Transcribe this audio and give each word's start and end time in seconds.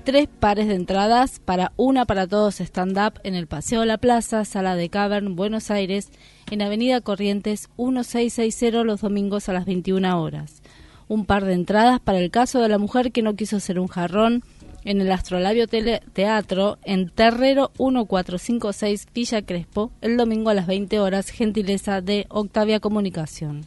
Tres 0.05 0.29
pares 0.29 0.69
de 0.69 0.75
entradas 0.75 1.41
para 1.41 1.73
Una 1.77 2.07
para 2.07 2.27
Todos 2.27 2.61
Stand-Up 2.61 3.21
en 3.25 3.35
el 3.35 3.47
Paseo 3.47 3.85
La 3.85 3.99
Plaza, 3.99 4.45
Sala 4.45 4.77
de 4.77 4.89
Cavern, 4.89 5.37
Buenos 5.37 5.71
Aires, 5.71 6.11
en 6.51 6.63
Avenida 6.63 7.01
Corrientes 7.01 7.69
1660 7.77 8.85
los 8.85 9.03
domingos 9.03 9.49
a 9.49 9.53
las 9.53 9.67
21 9.67 10.23
horas. 10.23 10.63
Un 11.09 11.27
par 11.27 11.45
de 11.45 11.55
entradas 11.55 12.01
para 12.01 12.21
el 12.21 12.31
caso 12.31 12.61
de 12.61 12.69
la 12.69 12.79
mujer 12.79 13.13
que 13.13 13.23
no 13.23 13.35
quiso 13.35 13.61
ser 13.61 13.79
un 13.79 13.89
jarrón 13.89 14.43
en 14.85 15.01
el 15.01 15.11
Astrolabio 15.13 15.67
Teatro 15.67 16.79
en 16.85 17.11
Terrero 17.11 17.71
1456 17.79 19.09
Villa 19.15 19.43
Crespo 19.43 19.91
el 20.01 20.17
domingo 20.17 20.51
a 20.51 20.55
las 20.55 20.67
20 20.67 21.01
horas, 21.01 21.31
gentileza 21.31 22.01
de 22.01 22.27
Octavia 22.29 22.81
Comunicación. 22.81 23.67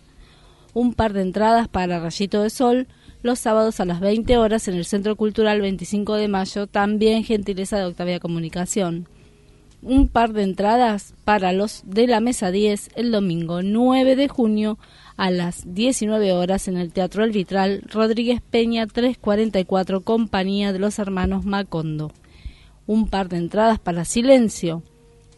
Un 0.74 0.94
par 0.94 1.14
de 1.14 1.22
entradas 1.22 1.68
para 1.68 2.00
Rayito 2.00 2.44
de 2.44 2.50
Sol 2.50 2.88
los 3.24 3.40
sábados 3.40 3.80
a 3.80 3.86
las 3.86 4.00
20 4.00 4.38
horas 4.38 4.68
en 4.68 4.76
el 4.76 4.86
Centro 4.86 5.16
Cultural 5.16 5.62
25 5.62 6.16
de 6.16 6.28
Mayo, 6.28 6.68
también 6.68 7.24
gentileza 7.24 7.78
de 7.78 7.86
Octavia 7.86 8.20
Comunicación. 8.20 9.08
Un 9.84 10.08
par 10.08 10.34
de 10.34 10.44
entradas 10.44 11.14
para 11.24 11.54
los 11.54 11.84
de 11.86 12.08
la 12.08 12.20
Mesa 12.20 12.52
10 12.52 12.92
el 12.96 13.12
domingo 13.12 13.62
9 13.62 14.16
de 14.16 14.28
junio 14.28 14.78
a 15.18 15.32
las 15.32 15.74
19 15.74 16.34
horas 16.34 16.68
en 16.68 16.78
el 16.78 16.92
Teatro 16.94 17.24
El 17.24 17.32
Vitral, 17.32 17.84
Rodríguez 17.92 18.42
Peña 18.42 18.88
344, 18.88 20.02
Compañía 20.02 20.74
de 20.74 20.80
los 20.80 21.00
Hermanos 21.00 21.46
Macondo. 21.46 22.12
Un 22.88 23.08
par 23.10 23.30
de 23.30 23.38
entradas 23.38 23.80
para 23.80 24.06
Silencio, 24.06 24.84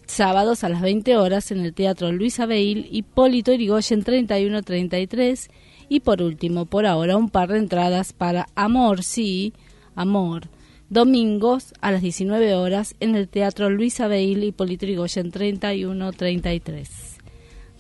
sábados 0.06 0.63
a 0.63 0.69
las 0.69 0.81
20 0.81 1.17
horas 1.17 1.51
en 1.51 1.59
el 1.59 1.73
Teatro 1.73 2.11
Luis 2.11 2.39
Abeil, 2.39 2.88
Hipólito 2.91 3.51
Irigoyen 3.51 4.03
3133 4.03 5.50
y 5.90 6.00
por 6.01 6.22
último, 6.22 6.66
por 6.66 6.85
ahora, 6.85 7.17
un 7.17 7.29
par 7.29 7.50
de 7.50 7.57
entradas 7.59 8.13
para 8.13 8.47
Amor, 8.55 9.03
sí, 9.03 9.53
Amor, 9.95 10.47
domingos 10.90 11.73
a 11.81 11.91
las 11.91 12.01
19 12.01 12.55
horas 12.55 12.95
en 13.00 13.16
el 13.16 13.28
Teatro 13.28 13.69
Luis 13.69 14.00
Abeil, 14.00 14.44
Hipólito 14.44 14.85
Irigoyen 14.85 15.31
3133. 15.31 17.17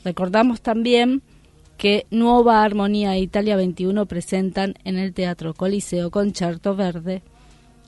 Recordamos 0.03 0.61
también 0.61 1.21
que 1.83 2.07
Nueva 2.11 2.63
Armonía 2.63 3.13
e 3.13 3.19
Italia 3.19 3.57
21 3.57 4.05
presentan 4.05 4.75
en 4.85 4.97
el 4.97 5.13
Teatro 5.13 5.53
Coliseo 5.53 6.11
Concerto 6.11 6.77
Verde 6.77 7.23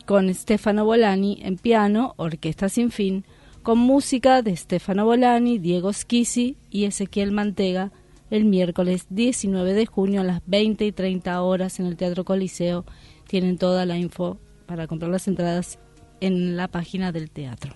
con 0.06 0.34
Stefano 0.34 0.84
Bolani 0.84 1.40
en 1.42 1.56
piano, 1.56 2.14
Orquesta 2.18 2.68
Sin 2.68 2.92
Fin, 2.92 3.24
con 3.64 3.78
música 3.78 4.42
de 4.42 4.54
Stefano 4.58 5.06
Bolani, 5.06 5.60
Diego 5.60 5.94
Schisi 5.94 6.58
y 6.70 6.84
Ezequiel 6.84 7.32
Mantega 7.32 7.94
el 8.32 8.44
miércoles 8.44 9.06
19 9.12 9.74
de 9.74 9.86
junio 9.86 10.20
a 10.20 10.26
las 10.26 10.42
20 10.46 10.86
y 10.86 10.92
30 10.92 11.42
horas 11.42 11.80
en 11.80 11.86
el 11.86 11.96
Teatro 11.96 12.26
Coliseo. 12.26 12.84
Tienen 13.30 13.58
toda 13.58 13.86
la 13.86 13.98
info 13.98 14.38
para 14.66 14.88
comprar 14.88 15.10
las 15.10 15.30
entradas 15.30 15.80
en 16.20 16.58
la 16.58 16.68
página 16.68 17.14
del 17.14 17.32
teatro. 17.32 17.74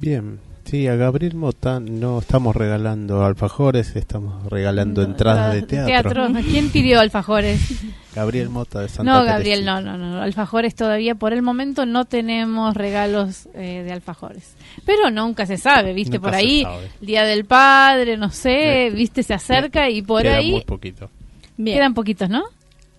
Bien, 0.00 0.40
Sí, 0.64 0.86
a 0.86 0.96
Gabriel 0.96 1.34
Mota 1.34 1.80
no 1.80 2.18
estamos 2.20 2.56
regalando 2.56 3.24
alfajores, 3.24 3.94
estamos 3.94 4.46
regalando 4.48 5.02
entradas 5.02 5.52
de 5.52 5.62
teatro. 5.62 6.28
¿Quién 6.42 6.70
pidió 6.70 7.00
alfajores? 7.00 7.60
Gabriel 8.14 8.48
Mota 8.48 8.80
de 8.80 8.88
Santa 8.88 9.10
No, 9.12 9.24
Gabriel, 9.24 9.64
no, 9.64 9.80
no, 9.80 9.98
no. 9.98 10.22
Alfajores 10.22 10.74
todavía 10.74 11.14
por 11.14 11.32
el 11.32 11.42
momento 11.42 11.84
no 11.84 12.04
tenemos 12.04 12.74
regalos 12.74 13.48
eh, 13.54 13.82
de 13.84 13.92
alfajores. 13.92 14.54
Pero 14.86 15.10
nunca 15.10 15.46
se 15.46 15.58
sabe, 15.58 15.92
¿viste? 15.92 16.20
por 16.20 16.34
ahí, 16.34 16.64
Día 17.00 17.24
del 17.24 17.44
Padre, 17.44 18.16
no 18.16 18.30
sé, 18.30 18.90
¿viste? 18.94 19.22
Se 19.22 19.34
acerca 19.34 19.90
y 19.90 20.02
por 20.02 20.22
Queda 20.22 20.36
ahí. 20.36 20.52
muy 20.52 20.64
poquito. 20.64 21.10
Quedan 21.56 21.92
poquitos, 21.94 22.30
¿no? 22.30 22.44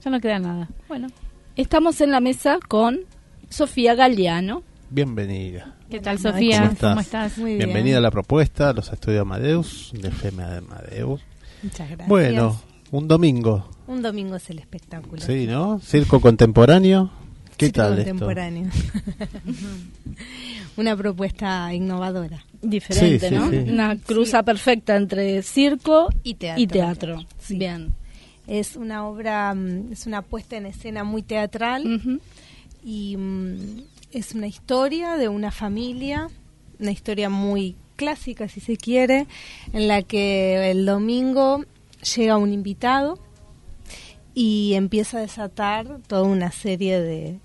Ya 0.04 0.12
no 0.12 0.20
queda 0.20 0.38
nada. 0.40 0.68
Bueno. 0.88 1.08
Estamos 1.56 2.02
en 2.02 2.12
la 2.12 2.20
mesa 2.20 2.58
con 2.68 3.02
Sofía 3.50 3.96
Galeano. 3.96 4.64
Bienvenida. 4.98 5.76
¿Qué 5.90 6.00
tal, 6.00 6.20
Sofía? 6.20 6.72
¿Cómo 6.80 7.00
estás? 7.00 7.40
Muy 7.40 7.56
Bienvenida 7.58 7.98
a 7.98 8.02
la 8.02 8.12
propuesta, 8.12 8.70
a 8.70 8.74
los 8.74 8.92
estudios 8.94 9.22
Amadeus, 9.22 9.92
de 10.00 10.10
FM 10.10 10.44
Amadeus. 10.44 11.20
Muchas 11.64 11.88
gracias. 11.88 12.08
Bueno, 12.08 12.62
un 12.92 13.08
domingo. 13.08 13.68
Un 13.88 14.04
domingo 14.04 14.36
es 14.36 14.48
el 14.52 14.60
espectáculo. 14.60 15.20
Sí, 15.20 15.48
¿no? 15.48 15.80
Circo 15.80 16.22
contemporáneo. 16.22 17.10
¿Qué 17.58 17.66
Circo 17.68 17.82
tal 17.82 17.96
contemporáneo. 17.96 18.70
Una 20.78 20.96
propuesta 20.96 21.74
innovadora. 21.74 22.46
Diferente, 22.62 23.30
Sí, 23.30 23.30
sí, 23.30 23.36
¿no? 23.36 23.50
sí. 23.50 23.58
Una 23.72 23.98
cruza 23.98 24.44
perfecta 24.44 24.96
entre 24.96 25.42
circo 25.42 26.10
Y 26.22 26.36
teatro. 26.36 26.62
y 26.62 26.68
teatro. 26.68 27.26
Sí. 27.40 27.58
Bien. 27.58 27.96
Es 28.46 28.76
una 28.76 29.08
obra, 29.08 29.56
mm, 29.56 29.92
es 29.94 30.06
una 30.06 30.22
puesta 30.22 30.56
en 30.56 30.68
escena 30.68 31.04
muy 31.04 31.24
teatral 31.24 31.96
Ujú. 31.96 32.20
y 32.84 33.18
mm, 33.18 33.82
es 34.14 34.34
una 34.36 34.48
historia 34.48 35.18
de 35.18 35.28
una 35.28 35.52
familia, 35.52 36.30
una 36.80 36.92
historia 36.92 37.30
muy 37.30 37.76
clásica 37.96 38.48
si 38.48 38.60
se 38.60 38.78
quiere, 38.78 39.28
en 39.74 39.88
la 39.88 40.04
que 40.04 40.72
el 40.72 40.86
domingo 40.86 41.66
llega 42.16 42.38
un 42.38 42.54
invitado 42.54 43.20
y 44.34 44.74
empieza 44.74 45.18
a 45.18 45.22
desatar 45.22 46.00
toda 46.08 46.24
una 46.24 46.52
serie 46.52 47.00
de, 47.00 47.40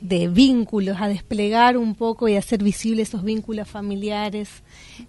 de 0.00 0.28
vínculos, 0.28 0.98
a 1.00 1.08
desplegar 1.08 1.76
un 1.76 1.94
poco 1.94 2.28
y 2.28 2.36
a 2.36 2.38
hacer 2.38 2.62
visibles 2.62 3.08
esos 3.08 3.22
vínculos 3.22 3.68
familiares 3.68 4.48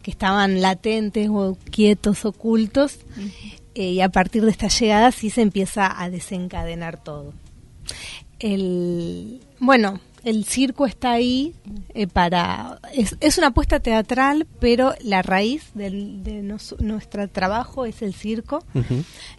que 0.01 0.11
estaban 0.11 0.61
latentes 0.61 1.29
o 1.29 1.57
quietos, 1.71 2.25
ocultos, 2.25 2.99
eh, 3.75 3.91
y 3.91 4.01
a 4.01 4.09
partir 4.09 4.43
de 4.43 4.51
esta 4.51 4.67
llegada 4.67 5.11
sí 5.11 5.29
se 5.29 5.41
empieza 5.41 6.01
a 6.01 6.09
desencadenar 6.09 7.01
todo. 7.01 7.33
El, 8.39 9.41
bueno, 9.59 9.99
el 10.29 10.45
circo 10.45 10.85
está 10.85 11.11
ahí 11.11 11.53
eh, 11.93 12.07
para... 12.07 12.79
Es, 12.93 13.15
es 13.19 13.37
una 13.37 13.47
apuesta 13.47 13.79
teatral, 13.79 14.47
pero 14.59 14.93
la 15.03 15.21
raíz 15.21 15.71
del- 15.73 16.23
de 16.23 16.41
nos- 16.43 16.75
nuestro 16.79 17.27
trabajo 17.29 17.85
es 17.85 18.01
el 18.01 18.13
circo. 18.13 18.63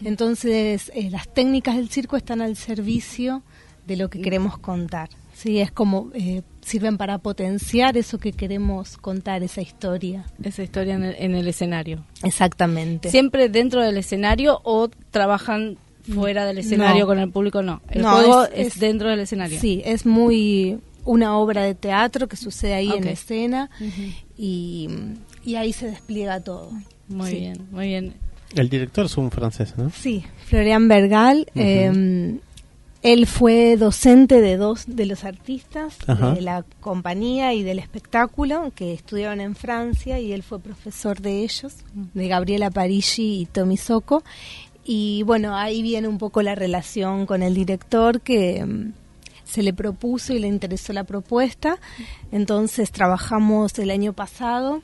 Entonces, 0.03 0.91
eh, 0.95 1.09
las 1.09 1.31
técnicas 1.33 1.75
del 1.75 1.89
circo 1.89 2.17
están 2.17 2.41
al 2.41 2.55
servicio 2.55 3.43
de 3.85 3.97
lo 3.97 4.09
que 4.09 4.21
queremos 4.21 4.57
contar. 4.57 5.09
Sí, 5.33 5.59
es 5.59 5.71
como 5.71 6.09
eh, 6.13 6.41
sirven 6.61 6.97
para 6.97 7.17
potenciar 7.19 7.95
eso 7.95 8.17
que 8.17 8.33
queremos 8.33 8.97
contar, 8.97 9.41
esa 9.41 9.61
historia. 9.61 10.25
Esa 10.43 10.63
historia 10.63 10.95
en 10.95 11.03
el, 11.03 11.15
en 11.17 11.35
el 11.35 11.47
escenario. 11.47 12.03
Exactamente. 12.23 13.09
¿Siempre 13.09 13.47
dentro 13.47 13.81
del 13.81 13.97
escenario 13.97 14.59
o 14.63 14.89
trabajan 15.11 15.77
fuera 16.13 16.45
del 16.45 16.57
escenario 16.59 17.01
No. 17.01 17.07
con 17.07 17.19
el 17.19 17.29
público? 17.31 17.61
No. 17.61 17.81
El 17.89 18.01
No, 18.01 18.11
juego 18.13 18.43
es- 18.45 18.51
es, 18.53 18.67
es- 18.75 18.79
dentro 18.79 19.09
del 19.09 19.19
escenario. 19.21 19.59
Sí, 19.59 19.81
es 19.85 20.05
muy 20.05 20.77
una 21.05 21.37
obra 21.37 21.63
de 21.63 21.75
teatro 21.75 22.27
que 22.27 22.35
sucede 22.35 22.73
ahí 22.73 22.91
en 22.91 23.07
escena 23.07 23.69
y, 24.37 24.89
ahí 25.57 25.73
se 25.73 25.87
despliega 25.87 26.39
todo. 26.41 26.71
Muy 27.07 27.31
bien, 27.31 27.67
muy 27.71 27.87
bien. 27.87 28.13
El 28.55 28.69
director 28.69 29.05
es 29.05 29.17
un 29.17 29.31
francés, 29.31 29.73
¿no? 29.77 29.89
Sí, 29.91 30.23
Florian 30.45 30.87
Bergal. 30.87 31.47
Em, 31.55 32.39
él 33.01 33.27
fue 33.27 33.77
docente 33.77 34.41
de 34.41 34.57
dos 34.57 34.83
de 34.87 35.05
los 35.05 35.23
artistas 35.23 35.97
de 36.35 36.41
la 36.41 36.65
compañía 36.81 37.53
y 37.53 37.63
del 37.63 37.79
espectáculo 37.79 38.71
que 38.75 38.93
estudiaron 38.93 39.39
en 39.41 39.55
Francia 39.55 40.19
y 40.19 40.33
él 40.33 40.43
fue 40.43 40.59
profesor 40.59 41.21
de 41.21 41.43
ellos, 41.43 41.75
de 41.93 42.27
Gabriela 42.27 42.69
Parigi 42.71 43.41
y 43.41 43.45
Tommy 43.45 43.77
Socco. 43.77 44.23
Y 44.91 45.21
bueno, 45.21 45.55
ahí 45.55 45.83
viene 45.83 46.07
un 46.07 46.17
poco 46.17 46.41
la 46.41 46.55
relación 46.55 47.27
con 47.27 47.43
el 47.43 47.53
director 47.53 48.21
que 48.21 48.57
em, 48.57 48.93
se 49.43 49.61
le 49.61 49.71
propuso 49.71 50.33
y 50.33 50.39
le 50.39 50.47
interesó 50.47 50.93
la 50.93 51.03
propuesta. 51.03 51.77
Entonces 52.31 52.91
trabajamos 52.91 53.77
el 53.77 53.91
año 53.91 54.13
pasado, 54.13 54.81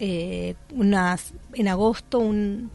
eh, 0.00 0.56
unas, 0.74 1.32
en 1.54 1.68
agosto, 1.68 2.18
un, 2.18 2.72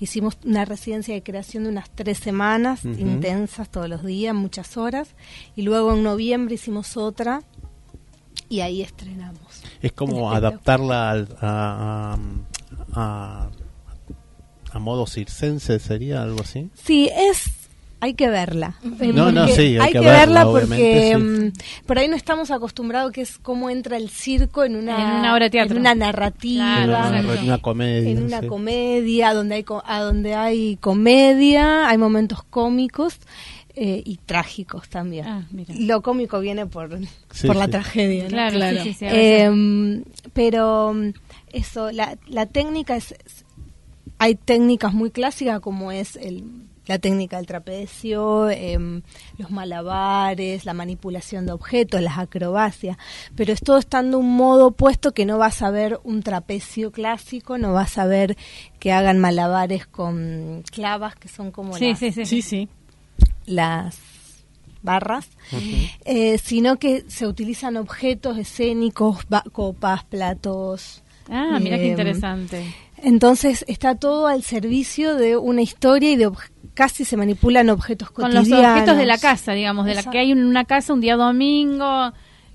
hicimos 0.00 0.38
una 0.42 0.64
residencia 0.64 1.12
de 1.12 1.22
creación 1.22 1.64
de 1.64 1.68
unas 1.68 1.90
tres 1.90 2.16
semanas 2.16 2.86
intensas 2.86 3.68
todos 3.68 3.90
los 3.90 4.02
días, 4.02 4.34
muchas 4.34 4.78
horas. 4.78 5.10
Y 5.54 5.60
luego 5.60 5.92
en 5.92 6.02
noviembre 6.02 6.54
hicimos 6.54 6.96
otra 6.96 7.42
y 8.48 8.60
ahí 8.60 8.80
estrenamos. 8.80 9.64
Es 9.82 9.92
como 9.92 10.32
adaptarla 10.32 11.26
a, 11.42 12.14
a, 12.14 12.18
a 12.94 13.50
modo 14.78 15.06
circense, 15.06 15.78
¿sería 15.78 16.22
algo 16.22 16.40
así? 16.40 16.70
Sí, 16.74 17.10
es 17.14 17.50
hay 17.98 18.14
que 18.14 18.28
verla. 18.28 18.76
No, 18.82 19.32
no, 19.32 19.48
sí, 19.48 19.78
hay, 19.78 19.90
que, 19.90 20.00
verla, 20.00 20.44
porque 20.44 21.16
mm, 21.16 21.86
por 21.86 21.98
ahí 21.98 22.08
no 22.08 22.16
estamos 22.16 22.50
acostumbrados 22.50 23.10
que 23.10 23.22
es 23.22 23.38
cómo 23.38 23.70
entra 23.70 23.96
el 23.96 24.10
circo 24.10 24.64
en 24.64 24.76
una, 24.76 25.00
en 25.00 25.20
una 25.20 25.32
obra 25.32 25.46
de 25.46 25.50
teatro. 25.50 25.76
En 25.76 25.80
una 25.80 25.94
narrativa, 25.94 26.84
en 26.84 27.26
una 27.44 27.58
comedia, 27.58 28.10
en 28.10 28.22
una 28.22 28.42
comedia 28.42 29.32
donde 29.32 29.54
hay 29.56 29.64
a 29.84 30.00
donde 30.00 30.34
hay 30.34 30.76
comedia, 30.76 31.88
hay 31.88 31.98
momentos 31.98 32.42
cómicos. 32.44 33.18
Eh, 33.78 34.02
y 34.06 34.16
trágicos 34.24 34.88
también. 34.88 35.26
Ah, 35.26 35.46
Lo 35.78 36.00
cómico 36.00 36.40
viene 36.40 36.64
por, 36.64 36.98
por 37.46 37.56
la 37.56 37.68
tragedia. 37.68 38.26
Claro, 38.26 38.56
claro. 38.56 38.80
Em, 39.02 40.02
pero 40.32 40.94
mm, 40.94 41.12
eso, 41.52 41.92
la, 41.92 42.16
la 42.26 42.46
técnica 42.46 42.96
es, 42.96 43.14
hay 44.18 44.34
técnicas 44.34 44.94
muy 44.94 45.10
clásicas 45.10 45.60
como 45.60 45.92
es 45.92 46.16
el 46.16 46.66
la 46.86 46.98
técnica 46.98 47.36
del 47.36 47.46
trapecio, 47.46 48.48
em, 48.48 49.02
los 49.38 49.50
malabares, 49.50 50.64
la 50.64 50.72
manipulación 50.72 51.46
de 51.46 51.52
objetos, 51.52 52.00
las 52.00 52.18
acrobacias, 52.18 52.96
pero 53.34 53.52
es 53.52 53.60
todo 53.60 53.78
estando 53.78 54.18
un 54.18 54.36
modo 54.36 54.68
opuesto 54.68 55.12
que 55.12 55.26
no 55.26 55.38
vas 55.38 55.62
a 55.62 55.70
ver 55.70 55.98
un 56.04 56.22
trapecio 56.22 56.92
clásico, 56.92 57.58
no 57.58 57.72
vas 57.72 57.98
a 57.98 58.06
ver 58.06 58.36
que 58.78 58.92
hagan 58.92 59.18
malabares 59.18 59.86
con 59.86 60.62
clavas, 60.70 61.16
que 61.16 61.28
son 61.28 61.50
como 61.50 61.76
las, 61.76 61.98
sí, 61.98 62.42
sí. 62.42 62.68
las 63.46 63.98
barras, 64.82 65.28
eh, 66.04 66.38
sino 66.38 66.76
que 66.76 67.04
se 67.08 67.26
utilizan 67.26 67.76
objetos 67.76 68.38
escénicos, 68.38 69.26
copas, 69.52 70.04
platos. 70.04 71.02
Ah, 71.28 71.58
mira 71.60 71.76
qué 71.76 71.86
em, 71.86 71.90
interesante. 71.90 72.64
Entonces 73.02 73.64
está 73.68 73.94
todo 73.94 74.26
al 74.26 74.42
servicio 74.42 75.16
de 75.16 75.36
una 75.36 75.62
historia 75.62 76.10
y 76.10 76.16
de 76.16 76.30
casi 76.74 77.04
se 77.04 77.16
manipulan 77.16 77.70
objetos 77.70 78.10
cotidianos. 78.10 78.48
Con 78.48 78.60
los 78.60 78.70
objetos 78.70 78.96
de 78.96 79.06
la 79.06 79.18
casa, 79.18 79.52
digamos, 79.52 79.86
de 79.86 79.94
la 79.94 80.02
que 80.02 80.18
hay 80.18 80.30
en 80.30 80.44
una 80.44 80.64
casa 80.64 80.92
un 80.92 81.00
día 81.00 81.16
domingo. 81.16 82.12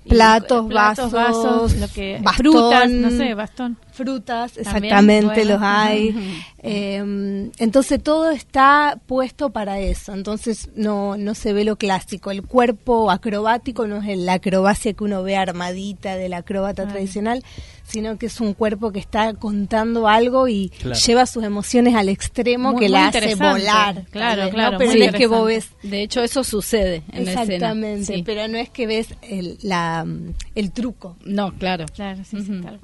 Platos, 0.08 0.68
vasos, 0.68 1.12
vasos 1.12 1.76
lo 1.76 1.86
que, 1.86 2.20
frutas, 2.36 2.90
no 2.90 3.10
sé, 3.10 3.34
bastón. 3.34 3.76
Frutas, 3.92 4.56
exactamente, 4.56 5.44
los 5.44 5.60
hay. 5.60 6.42
Em, 6.62 7.50
entonces 7.58 8.02
todo 8.02 8.30
está 8.30 8.98
puesto 9.06 9.50
para 9.50 9.80
eso. 9.80 10.14
Entonces 10.14 10.70
no, 10.74 11.18
no 11.18 11.34
se 11.34 11.52
ve 11.52 11.64
lo 11.64 11.76
clásico. 11.76 12.30
El 12.30 12.42
cuerpo 12.42 13.10
acrobático 13.10 13.86
no 13.86 14.02
es 14.02 14.16
la 14.16 14.34
acrobacia 14.34 14.94
que 14.94 15.04
uno 15.04 15.22
ve 15.22 15.36
armadita 15.36 16.16
del 16.16 16.32
acróbata 16.32 16.88
tradicional, 16.88 17.44
sino 17.84 18.16
que 18.16 18.26
es 18.26 18.40
un 18.40 18.54
cuerpo 18.54 18.92
que 18.92 18.98
está 18.98 19.34
contando 19.34 20.08
algo 20.08 20.48
y 20.48 20.72
lleva 21.06 21.26
sus 21.26 21.44
emociones 21.44 21.94
al 21.94 22.08
extremo 22.08 22.76
que 22.76 22.88
la 22.88 23.08
hace 23.08 23.34
volar. 23.34 24.04
Claro, 24.10 24.48
claro. 24.50 24.78
Pero 24.78 24.94
no 24.94 25.04
es 25.04 25.12
que 25.12 25.26
vos 25.26 25.46
ves. 25.46 25.68
De 25.82 26.02
hecho, 26.02 26.22
eso 26.22 26.44
sucede 26.44 27.02
en 27.12 27.26
la 27.26 27.32
escena. 27.32 27.54
Exactamente, 27.54 28.22
pero 28.24 28.48
no 28.48 28.56
es 28.56 28.70
que 28.70 28.86
ves 28.86 29.08
el, 29.20 29.58
la, 29.62 30.06
el 30.54 30.72
truco. 30.72 31.16
No, 31.24 31.52
claro. 31.58 31.84
claro 31.94 32.22
sí, 32.24 32.38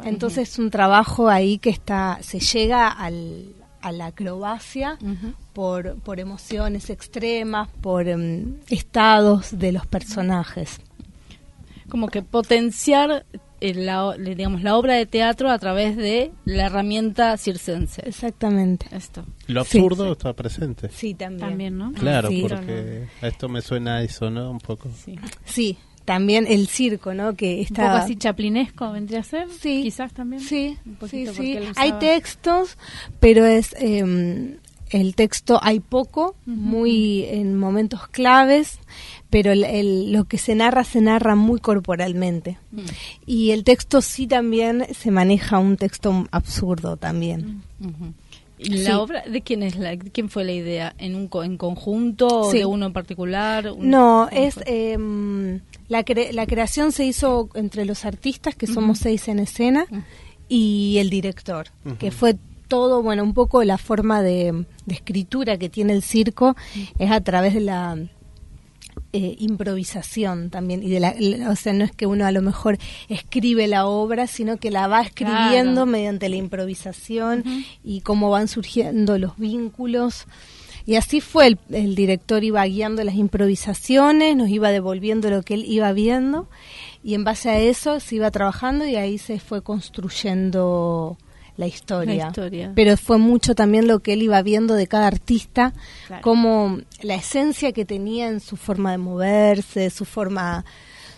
Entonces 0.05 0.51
es 0.51 0.59
un 0.59 0.71
trabajo 0.71 0.98
ahí 1.29 1.59
que 1.59 1.71
está 1.71 2.19
se 2.23 2.41
llega 2.41 2.89
al 2.89 3.55
a 3.81 3.93
la 3.93 4.06
acrobacia 4.06 4.99
por, 5.53 5.97
por 6.00 6.21
emociones 6.21 6.91
extremas, 6.91 7.69
por 7.81 8.09
em, 8.09 8.56
estados 8.69 9.59
de 9.59 9.73
los 9.73 9.87
personajes. 9.87 10.81
Como 11.89 12.09
que 12.09 12.23
potenciar 12.23 13.25
eh, 13.61 13.75
la, 13.75 14.15
digamos, 14.19 14.62
la 14.62 14.77
obra 14.77 14.95
de 14.95 15.06
teatro 15.06 15.50
a 15.50 15.59
través 15.59 15.97
de 15.97 16.33
la 16.45 16.67
herramienta 16.67 17.37
circense. 17.37 18.03
Exactamente. 18.05 18.87
Esto. 18.93 19.25
Lo 19.47 19.61
absurdo 19.61 20.12
está 20.12 20.33
presente. 20.35 20.91
Sí, 20.91 21.15
también. 21.15 21.79
¿no? 21.79 21.93
Claro, 21.93 22.29
porque 22.43 23.09
a 23.23 23.29
esto 23.29 23.49
me 23.49 23.62
suena 23.62 23.97
a 23.97 24.03
eso, 24.03 24.31
¿no? 24.31 24.50
Un 24.50 24.59
poco. 24.59 24.91
Sí 25.45 25.79
también 26.09 26.47
el 26.49 26.69
circo, 26.69 27.13
¿no? 27.13 27.37
Que 27.37 27.61
está... 27.61 27.83
Un 27.83 27.89
poco 27.91 28.03
así 28.05 28.17
chaplinesco 28.17 28.91
vendría 28.93 29.21
a 29.21 29.25
ser, 29.25 29.47
sí, 29.51 29.83
quizás 29.83 30.11
también. 30.15 30.41
Sí, 30.41 30.79
sí, 31.07 31.27
sí. 31.27 31.59
Hay 31.77 31.93
textos, 31.99 32.79
pero 33.21 33.45
es 33.45 33.77
em, 33.79 34.57
el 34.89 35.15
texto 35.15 35.61
hay 35.63 35.81
poco, 35.81 36.35
muy 36.47 37.25
en 37.25 37.59
momentos 37.59 38.09
claves, 38.09 38.79
pero 39.29 39.53
el, 39.53 40.11
lo 40.11 40.25
que 40.25 40.39
se 40.39 40.55
narra 40.55 40.83
se 40.83 41.03
narra 41.03 41.35
muy 41.35 41.61
corporalmente. 41.61 42.57
Mm. 42.73 42.81
Y 43.27 43.51
el 43.51 43.65
texto 43.65 44.01
sí 44.01 44.27
también 44.27 44.87
se 44.95 45.11
maneja 45.11 45.59
un 45.59 45.77
texto 45.77 46.27
absurdo 46.31 46.97
también. 46.97 47.63
¿Y 47.81 47.85
la 48.59 49.01
obra 49.01 49.23
de 49.23 49.41
quién 49.43 49.63
es 49.63 49.77
la 49.77 49.97
quién 49.97 50.29
fue 50.29 50.45
la 50.45 50.53
idea 50.53 50.95
en 50.99 51.15
un 51.15 51.31
en 51.45 51.57
conjunto 51.57 52.27
o 52.27 52.53
de 52.53 52.67
uno 52.67 52.87
en 52.87 52.93
particular? 52.93 53.73
no, 53.79 54.29
es 54.31 54.57
la, 55.89 56.05
la 56.33 56.47
creación 56.47 56.93
se 56.93 57.05
hizo 57.05 57.49
entre 57.55 57.85
los 57.85 58.05
artistas, 58.05 58.55
que 58.55 58.67
somos 58.67 58.99
seis 58.99 59.29
en 59.29 59.39
escena, 59.39 59.87
y 60.49 60.97
el 60.99 61.11
director, 61.11 61.69
que 61.99 62.11
fue 62.11 62.37
todo, 62.69 63.03
bueno, 63.03 63.25
un 63.25 63.35
poco 63.35 63.65
la 63.65 63.79
forma 63.79 64.23
de, 64.23 64.67
escritura 64.87 65.57
que 65.57 65.69
tiene 65.69 65.95
el 65.95 66.03
circo 66.03 66.57
es 66.99 67.11
a 67.11 67.21
través 67.21 67.55
de 67.55 67.61
la 67.61 67.99
eh, 69.21 69.35
improvisación 69.41 70.49
también 70.49 70.81
y 70.81 70.91
de 70.91 71.01
la, 71.01 71.13
o 71.51 71.57
sea 71.57 71.73
no 71.73 71.83
es 71.83 71.91
que 71.91 72.07
uno 72.07 72.25
a 72.25 72.31
lo 72.31 72.41
mejor 72.41 72.79
escribe 73.09 73.67
la 73.67 73.85
obra 73.85 74.29
sino 74.29 74.59
que 74.59 74.71
la 74.71 74.87
va 74.87 75.03
escribiendo 75.03 75.87
mediante 75.87 76.29
la 76.29 76.37
improvisación 76.37 77.43
y 77.83 78.03
cómo 78.03 78.31
van 78.31 78.47
surgiendo 78.47 79.19
los 79.19 79.37
vínculos. 79.37 80.27
Y 80.87 80.95
así 80.95 81.21
fue, 81.21 81.59
el, 81.71 81.95
director 81.97 82.45
iba 82.45 82.65
guiando 82.65 83.03
las 83.03 83.17
improvisaciones, 83.17 84.37
nos 84.37 84.51
iba 84.51 84.71
devolviendo 84.71 85.31
lo 85.31 85.43
que 85.43 85.55
él 85.55 85.65
iba 85.67 85.93
viendo 85.93 86.49
y 87.03 87.15
en 87.15 87.25
base 87.25 87.51
a 87.51 87.59
eso 87.59 87.99
se 87.99 88.15
iba 88.15 88.31
trabajando 88.31 88.87
y 88.87 88.95
ahí 88.95 89.19
se 89.19 89.41
fue 89.41 89.63
construyendo 89.63 91.19
la 91.59 91.67
historia. 91.67 92.33
Pero 92.75 92.97
fue 92.97 93.19
mucho 93.19 93.55
también 93.55 93.88
lo 93.88 93.99
que 93.99 94.15
él 94.15 94.23
iba 94.23 94.41
viendo 94.43 94.75
de 94.75 94.87
cada 94.87 95.09
artista, 95.09 95.75
como 96.23 96.79
la 97.03 97.17
esencia 97.17 97.73
que 97.73 97.85
tenía 97.85 98.29
en 98.29 98.41
su 98.41 98.57
forma 98.57 98.93
de 98.93 98.99
moverse, 98.99 99.91
su 99.91 100.05
forma 100.05 100.65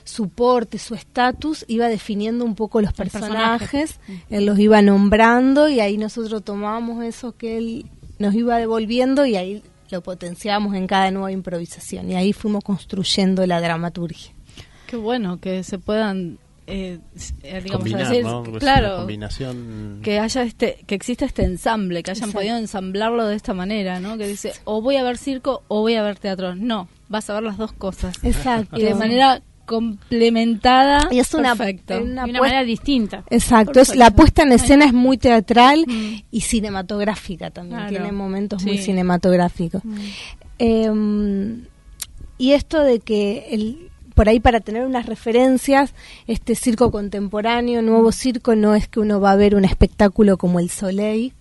su 0.02 0.28
porte, 0.30 0.78
su 0.78 0.94
estatus, 0.94 1.64
iba 1.68 1.88
definiendo 1.88 2.44
un 2.44 2.56
poco 2.56 2.80
los 2.80 2.92
personajes, 2.92 4.00
él 4.30 4.47
los 4.47 4.59
iba 4.59 4.82
nombrando 4.82 5.68
y 5.68 5.78
ahí 5.78 5.99
nosotros 5.99 6.42
tomábamos 6.42 7.04
eso 7.04 7.37
que 7.37 7.59
él 7.59 7.87
nos 8.18 8.35
iba 8.35 8.56
devolviendo 8.56 9.26
y 9.26 9.37
ahí 9.37 9.62
lo 9.90 10.00
potenciábamos 10.00 10.75
en 10.75 10.87
cada 10.87 11.11
nueva 11.11 11.30
improvisación. 11.30 12.11
Y 12.11 12.16
ahí 12.16 12.32
fuimos 12.32 12.64
construyendo 12.64 13.47
la 13.47 13.61
dramaturgia. 13.61 14.32
Qué 14.87 14.97
bueno 14.97 15.38
que 15.38 15.62
se 15.62 15.78
puedan 15.78 16.38
eh, 16.70 16.98
eh 17.42 17.60
digamos 17.62 18.58
claro 18.58 18.96
combinación. 18.98 20.00
que 20.02 20.18
haya 20.18 20.42
este 20.42 20.84
que 20.86 20.94
exista 20.94 21.24
este 21.24 21.44
ensamble 21.44 22.02
que 22.02 22.12
hayan 22.12 22.32
podido 22.32 22.56
ensamblarlo 22.56 23.26
de 23.26 23.36
esta 23.36 23.54
manera 23.54 24.00
no 24.00 24.16
que 24.16 24.26
dice 24.26 24.52
o 24.64 24.80
voy 24.80 24.96
a 24.96 25.02
ver 25.02 25.18
circo 25.18 25.62
o 25.68 25.80
voy 25.80 25.94
a 25.94 26.02
ver 26.02 26.18
teatro. 26.18 26.54
No 26.54 26.88
vas 27.10 27.28
a 27.28 27.34
ver 27.34 27.42
las 27.42 27.58
dos 27.58 27.72
cosas. 27.72 28.16
Exacto. 28.22 28.78
Y 28.78 28.84
de 28.84 28.94
manera 28.94 29.42
complementada 29.66 31.08
y 31.12 31.20
es 31.20 31.32
una, 31.32 31.52
una, 31.54 32.26
manera 32.26 32.64
distinta. 32.64 33.22
Exacto 33.30 33.82
la 33.94 34.10
puesta 34.10 34.42
en 34.42 34.50
escena 34.50 34.84
es 34.84 34.92
muy 34.92 35.16
teatral 35.16 35.84
mm. 35.86 36.22
y 36.32 36.40
cinematográfica 36.40 37.50
también 37.50 37.86
tiene 37.88 38.10
momentos 38.10 38.64
muy 38.64 38.78
cinematográficos. 38.78 39.84
Mm. 39.84 39.98
em, 40.58 41.64
y 42.36 42.52
esto 42.52 42.82
de 42.82 42.98
que 42.98 43.46
el 43.50 43.89
por 44.14 44.28
ahí 44.28 44.40
para 44.40 44.60
tener 44.60 44.84
unas 44.84 45.06
referencias, 45.06 45.94
este 46.26 46.54
circo 46.54 46.90
contemporáneo, 46.90 47.82
nuevo 47.82 48.12
circo, 48.12 48.54
no 48.54 48.74
es 48.74 48.88
que 48.88 49.00
uno 49.00 49.20
va 49.20 49.32
a 49.32 49.36
ver 49.36 49.54
un 49.54 49.64
espectáculo 49.64 50.36
como 50.36 50.60
el 50.60 50.70
Soleil, 50.70 51.32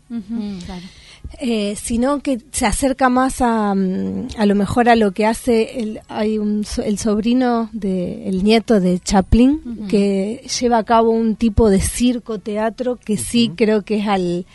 eh, 1.42 1.78
sino 1.82 2.20
que 2.20 2.40
se 2.52 2.66
acerca 2.66 3.08
más 3.08 3.42
a, 3.42 3.74
mm, 3.74 4.28
a 4.38 4.46
lo 4.46 4.56
mejor 4.56 4.90
a 4.90 4.98
lo 4.98 5.12
que 5.14 5.26
hace 5.26 5.80
el, 5.80 6.02
hay 6.10 6.38
un, 6.38 6.66
el 6.84 6.98
sobrino 6.98 7.70
de 7.72 8.28
el 8.28 8.44
nieto 8.44 8.82
de 8.82 9.00
Chaplin 9.00 9.88
que 9.88 10.46
lleva 10.60 10.80
a 10.80 10.84
cabo 10.84 11.12
un 11.12 11.38
tipo 11.38 11.70
de 11.70 11.80
circo 11.80 12.40
teatro 12.40 12.98
que 12.98 13.16
sí 13.16 13.54
creo 13.56 13.84
que 13.84 14.00
es 14.00 14.08
al, 14.08 14.46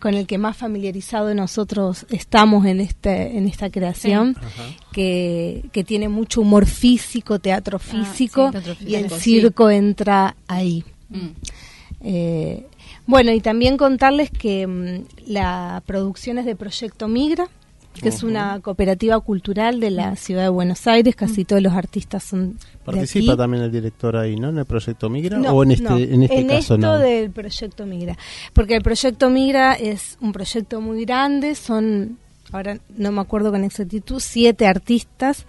con 0.00 0.14
el 0.14 0.28
que 0.28 0.38
más 0.38 0.56
familiarizado 0.56 1.34
nosotros 1.34 2.06
estamos 2.10 2.66
en 2.66 2.80
este 2.80 3.36
en 3.36 3.48
esta 3.48 3.70
creación 3.70 4.36
que, 4.92 5.64
que, 5.72 5.82
tiene 5.82 6.08
mucho 6.08 6.40
humor 6.40 6.66
físico 6.66 7.40
teatro 7.40 7.78
ah, 7.78 7.80
físico, 7.80 8.52
y 8.86 8.94
el 8.94 9.10
circo 9.10 9.70
entra 9.70 10.36
ahí. 10.46 10.84
Mm. 11.08 11.28
eh, 12.02 12.66
bueno, 13.06 13.32
y 13.32 13.40
también 13.40 13.76
contarles 13.76 14.30
que 14.30 14.66
mm, 14.66 15.30
la 15.30 15.82
producción 15.86 16.38
es 16.38 16.46
de 16.46 16.56
Proyecto 16.56 17.08
Migra, 17.08 17.48
que 18.00 18.08
es 18.10 18.22
una 18.22 18.60
cooperativa 18.60 19.18
cultural 19.20 19.80
de 19.80 19.90
la 19.90 20.16
ciudad 20.16 20.42
de 20.42 20.48
Buenos 20.48 20.86
Aires, 20.86 21.16
casi 21.16 21.44
todos 21.44 21.62
los 21.62 21.72
artistas 21.72 22.22
son 22.22 22.58
Participa 22.84 23.36
también 23.36 23.64
el 23.64 23.72
director 23.72 24.16
ahí, 24.16 24.36
¿no? 24.36 24.50
En 24.50 24.58
el 24.58 24.64
proyecto 24.64 25.08
Migra 25.08 25.40
o 25.52 25.62
en 25.62 25.72
este 25.72 26.14
en 26.14 26.22
este 26.22 26.40
en 26.40 26.50
esto 26.50 26.98
del 26.98 27.30
proyecto 27.30 27.86
Migra, 27.86 28.16
porque 28.52 28.76
el 28.76 28.82
proyecto 28.82 29.30
Migra 29.30 29.72
es 29.74 30.18
un 30.20 30.32
proyecto 30.32 30.80
muy 30.80 31.04
grande, 31.04 31.54
son 31.54 32.18
ahora 32.52 32.78
no 32.96 33.12
me 33.12 33.20
acuerdo 33.20 33.50
con 33.50 33.64
exactitud, 33.64 34.20
siete 34.20 34.66
artistas 34.66 35.46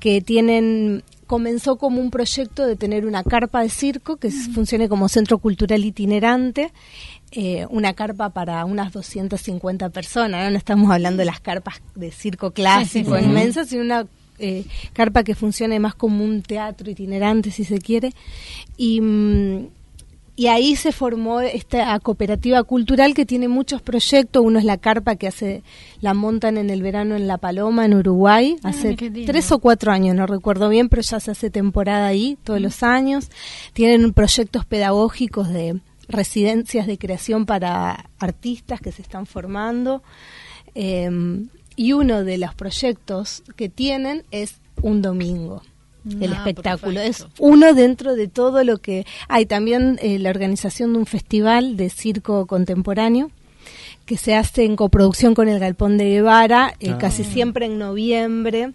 que 0.00 0.20
tienen 0.20 1.02
comenzó 1.26 1.76
como 1.76 2.00
un 2.00 2.10
proyecto 2.10 2.66
de 2.66 2.76
tener 2.76 3.06
una 3.06 3.22
carpa 3.22 3.62
de 3.62 3.68
circo 3.68 4.16
que 4.16 4.30
funcione 4.30 4.88
como 4.88 5.08
centro 5.08 5.38
cultural 5.38 5.84
itinerante, 5.84 6.72
eh, 7.32 7.66
una 7.70 7.94
carpa 7.94 8.30
para 8.30 8.64
unas 8.64 8.92
250 8.92 9.90
personas, 9.90 10.50
no, 10.50 10.56
estamos 10.56 10.90
hablando 10.90 11.20
de 11.20 11.26
las 11.26 11.40
carpas 11.40 11.82
de 11.94 12.10
circo 12.12 12.52
clásico 12.52 13.18
inmensas, 13.18 13.68
sino 13.68 13.82
una 13.82 14.06
eh, 14.38 14.64
carpa 14.92 15.24
que 15.24 15.34
funcione 15.34 15.80
más 15.80 15.94
como 15.94 16.24
un 16.24 16.42
teatro 16.42 16.90
itinerante, 16.90 17.50
si 17.50 17.64
se 17.64 17.78
quiere. 17.78 18.12
Y, 18.76 19.00
mm, 19.00 19.68
y 20.38 20.48
ahí 20.48 20.76
se 20.76 20.92
formó 20.92 21.40
esta 21.40 21.98
cooperativa 22.00 22.62
cultural 22.62 23.14
que 23.14 23.24
tiene 23.24 23.48
muchos 23.48 23.80
proyectos. 23.80 24.44
Uno 24.44 24.58
es 24.58 24.66
la 24.66 24.76
carpa 24.76 25.16
que 25.16 25.26
hace, 25.26 25.62
la 26.02 26.12
montan 26.12 26.58
en 26.58 26.68
el 26.68 26.82
verano 26.82 27.16
en 27.16 27.26
La 27.26 27.38
Paloma, 27.38 27.86
en 27.86 27.94
Uruguay, 27.94 28.58
ah, 28.62 28.68
hace 28.68 28.94
tres 29.24 29.50
o 29.50 29.58
cuatro 29.58 29.92
años, 29.92 30.14
no 30.14 30.26
recuerdo 30.26 30.68
bien, 30.68 30.90
pero 30.90 31.00
ya 31.00 31.20
se 31.20 31.30
hace 31.30 31.48
temporada 31.48 32.06
ahí 32.06 32.36
todos 32.44 32.60
los 32.60 32.82
años. 32.82 33.30
Tienen 33.72 34.12
proyectos 34.12 34.66
pedagógicos 34.66 35.48
de 35.48 35.80
residencias 36.06 36.86
de 36.86 36.98
creación 36.98 37.46
para 37.46 38.10
artistas 38.18 38.82
que 38.82 38.92
se 38.92 39.00
están 39.00 39.24
formando. 39.24 40.02
Em, 40.74 41.48
y 41.76 41.94
uno 41.94 42.24
de 42.24 42.36
los 42.36 42.54
proyectos 42.54 43.42
que 43.56 43.70
tienen 43.70 44.24
es 44.30 44.56
un 44.82 45.00
domingo 45.00 45.62
el 46.20 46.32
ah, 46.32 46.36
espectáculo. 46.36 47.00
Es 47.00 47.26
uno 47.38 47.74
dentro 47.74 48.14
de 48.14 48.28
todo 48.28 48.64
lo 48.64 48.78
que 48.78 49.06
hay. 49.28 49.46
También 49.46 49.98
eh, 50.02 50.18
la 50.18 50.30
organización 50.30 50.92
de 50.92 51.00
un 51.00 51.06
festival 51.06 51.76
de 51.76 51.90
circo 51.90 52.46
contemporáneo 52.46 53.30
que 54.04 54.16
se 54.16 54.34
hace 54.34 54.64
en 54.64 54.76
coproducción 54.76 55.34
con 55.34 55.48
el 55.48 55.58
Galpón 55.58 55.98
de 55.98 56.04
Guevara, 56.04 56.74
eh, 56.78 56.90
ah. 56.92 56.98
casi 56.98 57.24
siempre 57.24 57.66
en 57.66 57.78
noviembre. 57.78 58.72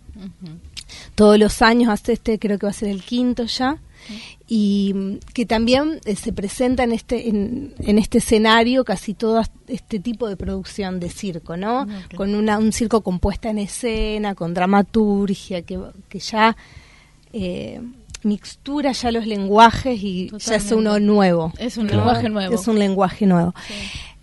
Todos 1.15 1.39
los 1.39 1.61
años, 1.61 1.89
hace 1.89 2.13
este 2.13 2.37
creo 2.37 2.59
que 2.59 2.65
va 2.65 2.71
a 2.71 2.73
ser 2.73 2.89
el 2.89 3.01
quinto 3.01 3.45
ya. 3.45 3.77
Y 4.47 4.93
mm, 4.93 5.17
que 5.33 5.45
también 5.45 6.01
eh, 6.05 6.15
se 6.15 6.33
presenta 6.33 6.83
en 6.83 6.91
este 6.91 7.29
en, 7.29 7.73
este 7.79 8.17
escenario 8.17 8.83
casi 8.83 9.13
todo 9.13 9.41
este 9.67 9.99
tipo 9.99 10.27
de 10.27 10.35
producción 10.35 10.99
de 10.99 11.09
circo, 11.09 11.55
¿no? 11.55 11.81
Ah, 11.81 11.87
con 12.15 12.35
una, 12.35 12.57
un 12.57 12.73
circo 12.73 13.01
compuesta 13.01 13.49
en 13.49 13.59
escena, 13.59 14.35
con 14.35 14.53
dramaturgia, 14.53 15.61
que, 15.61 15.79
que 16.09 16.19
ya 16.19 16.57
eh, 17.33 17.81
mixtura 18.23 18.91
ya 18.91 19.11
los 19.11 19.25
lenguajes 19.25 20.01
y 20.01 20.31
ya 20.37 20.55
es 20.55 20.71
uno 20.71 20.99
nuevo. 20.99 21.53
Es 21.57 21.77
un 21.77 21.87
lenguaje 21.87 22.29
nuevo. 22.29 22.53
Es 22.53 22.67
un 22.67 22.79
lenguaje 22.79 23.25
nuevo. 23.25 23.53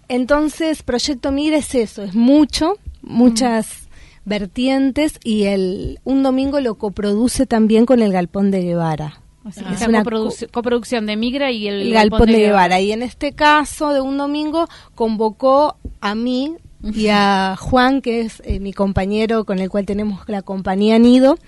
Entonces, 0.09 0.83
Proyecto 0.83 1.33
Migra 1.33 1.59
es 1.59 1.75
eso, 1.75 2.03
es 2.03 2.15
mucho, 2.15 2.79
muchas 3.03 3.67
mm. 3.67 4.29
vertientes 4.29 5.21
y 5.23 5.45
el 5.45 6.01
un 6.05 6.23
domingo 6.23 6.61
lo 6.61 6.77
coproduce 6.77 7.47
también 7.47 7.85
con 7.85 8.01
el 8.01 8.13
Galpón 8.13 8.51
de 8.51 8.63
Guevara. 8.63 9.21
es 9.47 9.87
una 9.87 10.03
coproducción 10.03 11.07
de 11.07 11.17
Migra 11.17 11.51
y 11.51 11.69
el, 11.69 11.93
Galpón, 11.93 12.27
de, 12.27 12.39
Guevara. 12.39 12.81
Y 12.81 12.93
en 12.93 13.03
este 13.03 13.33
caso, 13.33 13.93
de 13.93 14.01
un 14.01 14.17
domingo, 14.17 14.67
convocó 14.95 15.77
a 16.01 16.15
mí 16.15 16.55
y 16.83 17.09
a 17.09 17.57
Juan, 17.61 18.01
que 18.01 18.23
es 18.23 18.43
eh, 18.47 18.61
mi 18.61 18.73
compañero 18.73 19.45
con 19.45 19.59
el 19.59 19.69
cual 19.69 19.85
tenemos 19.85 20.27
la 20.27 20.41
compañía 20.41 20.99
Nido, 20.99 21.39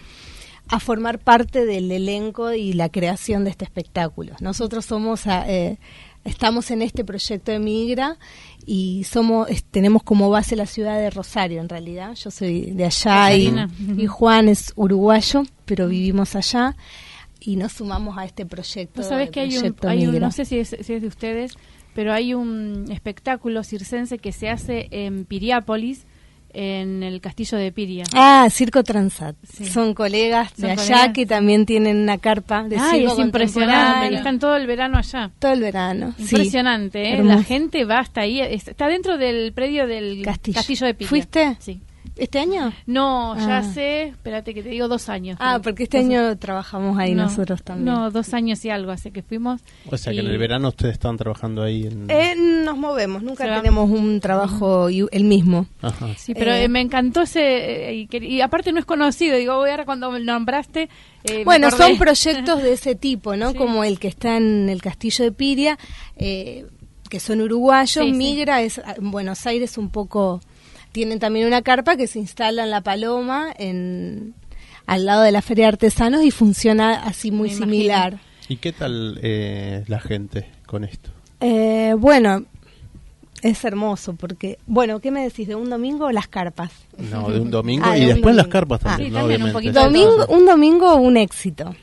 a 0.70 0.78
formar 0.78 1.18
parte 1.18 1.66
del 1.66 1.90
elenco 1.90 2.52
y 2.52 2.72
la 2.74 2.88
creación 2.88 3.44
de 3.44 3.50
este 3.50 3.64
espectáculo. 3.64 4.34
Nosotros 4.40 4.84
somos, 4.84 5.26
eh, 5.26 5.78
estamos 6.24 6.70
en 6.70 6.82
este 6.82 7.04
proyecto 7.04 7.50
de 7.50 7.58
Migra 7.58 8.18
y 8.66 9.02
somos, 9.04 9.48
tenemos 9.72 10.04
como 10.04 10.30
base 10.30 10.54
la 10.54 10.66
ciudad 10.66 10.96
de 10.96 11.10
Rosario 11.10 11.60
en 11.60 11.68
realidad. 11.68 12.14
Yo 12.14 12.30
soy 12.30 12.70
de 12.70 12.84
allá 12.84 13.34
y, 13.34 13.52
Juan 14.06 14.48
es 14.48 14.72
uruguayo, 14.76 15.42
pero 15.64 15.88
vivimos 15.88 16.36
allá 16.36 16.76
y 17.40 17.56
nos 17.56 17.72
sumamos 17.72 18.16
a 18.16 18.24
este 18.24 18.46
proyecto. 18.46 19.02
¿Sabes 19.02 19.30
que 19.30 19.40
hay 19.40 19.58
un, 19.58 20.20
no 20.20 20.30
sé 20.30 20.44
si 20.44 20.60
es, 20.60 20.76
si 20.80 20.92
es 20.92 21.02
de 21.02 21.08
ustedes, 21.08 21.54
pero 21.94 22.12
hay 22.12 22.32
un 22.32 22.84
espectáculo 22.92 23.64
circense 23.64 24.18
que 24.18 24.30
se 24.30 24.48
hace 24.50 24.86
en 24.92 25.24
Piriápolis 25.24 26.06
en 26.52 27.02
el 27.02 27.20
castillo 27.20 27.58
de 27.58 27.72
Piria. 27.72 28.04
Ah, 28.12 28.48
Circo 28.50 28.82
Transat. 28.82 29.36
Son 29.70 29.94
colegas 29.94 30.54
de 30.56 30.72
allá 30.72 31.12
que 31.12 31.26
también 31.26 31.66
tienen 31.66 31.98
una 31.98 32.18
carpa 32.18 32.64
de 32.64 32.76
Ay, 32.78 33.04
es 33.04 33.18
impresionante. 33.18 34.14
Están 34.14 34.38
todo 34.38 34.56
el 34.56 34.66
verano 34.66 34.98
allá. 34.98 35.30
Todo 35.38 35.52
el 35.52 35.60
verano. 35.60 36.14
Impresionante, 36.18 37.14
¿eh? 37.14 37.22
La 37.22 37.42
gente 37.42 37.84
va 37.84 37.98
hasta 37.98 38.22
ahí. 38.22 38.40
Está 38.40 38.88
dentro 38.88 39.18
del 39.18 39.52
predio 39.52 39.86
del 39.86 40.22
castillo, 40.22 40.86
de 40.86 40.94
Piria. 40.94 41.08
¿Fuiste? 41.08 41.56
Sí. 41.60 41.80
¿Este 42.20 42.38
año? 42.38 42.70
No, 42.84 43.34
ya 43.34 43.58
ah. 43.58 43.62
sé, 43.62 44.08
espérate 44.08 44.52
que 44.52 44.62
te 44.62 44.68
digo 44.68 44.88
dos 44.88 45.08
años. 45.08 45.38
Ah, 45.40 45.58
porque 45.62 45.84
este 45.84 45.98
año 45.98 46.36
trabajamos 46.36 46.98
ahí 46.98 47.14
nosotros 47.14 47.62
también. 47.62 47.86
No, 47.86 48.10
dos 48.10 48.34
años 48.34 48.62
y 48.66 48.68
algo, 48.68 48.92
así 48.92 49.10
que 49.10 49.22
fuimos. 49.22 49.62
O 49.90 49.96
sea 49.96 50.12
que 50.12 50.20
en 50.20 50.26
el 50.26 50.36
verano 50.36 50.68
ustedes 50.68 50.92
están 50.92 51.16
trabajando 51.16 51.62
ahí. 51.62 51.86
En... 51.86 52.10
Eh, 52.10 52.36
nos 52.36 52.76
movemos, 52.76 53.22
nunca 53.22 53.44
tenemos 53.44 53.88
un 53.88 54.20
trabajo 54.20 54.88
el 54.90 55.24
mismo. 55.24 55.66
Ajá. 55.80 56.08
Sí, 56.18 56.34
pero 56.34 56.52
eh, 56.52 56.68
me 56.68 56.82
encantó 56.82 57.22
ese, 57.22 57.90
eh, 57.90 58.08
y, 58.10 58.40
aparte 58.42 58.70
no 58.72 58.80
es 58.80 58.84
conocido, 58.84 59.38
digo, 59.38 59.56
voy 59.56 59.70
ahora 59.70 59.86
cuando 59.86 60.10
me 60.10 60.20
nombraste. 60.20 60.90
bueno, 61.46 61.70
son 61.70 61.96
proyectos 61.96 62.62
de 62.62 62.74
ese 62.74 62.94
tipo, 62.96 63.34
¿no? 63.34 63.54
Como 63.54 63.82
el 63.82 63.98
que 63.98 64.08
está 64.08 64.36
en 64.36 64.68
el 64.68 64.82
castillo 64.82 65.24
de 65.24 65.32
Piria, 65.32 65.78
que 66.18 67.18
son 67.18 67.40
uruguayos, 67.40 68.06
migra, 68.12 68.60
es 68.60 68.78
en 68.78 69.10
Buenos 69.10 69.46
Aires 69.46 69.78
un 69.78 69.88
poco 69.88 70.42
tienen 70.92 71.18
también 71.18 71.46
una 71.46 71.62
carpa 71.62 71.96
que 71.96 72.06
se 72.06 72.18
instala 72.18 72.64
en 72.64 72.70
La 72.70 72.82
Paloma, 72.82 73.52
en, 73.56 74.34
al 74.86 75.06
lado 75.06 75.22
de 75.22 75.32
la 75.32 75.42
Feria 75.42 75.64
de 75.64 75.68
Artesanos, 75.68 76.24
y 76.24 76.30
funciona 76.30 77.02
así 77.04 77.30
muy 77.30 77.50
similar. 77.50 78.18
¿Y 78.48 78.56
qué 78.56 78.72
tal 78.72 79.18
eh, 79.22 79.84
la 79.86 80.00
gente 80.00 80.46
con 80.66 80.84
esto? 80.84 81.10
Eh, 81.40 81.94
bueno, 81.96 82.44
es 83.42 83.64
hermoso 83.64 84.14
porque, 84.14 84.58
bueno, 84.66 85.00
¿qué 85.00 85.10
me 85.10 85.22
decís? 85.22 85.48
¿De 85.48 85.54
un 85.54 85.70
domingo 85.70 86.10
las 86.10 86.28
carpas? 86.28 86.72
No, 86.98 87.30
de 87.30 87.40
un 87.40 87.50
domingo 87.50 87.86
ah, 87.88 87.96
y 87.96 88.06
después 88.06 88.34
las 88.34 88.48
carpas 88.48 88.80
también, 88.80 89.16
ah, 89.16 89.24
un, 89.24 89.72
domingo, 89.72 90.26
un 90.28 90.46
domingo 90.46 90.96
un 90.96 91.16
éxito. 91.16 91.74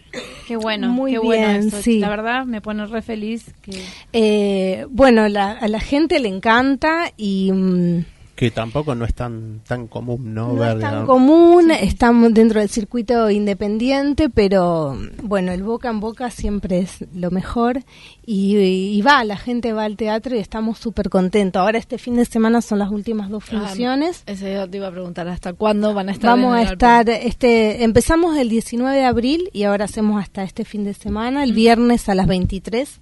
Qué 0.47 0.55
bueno, 0.55 0.89
Muy 0.89 1.13
qué 1.13 1.19
bien, 1.19 1.61
bueno 1.69 1.77
Sí. 1.81 1.99
La 1.99 2.09
verdad 2.09 2.45
me 2.45 2.61
pone 2.61 2.85
re 2.85 3.01
feliz. 3.01 3.53
Que... 3.61 3.83
Eh, 4.13 4.85
bueno, 4.89 5.27
la, 5.27 5.51
a 5.51 5.67
la 5.67 5.79
gente 5.79 6.19
le 6.19 6.29
encanta 6.29 7.11
y... 7.17 7.51
Mm, 7.51 8.05
que 8.37 8.51
tampoco 8.51 8.93
no 8.93 9.03
es 9.03 9.15
tan 9.15 9.61
tan 9.67 9.87
común 9.87 10.35
no, 10.35 10.53
no 10.53 10.63
es 10.63 10.79
tan 10.79 11.07
común 11.07 11.71
estamos 11.71 12.31
dentro 12.35 12.59
del 12.59 12.69
circuito 12.69 13.31
independiente 13.31 14.29
pero 14.29 14.95
bueno 15.23 15.51
el 15.51 15.63
boca 15.63 15.89
en 15.89 15.99
boca 15.99 16.29
siempre 16.29 16.77
es 16.77 17.03
lo 17.15 17.31
mejor 17.31 17.83
y, 18.29 19.01
va 19.01 19.23
la 19.23 19.37
gente 19.37 19.73
va 19.73 19.85
al 19.85 19.97
teatro 19.97 20.35
y 20.35 20.39
estamos 20.39 20.77
súper 20.77 21.09
contentos. 21.09 21.61
Ahora 21.61 21.77
este 21.77 21.97
fin 21.97 22.15
de 22.15 22.25
semana 22.25 22.61
son 22.61 22.77
las 22.77 22.91
últimas 22.91 23.29
dos 23.29 23.45
ah, 23.47 23.59
funciones. 23.59 24.23
ese 24.25 24.67
te 24.67 24.77
iba 24.77 24.87
a 24.87 24.91
preguntar 24.91 25.27
hasta 25.29 25.53
cuándo 25.53 25.93
van 25.93 26.09
a 26.09 26.11
estar 26.11 26.29
vamos 26.29 26.55
a 26.55 26.61
estar 26.61 27.09
este 27.09 27.83
empezamos 27.83 28.37
el 28.37 28.49
19 28.49 28.97
de 28.97 29.05
abril 29.05 29.49
y 29.53 29.63
ahora 29.63 29.85
hacemos 29.85 30.21
hasta 30.21 30.43
este 30.43 30.63
fin 30.63 30.83
de 30.83 30.93
semana 30.93 31.43
el 31.43 31.53
viernes 31.53 32.07
a 32.09 32.15
las 32.15 32.27
23 32.27 32.99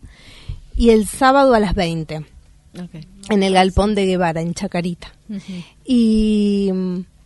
y 0.78 0.92
el 0.92 1.08
sábado 1.08 1.54
a 1.56 1.60
las 1.60 1.74
20 1.74 2.24
en 3.30 3.44
el 3.44 3.54
galpón 3.54 3.96
de 3.96 4.06
Guevara, 4.06 4.42
en 4.42 4.54
Chacarita. 4.54 5.12
y, 5.86 6.72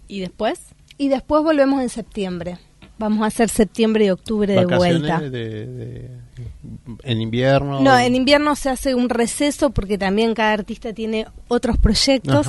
¿Y 0.07 0.19
después? 0.19 0.59
Y 0.97 1.09
después 1.09 1.43
volvemos 1.43 1.81
en 1.81 1.89
septiembre. 1.89 2.57
Vamos 2.97 3.23
a 3.23 3.27
hacer 3.27 3.47
septiembre 3.47 4.05
y 4.05 4.09
octubre 4.09 4.53
de 4.53 4.65
vuelta. 4.65 5.21
en 7.03 7.21
invierno. 7.21 7.79
No, 7.79 7.97
en 7.97 8.15
invierno 8.15 8.55
se 8.55 8.69
hace 8.69 8.93
un 8.93 9.07
receso 9.09 9.69
porque 9.69 9.97
también 9.97 10.33
cada 10.33 10.51
artista 10.51 10.91
tiene 10.91 11.25
otros 11.47 11.77
proyectos. 11.77 12.47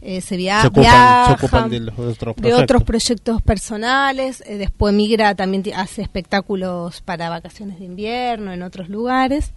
Eh, 0.00 0.20
se, 0.20 0.36
viaja, 0.36 0.70
de, 0.70 2.54
otros 2.54 2.84
proyectos 2.84 3.42
personales, 3.42 4.44
eh, 4.46 4.56
después 4.56 4.94
migra, 4.94 5.34
también 5.34 5.64
hace 5.74 6.02
espectáculos 6.02 7.00
para 7.00 7.28
vacaciones 7.28 7.80
de 7.80 7.86
invierno 7.86 8.52
en 8.52 8.62
otros 8.62 8.88
lugares, 8.88 9.54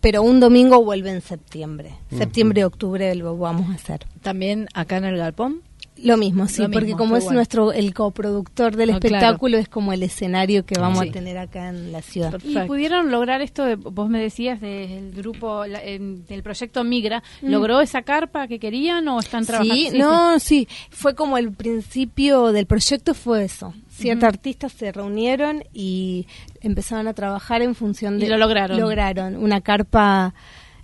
pero 0.00 0.22
un 0.22 0.40
domingo 0.40 0.84
vuelve 0.84 1.10
en 1.10 1.20
septiembre, 1.20 1.94
septiembre, 2.10 2.64
octubre 2.64 3.14
lo 3.14 3.36
vamos 3.36 3.70
a 3.70 3.74
hacer. 3.74 4.06
También 4.22 4.68
acá 4.74 4.96
en 4.96 5.04
el 5.04 5.16
Galpón. 5.16 5.62
Lo 6.02 6.16
mismo, 6.16 6.46
sí, 6.46 6.62
porque 6.72 6.92
como 6.92 7.16
es 7.16 7.28
nuestro 7.30 7.72
el 7.72 7.92
coproductor 7.92 8.76
del 8.76 8.90
espectáculo, 8.90 9.58
es 9.58 9.68
como 9.68 9.92
el 9.92 10.02
escenario 10.04 10.64
que 10.64 10.78
vamos 10.78 11.00
a 11.00 11.10
tener 11.10 11.38
acá 11.38 11.70
en 11.70 11.90
la 11.90 12.02
ciudad. 12.02 12.38
¿Y 12.44 12.56
pudieron 12.66 13.10
lograr 13.10 13.40
esto, 13.40 13.64
vos 13.76 14.08
me 14.08 14.20
decías, 14.20 14.60
del 14.60 15.12
grupo, 15.12 15.62
del 15.64 16.42
proyecto 16.42 16.84
Migra, 16.84 17.22
mm. 17.42 17.48
¿logró 17.48 17.80
esa 17.80 18.02
carpa 18.02 18.46
que 18.46 18.60
querían 18.60 19.08
o 19.08 19.18
están 19.18 19.44
trabajando? 19.44 19.74
Sí, 19.74 19.98
no, 19.98 20.38
sí, 20.38 20.68
fue 20.90 21.14
como 21.14 21.36
el 21.36 21.52
principio 21.52 22.52
del 22.52 22.66
proyecto 22.66 23.14
fue 23.14 23.44
eso. 23.44 23.74
Ciertos 23.98 24.28
artistas 24.28 24.72
se 24.72 24.92
reunieron 24.92 25.64
y 25.72 26.26
empezaron 26.60 27.08
a 27.08 27.14
trabajar 27.14 27.62
en 27.62 27.74
función 27.74 28.18
de... 28.18 28.26
Y 28.26 28.28
lo 28.28 28.38
lograron. 28.38 28.78
Lograron 28.78 29.36
una 29.36 29.60
carpa 29.60 30.34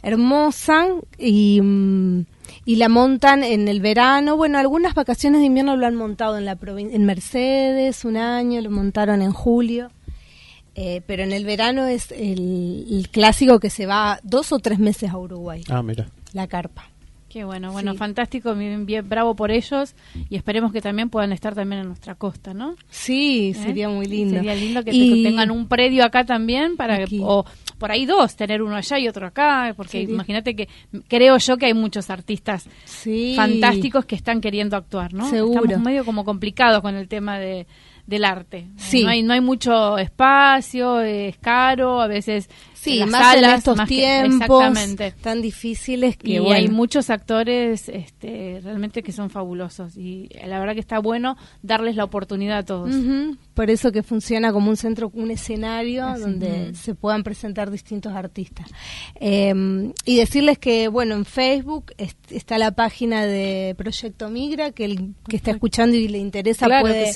hermosa 0.02 0.86
y... 1.18 1.60
Mm, 1.60 2.24
y 2.66 2.76
la 2.76 2.88
montan 2.88 3.42
en 3.42 3.68
el 3.68 3.80
verano. 3.80 4.36
Bueno, 4.36 4.58
algunas 4.58 4.94
vacaciones 4.94 5.40
de 5.40 5.46
invierno 5.46 5.76
lo 5.76 5.86
han 5.86 5.96
montado 5.96 6.38
en 6.38 6.44
la 6.44 6.58
en 6.62 7.04
Mercedes 7.04 8.04
un 8.04 8.16
año, 8.16 8.60
lo 8.60 8.70
montaron 8.70 9.22
en 9.22 9.32
julio. 9.32 9.90
Eh, 10.76 11.02
pero 11.06 11.22
en 11.22 11.32
el 11.32 11.44
verano 11.44 11.86
es 11.86 12.10
el, 12.10 13.08
clásico 13.12 13.60
que 13.60 13.70
se 13.70 13.86
va 13.86 14.18
dos 14.24 14.52
o 14.52 14.58
tres 14.58 14.78
meses 14.78 15.10
a 15.10 15.18
Uruguay. 15.18 15.62
Ah, 15.68 15.82
mira. 15.82 16.08
La 16.32 16.48
carpa. 16.48 16.90
Qué 17.34 17.42
bueno, 17.42 17.72
bueno, 17.72 17.96
fantástico, 17.96 18.54
bien, 18.54 18.86
bien, 18.86 19.08
bravo 19.08 19.34
por 19.34 19.50
ellos 19.50 19.96
y 20.30 20.36
esperemos 20.36 20.72
que 20.72 20.80
también 20.80 21.10
puedan 21.10 21.32
estar 21.32 21.52
también 21.52 21.80
en 21.80 21.88
nuestra 21.88 22.14
costa, 22.14 22.54
¿no? 22.54 22.76
Sí, 22.90 23.48
¿Eh? 23.48 23.54
sería 23.54 23.88
muy 23.88 24.06
lindo. 24.06 24.36
Sería 24.36 24.54
lindo 24.54 24.84
que, 24.84 24.92
tengan 24.92 25.50
un 25.50 25.66
predio 25.66 26.04
acá 26.04 26.24
también 26.24 26.76
para 26.76 27.04
que, 27.04 27.18
o 27.20 27.44
por 27.76 27.90
ahí 27.90 28.06
dos, 28.06 28.36
tener 28.36 28.62
uno 28.62 28.76
allá 28.76 29.00
y 29.00 29.08
otro 29.08 29.26
acá, 29.26 29.74
porque 29.76 30.02
imagínate 30.02 30.54
que 30.54 30.68
creo 31.08 31.36
yo 31.38 31.56
que 31.56 31.66
hay 31.66 31.74
muchos 31.74 32.08
artistas 32.08 32.68
fantásticos 33.34 34.04
que 34.04 34.14
están 34.14 34.40
queriendo 34.40 34.76
actuar, 34.76 35.12
¿no? 35.12 35.28
Seguro. 35.28 35.64
Estamos 35.64 35.84
medio 35.84 36.04
como 36.04 36.24
complicados 36.24 36.82
con 36.82 36.94
el 36.94 37.08
tema 37.08 37.40
de 37.40 37.66
del 38.06 38.24
arte. 38.24 38.66
No 39.02 39.08
hay, 39.08 39.22
no 39.22 39.32
hay 39.32 39.40
mucho 39.40 39.96
espacio, 39.98 41.00
es 41.00 41.36
caro, 41.38 42.00
a 42.00 42.06
veces 42.06 42.50
Sí, 42.84 43.02
más 43.06 43.36
en 43.36 43.44
estos 43.44 43.84
tiempos 43.86 44.74
tan 45.22 45.40
difíciles 45.40 46.18
que 46.18 46.32
y 46.32 46.52
hay 46.52 46.68
muchos 46.68 47.08
actores 47.08 47.88
este, 47.88 48.60
realmente 48.62 49.02
que 49.02 49.10
son 49.10 49.30
fabulosos. 49.30 49.96
Y 49.96 50.28
la 50.46 50.58
verdad 50.58 50.74
que 50.74 50.80
está 50.80 50.98
bueno 50.98 51.36
darles 51.62 51.96
la 51.96 52.04
oportunidad 52.04 52.58
a 52.58 52.62
todos. 52.64 52.94
Por 53.54 53.70
eso 53.70 53.90
que 53.90 54.02
funciona 54.02 54.52
como 54.52 54.68
un 54.68 54.76
centro, 54.76 55.10
un 55.14 55.30
escenario 55.30 56.18
donde 56.18 56.74
se 56.74 56.94
puedan 56.94 57.22
presentar 57.22 57.70
distintos 57.70 58.12
artistas. 58.12 58.66
Em, 59.14 59.92
y 60.04 60.16
decirles 60.16 60.58
que, 60.58 60.88
bueno, 60.88 61.14
en 61.14 61.24
Facebook 61.24 61.92
está 62.28 62.58
la 62.58 62.72
página 62.72 63.24
de 63.24 63.74
Proyecto 63.78 64.28
Migra, 64.28 64.72
que 64.72 64.84
el 64.84 65.14
que 65.26 65.36
está 65.36 65.52
escuchando 65.52 65.96
y 65.96 66.08
le 66.08 66.18
interesa 66.18 66.68
puede... 66.80 67.12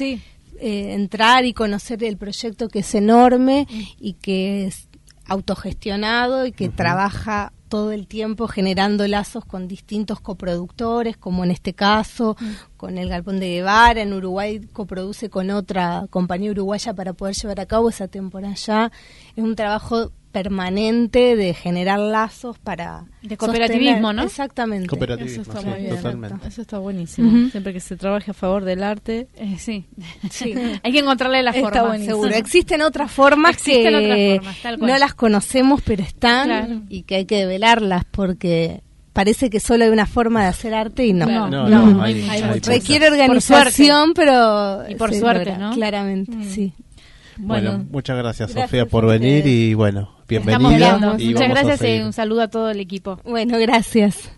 Eh, 0.60 0.94
entrar 0.94 1.44
y 1.44 1.52
conocer 1.52 2.02
el 2.02 2.16
proyecto 2.16 2.68
que 2.68 2.80
es 2.80 2.92
enorme 2.96 3.68
y 4.00 4.14
que 4.14 4.66
es, 4.66 4.87
autogestionado 5.28 6.46
y 6.46 6.52
que 6.52 6.68
trabaja 6.68 7.52
todo 7.68 7.92
el 7.92 8.06
tiempo 8.06 8.48
generando 8.48 9.06
lazos 9.06 9.44
con 9.44 9.68
distintos 9.68 10.20
coproductores, 10.20 11.16
como 11.16 11.44
en 11.44 11.50
este 11.50 11.74
caso, 11.74 12.36
con 12.76 12.98
el 12.98 13.08
Galpón 13.08 13.40
de 13.40 13.50
Guevara, 13.50 14.00
en 14.00 14.14
Uruguay 14.14 14.60
coproduce 14.72 15.28
con 15.28 15.50
otra 15.50 16.06
compañía 16.10 16.50
uruguaya 16.50 16.94
para 16.94 17.12
poder 17.12 17.34
llevar 17.34 17.60
a 17.60 17.66
cabo 17.66 17.90
esa 17.90 18.08
temporada 18.08 18.54
ya. 18.54 18.90
Es 19.36 19.44
un 19.44 19.54
trabajo 19.54 20.12
permanente 20.32 21.36
de 21.36 21.54
generar 21.54 21.98
lazos 21.98 22.58
para 22.58 23.04
de 23.22 23.36
cooperativismo, 23.36 24.12
¿no? 24.12 24.22
Exactamente. 24.22 24.94
Eso 25.24 25.42
está 25.42 25.60
muy 25.62 25.80
bien. 25.80 26.40
Eso 26.46 26.62
está 26.62 26.78
buenísimo. 26.78 27.50
Siempre 27.50 27.72
que 27.72 27.80
se 27.80 27.96
trabaje 27.96 28.30
a 28.30 28.34
favor 28.34 28.64
del 28.64 28.82
arte, 28.82 29.28
eh, 29.36 29.56
sí. 29.58 29.86
sí. 30.30 30.54
Hay 30.82 30.92
que 30.92 30.98
encontrarle 30.98 31.42
la 31.42 31.52
forma. 31.52 31.98
Seguro. 31.98 32.34
Existen 32.34 32.82
otras 32.82 33.10
formas 33.10 33.56
que 33.62 34.40
no 34.78 34.98
las 34.98 35.14
conocemos, 35.14 35.82
pero 35.82 36.02
están 36.02 36.86
y 36.88 37.02
que 37.02 37.16
hay 37.16 37.24
que 37.24 37.36
develarlas 37.36 38.04
porque 38.10 38.82
parece 39.12 39.50
que 39.50 39.58
solo 39.58 39.84
hay 39.84 39.90
una 39.90 40.06
forma 40.06 40.42
de 40.42 40.48
hacer 40.48 40.74
arte 40.74 41.06
y 41.06 41.12
no. 41.12 41.26
No, 41.26 41.68
no, 41.68 42.02
hay, 42.02 42.22
requiere 42.64 43.08
organización, 43.08 44.12
pero 44.14 44.88
y 44.88 44.94
por 44.94 45.14
suerte, 45.14 45.56
¿no? 45.56 45.72
Claramente, 45.72 46.32
mm. 46.32 46.44
sí. 46.44 46.72
Bueno, 47.38 47.86
muchas 47.90 48.16
gracias, 48.16 48.52
Sofía 48.52 48.86
por 48.86 49.06
venir 49.06 49.46
y 49.46 49.74
bueno, 49.74 50.16
bienvenida. 50.28 50.98
muchas 50.98 51.48
gracias 51.48 51.82
y 51.82 52.00
un 52.00 52.12
saludo 52.12 52.42
a 52.42 52.48
todo 52.48 52.70
el 52.70 52.80
equipo. 52.80 53.20
Bueno, 53.24 53.58
gracias. 53.58 54.37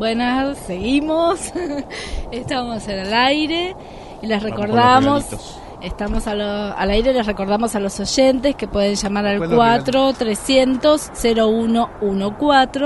Buenas, 0.00 0.56
seguimos. 0.56 1.52
Estamos 2.32 2.88
en 2.88 3.00
el 3.00 3.12
aire 3.12 3.76
y 4.22 4.28
les 4.28 4.42
recordamos. 4.42 5.26
Estamos 5.82 6.26
al 6.26 6.90
aire, 6.90 7.12
les 7.12 7.26
recordamos 7.26 7.74
a 7.74 7.80
los 7.80 8.00
oyentes 8.00 8.54
que 8.54 8.66
pueden 8.66 8.94
llamar 8.94 9.26
al 9.26 9.46
4 9.46 10.14
300 10.14 11.10
0114 11.12 12.84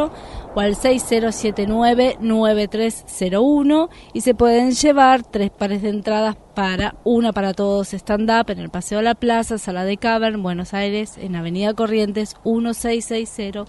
o 0.57 0.61
al 0.61 0.74
6079 0.74 2.16
9301 2.18 3.90
y 4.12 4.20
se 4.20 4.35
pueden 4.35 4.72
llevar 4.72 5.22
tres 5.22 5.50
pares 5.50 5.83
de 5.83 5.90
entradas 5.90 6.35
para 6.57 6.96
una 7.05 7.33
para 7.33 7.55
todos 7.55 7.94
stand 7.94 8.29
up 8.29 8.50
en 8.50 8.59
el 8.59 8.70
Paseo 8.70 8.98
de 8.98 9.05
la 9.05 9.14
Plaza, 9.14 9.59
Sala 9.59 9.85
de 9.85 9.98
Cavern, 9.98 10.42
Buenos 10.42 10.74
Aires, 10.74 11.16
en 11.18 11.37
Avenida 11.37 11.74
Corrientes 11.74 12.35
1660, 12.44 13.66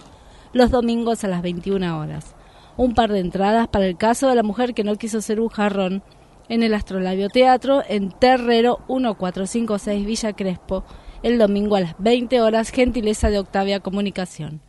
los 0.51 0.71
domingos 0.71 1.23
a 1.23 1.27
las 1.27 1.43
21 1.43 1.99
horas 1.99 2.35
un 2.77 2.93
par 2.93 3.11
de 3.11 3.19
entradas 3.19 3.67
para 3.67 3.85
el 3.85 3.97
caso 3.97 4.27
de 4.27 4.35
la 4.35 4.43
mujer 4.43 4.73
que 4.73 4.83
no 4.83 4.95
quiso 4.95 5.21
ser 5.21 5.39
un 5.39 5.49
jarrón 5.49 6.03
en 6.49 6.63
el 6.63 6.73
Astrolabio 6.73 7.29
Teatro 7.29 7.83
en 7.88 8.11
Terrero 8.11 8.79
1456 8.88 10.05
Villa 10.05 10.33
Crespo, 10.33 10.83
el 11.23 11.38
domingo 11.38 11.75
a 11.75 11.81
las 11.81 11.95
20 11.97 12.41
horas, 12.41 12.69
gentileza 12.69 13.29
de 13.29 13.39
Octavia 13.39 13.79
Comunicación. 13.79 14.61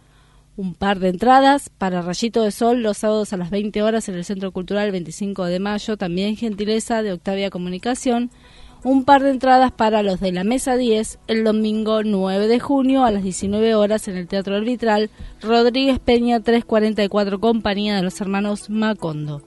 Un 0.57 0.75
par 0.75 1.01
de 1.01 1.11
entradas 1.11 1.69
para 1.69 2.01
Rayito 2.01 2.43
de 2.43 2.51
Sol 2.51 2.83
los 2.83 2.99
sábados 2.99 3.35
a 3.35 3.37
las 3.37 3.51
20 3.51 3.83
horas 3.83 4.09
en 4.09 4.15
el 4.15 4.25
Centro 4.25 4.53
Cultural 4.53 4.91
25 4.91 5.45
de 5.45 5.61
Mayo, 5.61 5.99
también 5.99 6.37
gentileza 6.37 7.03
de 7.03 7.13
Octavia 7.13 7.51
Comunicación 7.51 8.31
un 8.87 9.05
par 9.05 9.25
de 9.25 9.31
entradas 9.31 9.73
para 9.73 10.05
los 10.05 10.21
de 10.21 10.31
la 10.31 10.45
Mesa 10.45 10.77
10 10.77 11.19
el 11.27 11.43
domingo 11.43 12.05
9 12.05 12.47
de 12.47 12.61
junio 12.61 13.05
a 13.05 13.11
las 13.11 13.25
19 13.25 13.75
horas 13.75 14.07
en 14.07 14.17
el 14.17 14.29
Teatro 14.29 14.55
Arbitral 14.55 15.11
Rodríguez 15.43 15.99
Peña 15.99 16.39
344 16.39 17.41
Compañía 17.41 17.97
de 17.97 18.03
los 18.03 18.21
Hermanos 18.21 18.71
Macondo. 18.71 19.43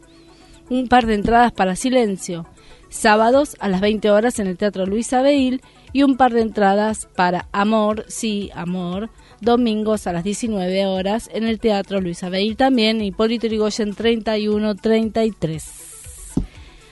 Un 0.70 0.90
par 0.90 1.06
de 1.06 1.14
entradas 1.14 1.54
para 1.54 1.78
Silencio, 1.78 2.48
sábados 2.90 3.56
a 3.62 3.70
las 3.70 3.80
20 3.80 4.12
horas 4.12 4.40
en 4.40 4.48
el 4.48 4.58
Teatro 4.58 4.86
Luis 4.86 5.14
Abeil 5.14 5.62
y 5.94 6.04
un 6.04 6.18
par 6.18 6.34
de 6.34 6.42
entradas 6.42 7.08
para 7.16 7.48
Amor, 7.54 8.04
sí, 8.10 8.50
Amor, 8.54 9.10
domingos 9.40 10.06
a 10.06 10.12
las 10.12 10.26
19 10.26 10.86
horas 10.86 11.30
en 11.34 11.46
el 11.46 11.62
Teatro 11.62 12.02
Luis 12.02 12.24
Abeil 12.24 12.58
también, 12.58 13.02
Hipólito 13.02 13.48
Yrigoyen 13.48 13.96
3133. 13.96 15.79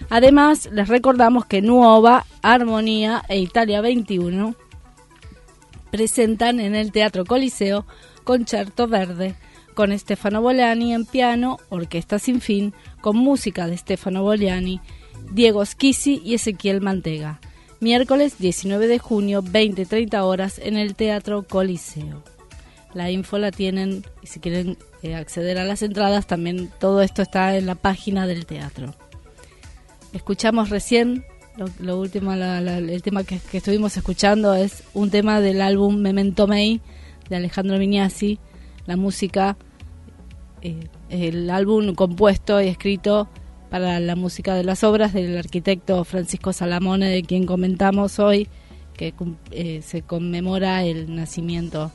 Además, 0.09 0.69
les 0.71 0.87
recordamos 0.87 1.45
que 1.45 1.61
Nuova, 1.61 2.25
Armonía 2.41 3.23
e 3.27 3.39
Italia 3.39 3.81
21 3.81 4.55
presentan 5.91 6.59
en 6.59 6.75
el 6.75 6.91
Teatro 6.91 7.25
Coliseo 7.25 7.85
Concerto 8.23 8.87
Verde 8.87 9.35
con 9.73 9.97
Stefano 9.97 10.41
Boliani 10.41 10.93
en 10.93 11.05
piano, 11.05 11.59
Orquesta 11.69 12.17
Sin 12.17 12.41
Fin, 12.41 12.73
con 12.99 13.15
música 13.15 13.67
de 13.67 13.77
Stefano 13.77 14.23
Boliani, 14.23 14.81
Diego 15.31 15.63
Schisi 15.63 16.19
y 16.25 16.33
Ezequiel 16.33 16.81
Mantega. 16.81 17.39
Miércoles 17.79 18.39
19 18.39 18.87
de 18.87 18.97
junio, 18.97 19.43
20-30 19.43 20.19
horas 20.23 20.57
en 20.57 20.77
el 20.77 20.95
Teatro 20.95 21.43
Coliseo. 21.43 22.23
La 22.95 23.11
info 23.11 23.37
la 23.37 23.51
tienen, 23.51 24.03
y 24.23 24.27
si 24.27 24.39
quieren 24.39 24.77
eh, 25.03 25.13
acceder 25.13 25.59
a 25.59 25.63
las 25.63 25.83
entradas, 25.83 26.25
también 26.25 26.71
todo 26.79 27.03
esto 27.03 27.21
está 27.21 27.55
en 27.55 27.67
la 27.67 27.75
página 27.75 28.25
del 28.25 28.47
teatro. 28.47 28.95
Escuchamos 30.13 30.69
recién, 30.69 31.25
lo, 31.79 31.99
último, 31.99 32.33
el 32.33 33.01
tema 33.01 33.23
que, 33.23 33.39
estuvimos 33.53 33.97
escuchando 33.97 34.53
es 34.53 34.83
un 34.93 35.09
tema 35.09 35.41
del 35.41 35.61
álbum 35.61 35.97
Memento 35.97 36.47
Mei 36.47 36.81
de 37.29 37.35
Alejandro 37.35 37.77
Viñasi, 37.77 38.39
la 38.85 38.95
música, 38.95 39.57
eh, 40.61 40.87
el 41.09 41.49
álbum 41.49 41.93
compuesto 41.93 42.61
y 42.61 42.67
escrito 42.67 43.27
para 43.69 43.99
la 43.99 44.15
música 44.15 44.55
de 44.55 44.63
las 44.63 44.83
obras 44.83 45.13
del 45.13 45.37
arquitecto 45.37 46.03
Francisco 46.03 46.53
Salamone, 46.53 47.09
de 47.09 47.23
quien 47.23 47.45
comentamos 47.45 48.19
hoy, 48.19 48.47
que 48.93 49.13
eh, 49.51 49.81
se 49.81 50.01
conmemora 50.03 50.83
el 50.83 51.15
nacimiento 51.15 51.91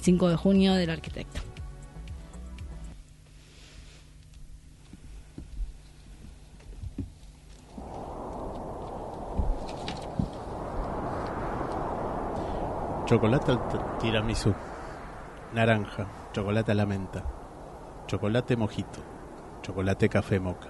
5 0.00 0.28
de 0.30 0.36
junio 0.36 0.74
del 0.74 0.90
arquitecto. 0.90 1.49
Chocolate 13.10 13.50
al 13.50 13.98
tiramisú. 13.98 14.54
Naranja. 15.52 16.06
Chocolate 16.32 16.70
a 16.70 16.74
la 16.76 16.86
menta. 16.86 17.24
Chocolate 18.06 18.56
mojito. 18.56 19.00
Chocolate 19.62 20.08
café 20.08 20.38
moca. 20.38 20.68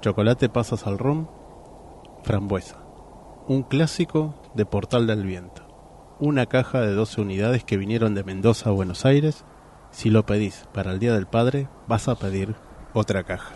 Chocolate 0.00 0.48
pasas 0.48 0.86
al 0.86 0.96
ron. 0.96 1.28
Frambuesa. 2.22 2.82
Un 3.46 3.62
clásico 3.62 4.34
de 4.54 4.64
Portal 4.64 5.06
del 5.06 5.26
Viento. 5.26 6.16
Una 6.18 6.46
caja 6.46 6.80
de 6.80 6.94
12 6.94 7.20
unidades 7.20 7.62
que 7.62 7.76
vinieron 7.76 8.14
de 8.14 8.24
Mendoza 8.24 8.70
a 8.70 8.72
Buenos 8.72 9.04
Aires. 9.04 9.44
Si 9.90 10.08
lo 10.08 10.24
pedís 10.24 10.66
para 10.72 10.92
el 10.92 10.98
Día 10.98 11.12
del 11.12 11.26
Padre, 11.26 11.68
vas 11.86 12.08
a 12.08 12.14
pedir 12.14 12.54
otra 12.94 13.22
caja. 13.24 13.54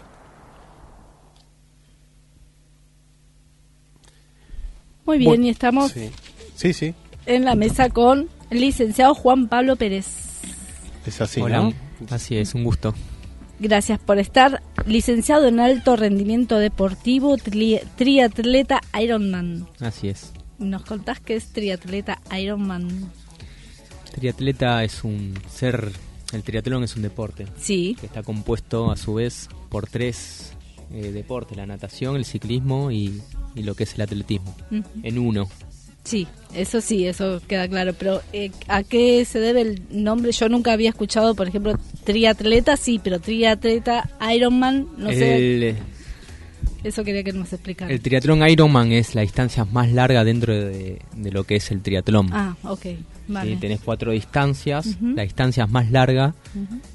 Muy 5.07 5.16
bien, 5.16 5.42
y 5.42 5.48
estamos. 5.48 5.90
sí, 6.55 6.74
sí 6.74 6.94
en 7.28 7.44
la 7.44 7.54
mesa 7.54 7.90
con 7.90 8.28
el 8.50 8.60
licenciado 8.60 9.14
Juan 9.14 9.48
Pablo 9.48 9.76
Pérez. 9.76 10.06
Es 11.06 11.20
así, 11.20 11.40
Hola. 11.40 11.72
Así 12.10 12.36
es, 12.36 12.54
un 12.54 12.64
gusto. 12.64 12.94
Gracias 13.60 13.98
por 13.98 14.18
estar. 14.18 14.62
Licenciado 14.86 15.46
en 15.46 15.60
alto 15.60 15.96
rendimiento 15.96 16.58
deportivo, 16.58 17.36
triatleta 17.36 18.80
Ironman. 19.00 19.66
Así 19.80 20.08
es. 20.08 20.32
¿Nos 20.58 20.84
contás 20.84 21.20
qué 21.20 21.36
es 21.36 21.52
triatleta 21.52 22.20
Ironman? 22.36 23.10
Triatleta 24.14 24.82
es 24.84 25.04
un 25.04 25.34
ser, 25.50 25.92
el 26.32 26.42
triatlón 26.42 26.84
es 26.84 26.96
un 26.96 27.02
deporte. 27.02 27.46
Sí. 27.58 27.96
Que 28.00 28.06
está 28.06 28.22
compuesto 28.22 28.90
a 28.90 28.96
su 28.96 29.14
vez 29.14 29.48
por 29.68 29.88
tres 29.88 30.52
eh, 30.92 31.12
deportes, 31.12 31.56
la 31.56 31.66
natación, 31.66 32.16
el 32.16 32.24
ciclismo 32.24 32.90
y, 32.90 33.20
lo 33.56 33.74
que 33.74 33.84
es 33.84 33.94
el 33.94 34.02
atletismo, 34.02 34.54
en 35.02 35.18
uno. 35.18 35.48
Sí, 36.09 36.27
eso 36.55 36.81
sí, 36.81 37.07
eso 37.07 37.42
queda 37.47 37.68
claro. 37.68 37.92
Pero 37.92 38.23
eh, 38.33 38.51
¿a 38.66 38.83
qué 38.83 39.27
se 39.27 39.40
debe 39.40 39.61
el 39.61 39.83
nombre? 39.90 40.33
Yo 40.33 40.49
nunca 40.49 40.73
había 40.73 40.88
escuchado, 40.88 41.35
por 41.35 41.49
ejemplo, 41.49 41.79
triatleta, 42.05 42.79
sí, 42.79 42.99
pero 43.05 43.21
triatleta 43.21 44.09
Ironman, 44.35 44.87
no 44.97 45.11
sé. 45.11 45.77
Eso 46.83 47.05
quería 47.05 47.23
que 47.23 47.35
nos 47.35 47.53
explicara. 47.53 47.92
El 47.92 48.01
triatlón 48.01 48.49
Ironman 48.49 48.90
es 48.92 49.14
la 49.14 49.21
distancia 49.21 49.66
más 49.66 49.92
larga 49.92 50.25
dentro 50.25 50.55
de, 50.55 51.03
lo 51.31 51.44
que 51.44 51.57
es 51.57 51.71
el 51.73 51.83
triatlón. 51.83 52.31
Ah, 52.33 52.57
ok. 52.62 52.87
Vale. 53.27 53.57
tenés 53.57 53.81
cuatro 53.81 54.12
distancias. 54.12 54.97
La 55.03 55.25
distancia 55.25 55.66
más 55.66 55.90
larga 55.90 56.35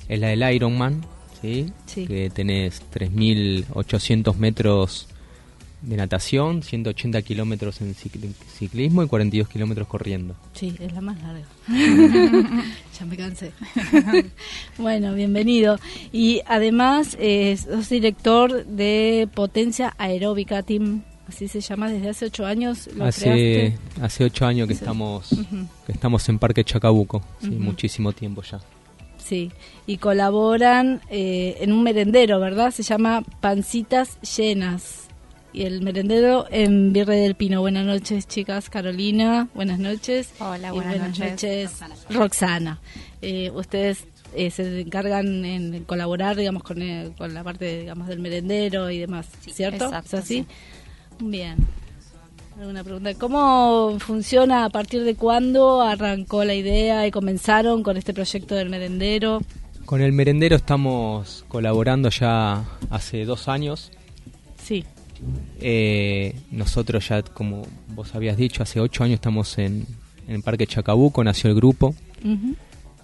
es 0.10 0.19
la 0.19 0.30
del 0.30 0.56
Ironman, 0.56 1.06
¿sí? 1.39 1.71
que 1.93 2.32
tenés 2.34 2.82
3.800 2.91 4.36
metros 4.38 5.08
de 5.83 5.97
natación, 5.97 6.63
180 6.63 7.21
kilómetros 7.21 7.81
en 7.81 7.93
ciclismo 7.93 9.03
y 9.03 9.07
42 9.07 9.49
kilómetros 9.49 9.87
corriendo. 9.87 10.35
Sí, 10.53 10.73
es 10.79 10.93
la 10.93 11.01
más 11.01 11.17
larga. 11.21 11.45
ya 12.99 13.05
me 13.05 13.17
cansé. 13.17 13.51
bueno, 14.77 15.13
bienvenido. 15.13 15.77
Y 16.11 16.41
además 16.47 17.17
eh, 17.19 17.57
sos 17.57 17.89
director 17.89 18.65
de 18.65 19.27
Potencia 19.33 19.93
Aeróbica 19.97 20.63
Team, 20.63 21.03
así 21.27 21.49
se 21.49 21.59
llama, 21.59 21.89
desde 21.91 22.09
hace 22.09 22.25
ocho 22.25 22.45
años. 22.45 22.89
¿lo 22.95 23.05
hace, 23.05 23.77
hace 24.01 24.23
ocho 24.23 24.45
años 24.45 24.67
que, 24.67 24.73
estamos, 24.73 25.35
que 25.85 25.91
estamos 25.91 26.27
en 26.29 26.39
Parque 26.39 26.63
Chacabuco, 26.63 27.21
sí, 27.41 27.49
muchísimo 27.49 28.13
tiempo 28.13 28.41
ya. 28.41 28.59
Sí, 29.17 29.51
y 29.85 29.97
colaboran 29.97 31.01
eh, 31.09 31.57
en 31.59 31.71
un 31.71 31.83
merendero, 31.83 32.39
¿verdad? 32.39 32.71
Se 32.71 32.83
llama 32.83 33.23
Pancitas 33.41 34.19
Llenas. 34.21 35.02
Y 35.53 35.65
el 35.65 35.81
merendero 35.81 36.47
en 36.49 36.93
Virrey 36.93 37.21
del 37.21 37.35
Pino. 37.35 37.61
Buenas 37.61 37.85
noches, 37.85 38.27
chicas. 38.27 38.71
Carolina, 38.71 39.49
buenas 39.53 39.77
noches. 39.77 40.33
Hola, 40.39 40.71
buenas, 40.71 41.19
noches. 41.19 41.79
Roxana. 42.09 42.79
Eh, 43.21 43.51
ustedes 43.51 44.07
eh, 44.35 44.49
se 44.49 44.81
encargan 44.81 45.45
en 45.45 45.83
colaborar, 45.83 46.35
digamos, 46.35 46.63
con, 46.63 46.79
con 47.15 47.35
la 47.35 47.43
parte, 47.43 47.81
digamos, 47.81 48.07
del 48.07 48.19
merendero 48.19 48.89
y 48.89 48.97
demás, 48.97 49.27
¿cierto? 49.47 49.85
Exacto, 49.85 50.17
¿Es 50.17 50.23
así? 50.23 50.45
Bien. 51.19 51.57
¿Alguna 52.59 52.83
pregunta? 52.83 53.13
¿Cómo 53.13 53.97
funciona? 53.99 54.65
¿A 54.65 54.69
partir 54.69 55.03
de 55.03 55.13
cuándo 55.13 55.81
arrancó 55.81 56.43
la 56.43 56.55
idea 56.55 57.05
y 57.05 57.11
comenzaron 57.11 57.83
con 57.83 57.95
este 57.97 58.13
proyecto 58.13 58.55
del 58.55 58.69
merendero? 58.69 59.39
Con 59.85 60.01
el 60.01 60.13
merendero 60.13 60.55
estamos 60.55 61.45
colaborando 61.47 62.09
ya 62.09 62.63
hace 62.89 63.25
dos 63.25 63.47
años. 63.47 63.91
Sí. 64.57 64.83
Eh, 65.60 66.36
nosotros 66.52 67.08
ya, 67.08 67.21
como 67.21 67.63
vos 67.89 68.13
habías 68.15 68.38
dicho, 68.38 68.63
hace 68.63 68.80
ocho 68.80 69.04
años 69.04 69.15
estamos 69.15 69.58
en, 69.58 69.86
el 70.28 70.41
Parque 70.41 70.67
Chacabuco, 70.67 71.23
nació 71.23 71.49
el 71.49 71.56
grupo. 71.56 71.95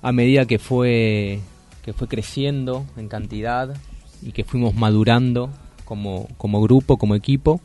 A 0.02 0.12
medida 0.13 0.45
que 0.45 0.60
fue, 0.60 1.41
que 1.84 1.91
fue 1.91 2.08
creciendo 2.08 2.86
en 2.95 3.10
cantidad 3.10 3.76
y 4.22 4.32
que 4.32 4.45
fuimos 4.45 4.74
madurando 4.76 5.50
como, 5.84 6.28
como 6.38 6.62
grupo, 6.62 6.98
como 6.98 7.15
equipo, 7.15 7.60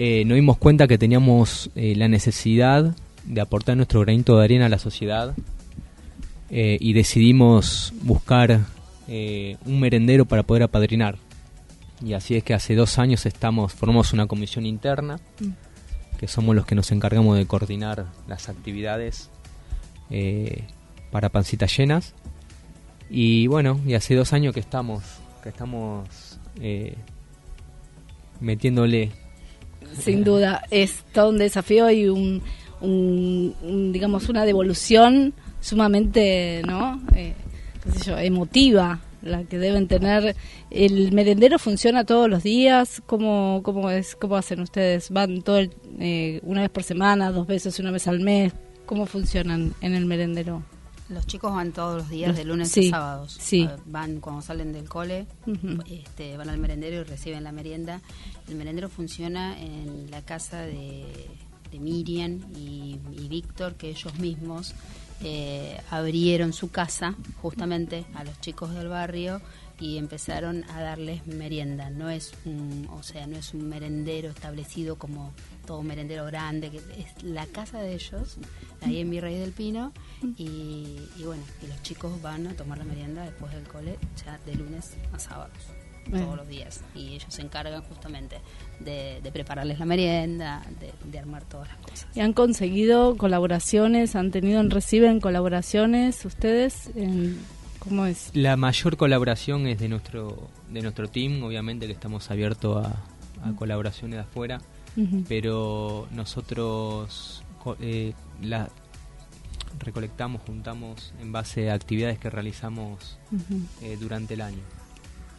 eh, 0.00 0.24
nos 0.24 0.36
dimos 0.36 0.58
cuenta 0.58 0.86
que 0.86 0.96
teníamos 0.96 1.70
eh, 1.74 1.94
la 1.96 2.06
necesidad 2.06 2.94
de 3.24 3.40
aportar 3.40 3.76
nuestro 3.76 4.00
granito 4.00 4.38
de 4.38 4.44
arena 4.44 4.66
a 4.66 4.68
la 4.68 4.78
sociedad 4.78 5.34
eh, 6.50 6.78
y 6.80 6.92
decidimos 6.92 7.92
buscar 8.02 8.60
un 9.08 9.80
merendero 9.80 10.26
para 10.26 10.42
poder 10.42 10.64
apadrinar. 10.64 11.16
Y 12.04 12.12
así 12.12 12.36
es 12.36 12.44
que 12.44 12.54
hace 12.54 12.74
dos 12.74 12.98
años 12.98 13.26
estamos, 13.26 13.72
formamos 13.72 14.12
una 14.12 14.26
comisión 14.26 14.66
interna, 14.66 15.18
que 16.18 16.28
somos 16.28 16.54
los 16.54 16.66
que 16.66 16.74
nos 16.74 16.90
encargamos 16.92 17.36
de 17.36 17.46
coordinar 17.46 18.06
las 18.28 18.48
actividades 18.48 19.30
para 21.10 21.28
pancitas 21.28 21.76
llenas. 21.76 22.14
Y 23.10 23.46
bueno, 23.46 23.80
y 23.86 23.94
hace 23.94 24.14
dos 24.14 24.32
años 24.32 24.54
que 24.54 24.60
estamos, 24.60 25.02
que 25.42 25.48
estamos 25.48 26.38
metiéndole 28.40 29.12
sin 29.96 30.24
duda. 30.24 30.64
Es 30.70 31.04
todo 31.12 31.30
un 31.30 31.38
desafío 31.38 31.90
y 31.90 32.08
un, 32.08 32.42
digamos, 33.92 34.28
una 34.28 34.44
devolución 34.44 35.34
sumamente, 35.60 36.62
¿no? 36.66 37.00
Eh, 37.14 37.34
emotiva 38.18 39.00
la 39.28 39.44
que 39.44 39.58
deben 39.58 39.88
tener. 39.88 40.34
¿El 40.70 41.12
merendero 41.12 41.58
funciona 41.58 42.04
todos 42.04 42.28
los 42.28 42.42
días? 42.42 43.02
¿Cómo, 43.06 43.60
cómo, 43.62 43.90
es, 43.90 44.16
cómo 44.16 44.36
hacen 44.36 44.60
ustedes? 44.60 45.10
¿Van 45.10 45.42
todo 45.42 45.60
eh, 45.98 46.40
una 46.42 46.62
vez 46.62 46.70
por 46.70 46.82
semana, 46.82 47.30
dos 47.30 47.46
veces, 47.46 47.78
una 47.78 47.90
vez 47.90 48.08
al 48.08 48.20
mes? 48.20 48.52
¿Cómo 48.86 49.06
funcionan 49.06 49.74
en 49.80 49.94
el 49.94 50.06
merendero? 50.06 50.62
Los 51.08 51.26
chicos 51.26 51.54
van 51.54 51.72
todos 51.72 52.02
los 52.02 52.10
días, 52.10 52.36
de 52.36 52.44
lunes 52.44 52.76
a 52.76 52.82
sábados. 52.82 53.36
Sí. 53.40 53.68
Van 53.86 54.20
cuando 54.20 54.42
salen 54.42 54.72
del 54.72 54.88
cole, 54.88 55.26
este, 55.88 56.36
van 56.36 56.50
al 56.50 56.58
merendero 56.58 57.00
y 57.00 57.04
reciben 57.04 57.44
la 57.44 57.52
merienda. 57.52 58.02
El 58.46 58.56
merendero 58.56 58.90
funciona 58.90 59.58
en 59.58 60.10
la 60.10 60.20
casa 60.22 60.62
de, 60.62 61.06
Miriam 61.78 62.40
y, 62.54 62.98
Víctor, 63.28 63.74
que 63.74 63.88
ellos 63.90 64.18
mismos 64.18 64.74
eh, 65.22 65.80
abrieron 65.90 66.52
su 66.52 66.70
casa 66.70 67.14
justamente 67.42 68.04
a 68.14 68.24
los 68.24 68.40
chicos 68.40 68.74
del 68.74 68.88
barrio 68.88 69.40
y 69.80 69.98
empezaron 69.98 70.64
a 70.70 70.80
darles 70.80 71.26
merienda. 71.26 71.90
No 71.90 72.10
es 72.10 72.32
un, 72.44 72.88
o 72.92 73.02
sea, 73.02 73.26
no 73.26 73.36
es 73.36 73.54
un 73.54 73.68
merendero 73.68 74.30
establecido 74.30 74.96
como 74.96 75.32
todo 75.66 75.82
merendero 75.82 76.24
grande, 76.24 76.70
que 76.70 76.78
es 76.78 77.22
la 77.22 77.46
casa 77.46 77.80
de 77.80 77.94
ellos, 77.94 78.38
ahí 78.80 79.00
en 79.00 79.10
Virrey 79.10 79.38
del 79.38 79.52
Pino, 79.52 79.92
y, 80.36 80.98
bueno, 81.24 81.42
y 81.62 81.66
los 81.66 81.82
chicos 81.82 82.20
van 82.22 82.46
a 82.46 82.54
tomar 82.54 82.78
la 82.78 82.84
merienda 82.84 83.22
después 83.24 83.52
del 83.52 83.64
cole, 83.64 83.98
ya 84.24 84.38
de 84.46 84.54
lunes 84.54 84.96
a 85.12 85.18
sábados, 85.18 85.58
todos 86.10 86.36
los 86.36 86.48
días, 86.48 86.82
y 86.94 87.14
ellos 87.14 87.26
se 87.28 87.42
encargan 87.42 87.82
justamente 87.82 88.38
de, 88.80 89.20
prepararles 89.32 89.78
la 89.78 89.86
merienda, 89.86 90.62
de, 91.04 91.18
armar 91.18 91.44
todas 91.44 91.68
las 91.68 91.76
cosas. 91.78 92.08
¿Y 92.14 92.20
han 92.20 92.32
conseguido 92.32 93.16
colaboraciones, 93.16 94.16
han 94.16 94.30
tenido, 94.30 94.62
reciben 94.62 95.20
colaboraciones 95.20 96.24
ustedes? 96.24 96.90
¿Cómo 97.78 98.06
es? 98.06 98.30
La 98.34 98.56
mayor 98.56 98.96
colaboración 98.96 99.66
es 99.66 99.78
de 99.78 99.88
nuestro, 99.88 100.50
de 100.68 100.82
nuestro 100.82 101.08
team, 101.08 101.42
obviamente 101.42 101.86
que 101.86 101.92
estamos 101.92 102.30
abiertos 102.30 102.86
a, 102.86 103.48
a 103.48 103.56
colaboraciones 103.56 104.16
de 104.16 104.22
afuera 104.22 104.60
pero 105.28 106.08
nosotros 106.10 107.42
eh, 107.80 108.12
la 108.42 108.68
recolectamos, 109.78 110.42
juntamos 110.42 111.12
en 111.20 111.30
base 111.30 111.70
a 111.70 111.74
actividades 111.74 112.18
que 112.18 112.30
realizamos 112.30 113.18
eh, 113.82 113.96
durante 114.00 114.34
el 114.34 114.40
año. 114.40 114.62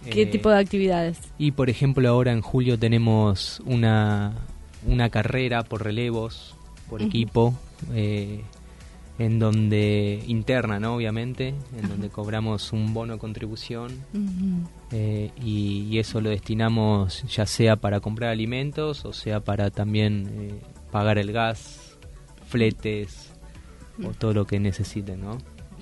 ¿Qué 0.05 0.23
eh, 0.23 0.25
tipo 0.25 0.49
de 0.49 0.59
actividades? 0.59 1.19
Y 1.37 1.51
por 1.51 1.69
ejemplo 1.69 2.07
ahora 2.07 2.31
en 2.31 2.41
julio 2.41 2.77
tenemos 2.77 3.61
una, 3.65 4.33
una 4.85 5.09
carrera 5.09 5.63
por 5.63 5.83
relevos, 5.83 6.55
por 6.89 7.01
equipo, 7.01 7.53
en 9.19 9.37
donde 9.37 10.23
interna, 10.27 10.79
¿no? 10.79 10.95
Obviamente, 10.95 11.53
en 11.77 11.89
donde 11.89 12.09
cobramos 12.09 12.71
un 12.71 12.93
bono 12.93 13.13
de 13.13 13.19
contribución 13.19 13.91
eh, 14.91 15.31
y, 15.43 15.97
eso 15.99 16.21
lo 16.21 16.29
destinamos 16.29 17.23
ya 17.23 17.45
sea 17.45 17.75
para 17.75 17.99
comprar 17.99 18.29
alimentos 18.29 19.03
o 19.03 19.11
sea 19.11 19.41
para 19.41 19.69
también 19.69 20.29
eh, 20.31 20.61
pagar 20.91 21.17
el 21.17 21.33
gas, 21.33 21.97
fletes 22.47 23.31
o 24.01 24.13
todo 24.13 24.33
lo 24.33 24.47
que 24.47 24.61
necesiten, 24.61 25.19
¿no? 25.19 25.37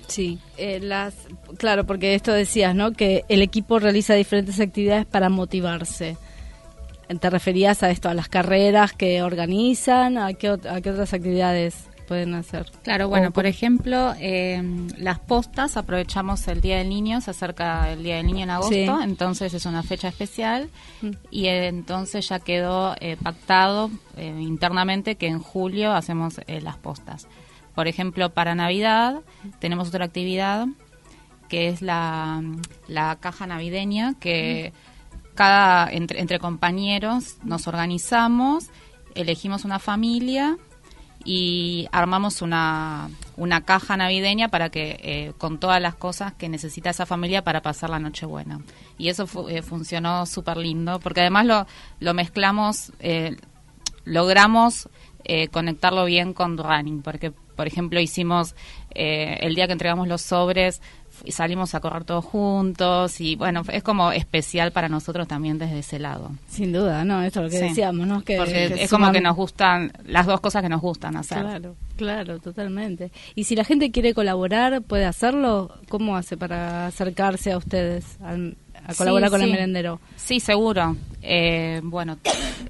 Sí, 0.08 0.38
eh, 0.56 0.80
las, 0.80 1.14
claro, 1.58 1.84
porque 1.86 2.14
esto 2.14 2.32
decías, 2.32 2.74
¿no? 2.74 2.92
Que 2.92 3.24
el 3.28 3.42
equipo 3.42 3.78
realiza 3.78 4.14
diferentes 4.14 4.58
actividades 4.58 5.06
para 5.06 5.28
motivarse. 5.28 6.16
¿Te 7.20 7.30
referías 7.30 7.82
a 7.82 7.90
esto, 7.90 8.08
a 8.08 8.14
las 8.14 8.28
carreras 8.28 8.92
que 8.92 9.22
organizan? 9.22 10.18
¿A 10.18 10.34
qué, 10.34 10.48
a 10.48 10.80
qué 10.80 10.90
otras 10.90 11.14
actividades? 11.14 11.88
pueden 12.08 12.34
hacer? 12.34 12.66
Claro, 12.82 13.08
bueno, 13.08 13.30
por 13.30 13.46
ejemplo, 13.46 14.14
eh, 14.18 14.62
las 14.96 15.18
postas, 15.18 15.76
aprovechamos 15.76 16.48
el 16.48 16.62
Día 16.62 16.78
del 16.78 16.88
Niño, 16.88 17.20
se 17.20 17.30
acerca 17.30 17.92
el 17.92 18.02
Día 18.02 18.16
del 18.16 18.26
Niño 18.26 18.44
en 18.44 18.50
agosto, 18.50 19.02
entonces 19.02 19.52
es 19.52 19.66
una 19.66 19.82
fecha 19.82 20.08
especial 20.08 20.70
mm. 21.02 21.10
y 21.30 21.46
entonces 21.46 22.26
ya 22.28 22.40
quedó 22.40 22.96
eh, 23.00 23.16
pactado 23.22 23.90
eh, 24.16 24.34
internamente 24.40 25.16
que 25.16 25.26
en 25.26 25.38
julio 25.38 25.92
hacemos 25.92 26.40
las 26.46 26.78
postas. 26.78 27.28
Por 27.78 27.86
ejemplo, 27.86 28.30
para 28.30 28.56
Navidad 28.56 29.20
tenemos 29.60 29.86
otra 29.86 30.04
actividad 30.04 30.66
que 31.48 31.68
es 31.68 31.80
la, 31.80 32.42
la 32.88 33.14
caja 33.20 33.46
navideña 33.46 34.14
que... 34.18 34.72
Cada, 35.36 35.88
entre, 35.92 36.18
entre 36.18 36.40
compañeros 36.40 37.36
nos 37.44 37.68
organizamos, 37.68 38.70
elegimos 39.14 39.64
una 39.64 39.78
familia 39.78 40.58
y 41.24 41.86
armamos 41.92 42.42
una, 42.42 43.10
una 43.36 43.60
caja 43.60 43.96
navideña 43.96 44.48
para 44.48 44.70
que 44.70 44.98
eh, 45.00 45.32
con 45.38 45.60
todas 45.60 45.80
las 45.80 45.94
cosas 45.94 46.32
que 46.32 46.48
necesita 46.48 46.90
esa 46.90 47.06
familia 47.06 47.44
para 47.44 47.62
pasar 47.62 47.90
la 47.90 48.00
noche 48.00 48.26
buena. 48.26 48.60
Y 48.98 49.08
eso 49.08 49.28
eh, 49.48 49.62
funcionó 49.62 50.26
súper 50.26 50.56
lindo 50.56 50.98
porque 50.98 51.20
además 51.20 51.46
lo, 51.46 51.66
lo 52.00 52.12
mezclamos 52.12 52.90
eh, 52.98 53.36
logramos 54.04 54.88
conectarlo 55.52 56.06
bien 56.06 56.32
con 56.32 56.56
running 56.56 57.02
porque 57.02 57.34
por 57.58 57.66
ejemplo 57.66 58.00
hicimos 58.00 58.54
el 58.94 59.54
día 59.54 59.66
que 59.66 59.72
entregamos 59.72 60.08
los 60.08 60.22
sobres 60.22 60.80
salimos 61.28 61.74
a 61.74 61.80
correr 61.80 62.04
todos 62.04 62.24
juntos 62.24 63.20
y 63.20 63.36
bueno, 63.36 63.62
es 63.72 63.82
como 63.82 64.12
especial 64.12 64.72
para 64.72 64.88
nosotros 64.88 65.26
también 65.26 65.58
desde 65.58 65.80
ese 65.80 65.98
lado. 65.98 66.30
Sin 66.48 66.72
duda, 66.72 67.04
¿no? 67.04 67.22
Esto 67.22 67.44
es 67.44 67.52
lo 67.52 67.58
que 67.58 67.64
decíamos, 67.64 68.06
¿no? 68.06 68.22
Que, 68.22 68.36
Porque 68.36 68.74
es 68.78 68.90
como 68.90 69.10
que 69.12 69.20
nos 69.20 69.36
gustan, 69.36 69.92
las 70.06 70.26
dos 70.26 70.40
cosas 70.40 70.62
que 70.62 70.68
nos 70.68 70.80
gustan 70.80 71.16
hacer. 71.16 71.40
Claro, 71.40 71.76
claro, 71.96 72.38
totalmente. 72.38 73.10
Y 73.34 73.44
si 73.44 73.56
la 73.56 73.64
gente 73.64 73.90
quiere 73.90 74.14
colaborar, 74.14 74.82
¿puede 74.82 75.04
hacerlo? 75.04 75.74
¿Cómo 75.88 76.16
hace 76.16 76.36
para 76.36 76.86
acercarse 76.86 77.52
a 77.52 77.58
ustedes, 77.58 78.18
a 78.20 78.94
colaborar 78.94 79.30
con 79.30 79.42
el 79.42 79.50
merendero? 79.50 80.00
Sí, 80.16 80.40
seguro. 80.40 80.96
Eh, 81.22 81.80
bueno. 81.82 82.18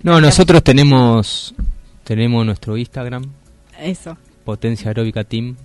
No, 0.02 0.20
nosotros 0.20 0.62
tenemos, 0.62 1.54
tenemos 2.04 2.44
nuestro 2.46 2.76
Instagram. 2.76 3.24
Eso. 3.80 4.16
Potencia 4.48 4.88
Aeróbica 4.88 5.24
Team. 5.24 5.56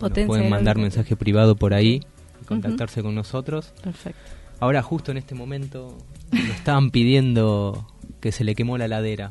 pueden 0.00 0.50
mandar 0.50 0.76
mensaje 0.76 1.14
privado 1.14 1.54
por 1.54 1.74
ahí 1.74 2.00
contactarse 2.44 3.00
con 3.00 3.14
nosotros. 3.14 3.72
Perfecto. 3.84 4.18
Ahora 4.58 4.82
justo 4.82 5.12
en 5.12 5.18
este 5.18 5.36
momento 5.36 5.96
nos 6.32 6.48
estaban 6.56 6.90
pidiendo 6.90 7.86
que 8.18 8.32
se 8.32 8.42
le 8.42 8.56
quemó 8.56 8.78
la 8.78 8.88
ladera. 8.88 9.30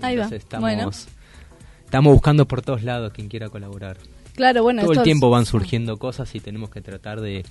Ahí 0.00 0.16
va. 0.16 0.24
Estamos, 0.28 1.06
estamos 1.84 2.14
buscando 2.14 2.48
por 2.48 2.62
todos 2.62 2.82
lados 2.82 3.12
quien 3.12 3.28
quiera 3.28 3.50
colaborar. 3.50 3.98
Claro, 4.34 4.62
bueno, 4.62 4.80
todo 4.84 4.92
el 4.92 5.02
tiempo 5.02 5.28
van 5.28 5.44
surgiendo 5.44 5.98
cosas 5.98 6.34
y 6.34 6.40
tenemos 6.40 6.70
que 6.70 6.80
tratar 6.80 7.20
de 7.20 7.44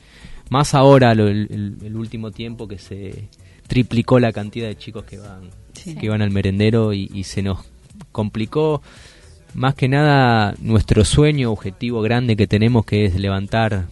más 0.50 0.74
ahora 0.74 1.12
el, 1.12 1.96
último 1.96 2.32
tiempo 2.32 2.68
que 2.68 2.80
se 2.80 3.30
triplicó 3.68 4.20
la 4.20 4.34
cantidad 4.34 4.68
de 4.68 4.76
chicos 4.76 5.04
que 5.04 5.20
van 5.20 5.52
que 6.02 6.10
van 6.10 6.24
al 6.24 6.32
merendero 6.32 6.94
y, 6.94 7.12
y 7.14 7.26
se 7.26 7.44
nos 7.44 7.60
complicó 8.12 8.82
más 9.56 9.74
que 9.74 9.88
nada 9.88 10.54
nuestro 10.60 11.06
sueño 11.06 11.52
objetivo 11.52 12.02
grande 12.02 12.36
que 12.36 12.46
tenemos 12.46 12.86
que 12.86 13.06
es 13.06 13.16
levantar 13.16 13.86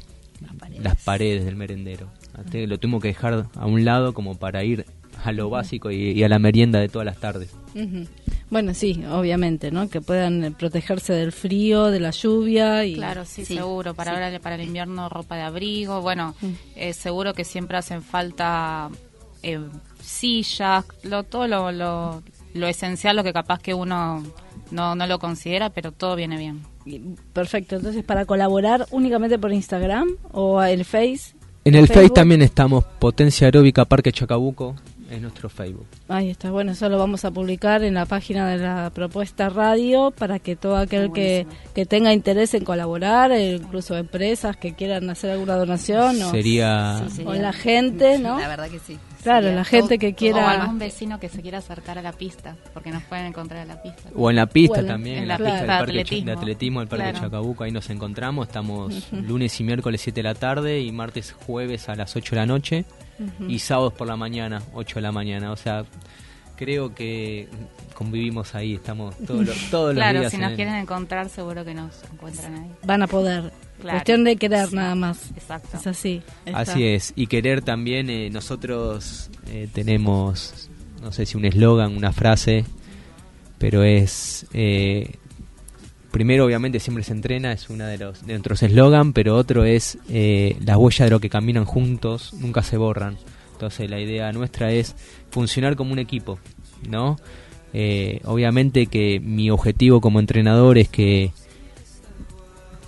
las 0.79 1.01
paredes 1.01 1.45
del 1.45 1.55
merendero. 1.55 2.09
Lo 2.51 2.77
tengo 2.77 2.99
que 2.99 3.07
dejar 3.09 3.45
a 3.55 3.65
un 3.65 3.85
lado 3.85 4.13
como 4.13 4.35
para 4.35 4.63
ir 4.63 4.85
a 5.23 5.31
lo 5.31 5.49
básico 5.49 5.89
y, 5.89 6.21
a 6.21 6.27
la 6.27 6.37
merienda 6.37 6.79
de 6.79 6.89
todas 6.89 7.05
las 7.05 7.17
tardes. 7.17 7.55
Bueno, 8.49 8.73
sí, 8.73 9.03
obviamente, 9.09 9.71
¿no? 9.71 9.89
Que 9.89 10.01
puedan 10.01 10.43
eh, 10.43 10.51
protegerse 10.51 11.13
del 11.13 11.31
frío, 11.31 11.85
de 11.87 11.99
la 11.99 12.11
lluvia. 12.11 12.85
Y... 12.85 12.95
Claro, 12.95 13.25
sí, 13.25 13.45
seguro. 13.45 13.95
Para 13.95 14.11
ahora, 14.11 14.39
para 14.39 14.55
el 14.55 14.61
invierno, 14.61 15.09
ropa 15.09 15.35
de 15.37 15.41
abrigo. 15.41 16.01
Bueno, 16.01 16.35
eh, 16.75 16.93
seguro 16.93 17.33
que 17.33 17.45
siempre 17.45 17.77
hacen 17.77 18.03
falta 18.03 18.89
eh, 19.41 19.59
sillas, 20.01 20.85
lo, 21.03 21.23
todo 21.23 21.47
lo, 21.47 21.71
lo, 21.71 22.21
lo 22.53 22.67
esencial, 22.67 23.15
lo 23.15 23.23
que 23.23 23.33
capaz 23.33 23.59
que 23.59 23.73
uno 23.73 24.23
no, 24.73 24.95
no 24.95 25.07
lo 25.07 25.19
considera, 25.19 25.69
pero 25.69 25.91
todo 25.91 26.15
viene 26.15 26.37
bien. 26.37 26.61
Perfecto, 27.31 27.77
entonces 27.77 28.03
para 28.03 28.25
colaborar 28.25 28.85
únicamente 28.91 29.39
por 29.39 29.53
Instagram 29.53 30.17
o 30.31 30.61
el 30.61 30.83
Face. 30.83 31.35
En 31.63 31.75
el 31.75 31.87
Face 31.87 32.09
también 32.09 32.41
estamos, 32.41 32.83
Potencia 32.99 33.47
Aeróbica 33.47 33.85
Parque 33.85 34.11
Chacabuco, 34.11 34.75
es 35.09 35.21
nuestro 35.21 35.47
Facebook. 35.47 35.85
Ahí 36.07 36.29
está, 36.29 36.51
bueno, 36.51 36.71
eso 36.71 36.89
lo 36.89 36.97
vamos 36.97 37.23
a 37.23 37.31
publicar 37.31 37.83
en 37.83 37.93
la 37.93 38.05
página 38.05 38.49
de 38.49 38.57
la 38.57 38.89
propuesta 38.89 39.49
radio 39.49 40.11
para 40.11 40.39
que 40.39 40.55
todo 40.55 40.75
aquel 40.75 41.11
que, 41.11 41.45
que, 41.73 41.85
tenga 41.85 42.13
interés 42.13 42.53
en 42.53 42.65
colaborar, 42.65 43.31
e 43.31 43.55
incluso 43.55 43.95
empresas 43.95 44.57
que 44.57 44.73
quieran 44.73 45.09
hacer 45.09 45.31
alguna 45.31 45.55
donación 45.55 46.15
sería... 46.31 47.05
o, 47.25 47.33
la 47.33 47.53
gente, 47.53 48.17
¿no? 48.17 48.39
La 48.39 48.47
verdad 48.47 48.69
que 48.69 48.79
sí. 48.79 48.97
Claro, 49.23 49.51
la 49.51 49.63
gente 49.63 49.97
que 49.97 50.13
quiera... 50.13 50.45
O 50.45 50.47
algún 50.47 50.79
vecino 50.79 51.19
que 51.19 51.29
se 51.29 51.41
quiera 51.41 51.59
acercar 51.59 51.97
a 51.97 52.01
la 52.01 52.11
pista, 52.11 52.55
porque 52.73 52.91
nos 52.91 53.03
pueden 53.03 53.25
encontrar 53.25 53.61
en 53.61 53.69
la 53.69 53.81
pista. 53.81 54.09
O 54.15 54.29
en 54.29 54.35
la 54.35 54.45
pista 54.45 54.85
también, 54.85 55.19
en 55.19 55.27
la 55.27 55.37
pista 55.37 55.57
del 55.57 55.67
parque 55.67 56.21
de 56.23 56.31
atletismo, 56.31 56.81
el 56.81 56.87
parque 56.87 57.13
Chacabuco, 57.13 57.63
ahí 57.63 57.71
nos 57.71 57.89
encontramos, 57.89 58.47
estamos 58.47 59.11
lunes 59.11 59.59
y 59.59 59.63
miércoles 59.63 60.01
7 60.01 60.19
de 60.19 60.23
la 60.23 60.35
tarde 60.35 60.81
y 60.81 60.91
martes, 60.91 61.33
jueves 61.45 61.89
a 61.89 61.95
las 61.95 62.15
8 62.15 62.35
de 62.35 62.41
la 62.41 62.45
noche 62.45 62.85
y 63.47 63.59
sábados 63.59 63.93
por 63.93 64.07
la 64.07 64.17
mañana, 64.17 64.61
8 64.73 64.95
de 64.95 65.01
la 65.01 65.11
mañana, 65.11 65.51
o 65.51 65.55
sea 65.55 65.85
creo 66.55 66.93
que 66.93 67.47
convivimos 67.93 68.55
ahí, 68.55 68.75
estamos 68.75 69.15
todos 69.25 69.45
los, 69.45 69.69
todos 69.69 69.93
claro, 69.93 70.19
días. 70.19 70.31
Claro, 70.31 70.43
si 70.45 70.49
nos 70.49 70.55
quieren 70.55 70.75
encontrar, 70.75 71.29
seguro 71.29 71.65
que 71.65 71.73
nos 71.73 72.03
encuentran 72.11 72.55
ahí. 72.55 72.71
Van 72.83 73.01
a 73.01 73.07
poder. 73.07 73.51
Cuestión 73.91 74.23
de 74.23 74.35
querer 74.37 74.73
nada 74.73 74.95
más. 74.95 75.31
Exacto. 75.31 75.77
Es 75.77 75.87
así. 75.87 76.21
Así 76.53 76.85
es. 76.85 77.13
Y 77.15 77.27
querer 77.27 77.61
también, 77.61 78.09
eh, 78.09 78.29
nosotros 78.29 79.29
eh, 79.47 79.67
tenemos, 79.73 80.69
no 81.01 81.11
sé 81.11 81.25
si 81.25 81.37
un 81.37 81.45
eslogan, 81.45 81.95
una 81.95 82.11
frase, 82.11 82.65
pero 83.57 83.83
es. 83.83 84.45
Eh, 84.53 85.15
primero, 86.11 86.45
obviamente, 86.45 86.79
siempre 86.79 87.03
se 87.03 87.13
entrena, 87.13 87.51
es 87.51 87.69
uno 87.69 87.85
de, 87.85 87.97
los, 87.97 88.25
de 88.25 88.33
nuestros 88.33 88.63
eslogan, 88.63 89.13
pero 89.13 89.35
otro 89.35 89.65
es 89.65 89.97
las 90.07 90.77
huellas 90.77 91.07
de 91.07 91.09
lo 91.09 91.19
que 91.19 91.29
caminan 91.29 91.65
juntos 91.65 92.33
nunca 92.33 92.63
se 92.63 92.77
borran. 92.77 93.17
Entonces, 93.53 93.89
la 93.89 93.99
idea 93.99 94.31
nuestra 94.31 94.71
es 94.71 94.95
funcionar 95.29 95.75
como 95.75 95.93
un 95.93 95.99
equipo, 95.99 96.39
¿no? 96.87 97.17
obviamente 98.25 98.85
que 98.85 99.19
mi 99.19 99.49
objetivo 99.49 99.99
como 99.99 100.19
entrenador 100.19 100.77
es 100.77 100.89
que 100.89 101.31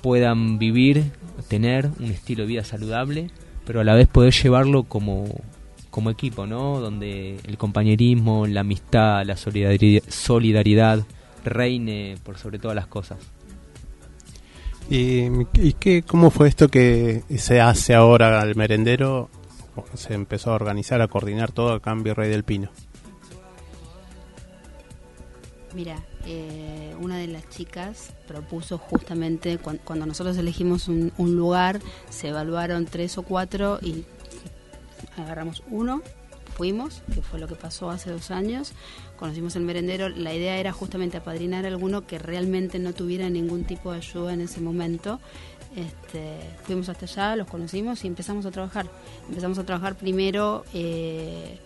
puedan 0.05 0.59
vivir, 0.59 1.05
tener 1.47 1.89
un 1.99 2.11
estilo 2.11 2.43
de 2.43 2.47
vida 2.47 2.63
saludable, 2.63 3.31
pero 3.65 3.81
a 3.81 3.83
la 3.83 3.95
vez 3.95 4.07
poder 4.07 4.31
llevarlo 4.31 4.83
como, 4.83 5.25
como 5.89 6.11
equipo, 6.11 6.45
¿no? 6.45 6.79
Donde 6.79 7.39
el 7.43 7.57
compañerismo, 7.57 8.45
la 8.45 8.61
amistad, 8.61 9.25
la 9.25 9.35
solidaridad, 9.35 11.05
reine 11.43 12.17
por 12.21 12.37
sobre 12.37 12.59
todas 12.59 12.75
las 12.75 12.85
cosas. 12.85 13.17
¿Y, 14.91 15.23
y 15.53 15.73
qué, 15.73 16.03
cómo 16.03 16.29
fue 16.29 16.49
esto 16.49 16.67
que 16.67 17.23
se 17.39 17.59
hace 17.59 17.95
ahora 17.95 18.41
al 18.41 18.55
merendero? 18.55 19.31
Se 19.95 20.13
empezó 20.13 20.51
a 20.51 20.53
organizar, 20.53 21.01
a 21.01 21.07
coordinar 21.07 21.51
todo 21.51 21.73
a 21.73 21.79
cambio 21.79 22.13
Rey 22.13 22.29
del 22.29 22.43
Pino. 22.43 22.69
Mira, 25.73 25.95
eh, 26.27 26.84
una 26.99 27.17
de 27.17 27.27
las 27.27 27.47
chicas 27.49 28.13
propuso 28.27 28.77
justamente 28.77 29.57
cuando 29.57 30.05
nosotros 30.05 30.37
elegimos 30.37 30.87
un, 30.87 31.11
lugar, 31.17 31.79
se 32.09 32.29
evaluaron 32.29 32.85
tres 32.85 33.17
o 33.17 33.23
cuatro 33.23 33.79
y 33.81 34.05
agarramos 35.17 35.63
uno, 35.69 36.01
fuimos, 36.55 37.01
que 37.13 37.21
fue 37.21 37.39
lo 37.39 37.47
que 37.47 37.55
pasó 37.55 37.89
hace 37.89 38.11
dos 38.11 38.31
años, 38.31 38.73
conocimos 39.17 39.55
el 39.55 39.63
merendero, 39.63 40.09
la 40.09 40.33
idea 40.33 40.57
era 40.57 40.71
justamente 40.71 41.17
apadrinar 41.17 41.65
a 41.65 41.67
alguno 41.67 42.07
que 42.07 42.17
realmente 42.19 42.79
no 42.79 42.93
tuviera 42.93 43.29
ningún 43.29 43.65
tipo 43.65 43.91
de 43.91 43.97
ayuda 43.97 44.33
en 44.33 44.41
ese 44.41 44.61
momento. 44.61 45.19
Este, 45.75 46.39
fuimos 46.63 46.87
hasta 46.87 47.05
allá, 47.05 47.35
los 47.35 47.47
conocimos 47.47 48.05
y 48.05 48.07
empezamos 48.07 48.45
a 48.45 48.51
trabajar. 48.51 48.87
Empezamos 49.27 49.59
a 49.59 49.65
trabajar 49.65 49.95
primero 49.95 50.63
eh, 50.73 51.59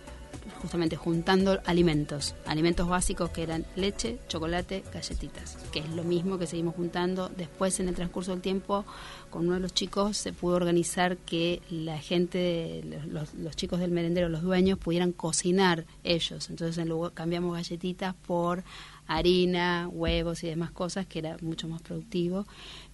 justamente 0.60 0.96
juntando 0.96 1.60
alimentos, 1.64 2.34
alimentos 2.46 2.88
básicos 2.88 3.30
que 3.30 3.42
eran 3.42 3.66
leche, 3.76 4.18
chocolate, 4.28 4.84
galletitas, 4.92 5.56
que 5.72 5.80
es 5.80 5.88
lo 5.90 6.04
mismo 6.04 6.38
que 6.38 6.46
seguimos 6.46 6.74
juntando. 6.74 7.28
Después, 7.28 7.80
en 7.80 7.88
el 7.88 7.94
transcurso 7.94 8.32
del 8.32 8.40
tiempo, 8.40 8.84
con 9.30 9.46
uno 9.46 9.54
de 9.54 9.60
los 9.60 9.74
chicos 9.74 10.16
se 10.16 10.32
pudo 10.32 10.56
organizar 10.56 11.16
que 11.16 11.62
la 11.70 11.98
gente, 11.98 12.82
los, 13.08 13.56
chicos 13.56 13.80
del 13.80 13.90
merendero, 13.90 14.28
los 14.28 14.42
dueños, 14.42 14.78
pudieran 14.78 15.12
cocinar 15.12 15.86
ellos. 16.04 16.50
Entonces, 16.50 16.78
en 16.78 16.88
lugar, 16.88 17.12
cambiamos 17.12 17.54
galletitas 17.54 18.14
por 18.14 18.62
harina, 19.06 19.88
huevos 19.88 20.44
y 20.44 20.48
demás 20.48 20.70
cosas, 20.70 21.06
que 21.06 21.18
era 21.18 21.36
mucho 21.40 21.66
más 21.68 21.82
productivo 21.82 22.46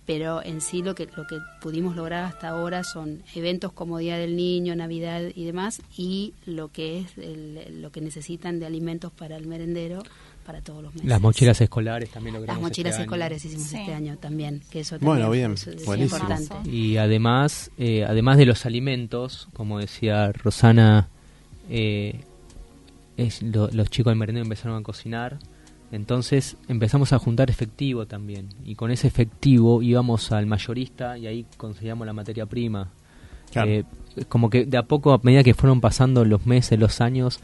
pero 0.06 0.42
en 0.42 0.60
sí 0.60 0.82
lo 0.82 0.94
que 0.94 1.08
lo 1.16 1.26
que 1.26 1.38
pudimos 1.60 1.96
lograr 1.96 2.24
hasta 2.24 2.48
ahora 2.48 2.84
son 2.84 3.22
eventos 3.34 3.72
como 3.72 3.98
Día 3.98 4.16
del 4.16 4.36
Niño, 4.36 4.74
Navidad 4.76 5.22
y 5.34 5.44
demás 5.44 5.82
y 5.96 6.32
lo 6.46 6.68
que 6.68 7.00
es 7.00 7.72
lo 7.72 7.90
que 7.90 8.00
necesitan 8.00 8.60
de 8.60 8.66
alimentos 8.66 9.12
para 9.12 9.36
el 9.36 9.46
merendero 9.46 10.02
para 10.46 10.60
todos 10.60 10.80
los 10.80 10.94
meses. 10.94 11.08
Las 11.08 11.20
mochilas 11.20 11.60
escolares 11.60 12.08
también 12.10 12.34
logramos. 12.34 12.56
Las 12.56 12.62
mochilas 12.62 12.92
este 12.92 13.02
escolares 13.02 13.44
hicimos 13.44 13.72
este 13.72 13.92
año 13.92 14.16
también, 14.16 14.62
que 14.70 14.80
eso 14.80 14.96
bueno, 15.00 15.28
bien, 15.28 15.54
es, 15.54 15.66
importante. 15.66 16.70
Y 16.70 16.98
además, 16.98 17.72
eh, 17.76 18.04
además 18.04 18.38
de 18.38 18.46
los 18.46 18.64
alimentos, 18.64 19.48
como 19.52 19.80
decía 19.80 20.30
Rosana, 20.30 21.08
eh, 21.68 22.20
es 23.16 23.42
los 23.42 23.90
chicos 23.90 24.12
del 24.12 24.18
merendero 24.18 24.44
empezaron 24.44 24.78
a 24.78 24.82
cocinar 24.84 25.38
entonces 25.92 26.56
empezamos 26.68 27.12
a 27.12 27.18
juntar 27.18 27.50
efectivo 27.50 28.06
también 28.06 28.48
y 28.64 28.74
con 28.74 28.90
ese 28.90 29.06
efectivo 29.06 29.82
íbamos 29.82 30.32
al 30.32 30.46
mayorista 30.46 31.16
y 31.16 31.26
ahí 31.26 31.46
conseguíamos 31.56 32.06
la 32.06 32.12
materia 32.12 32.46
prima. 32.46 32.90
Eh, 33.54 33.84
como 34.28 34.50
que 34.50 34.66
de 34.66 34.76
a 34.76 34.82
poco, 34.82 35.12
a 35.12 35.20
medida 35.22 35.42
que 35.42 35.54
fueron 35.54 35.80
pasando 35.80 36.24
los 36.24 36.46
meses, 36.46 36.78
los 36.78 37.00
años, 37.00 37.40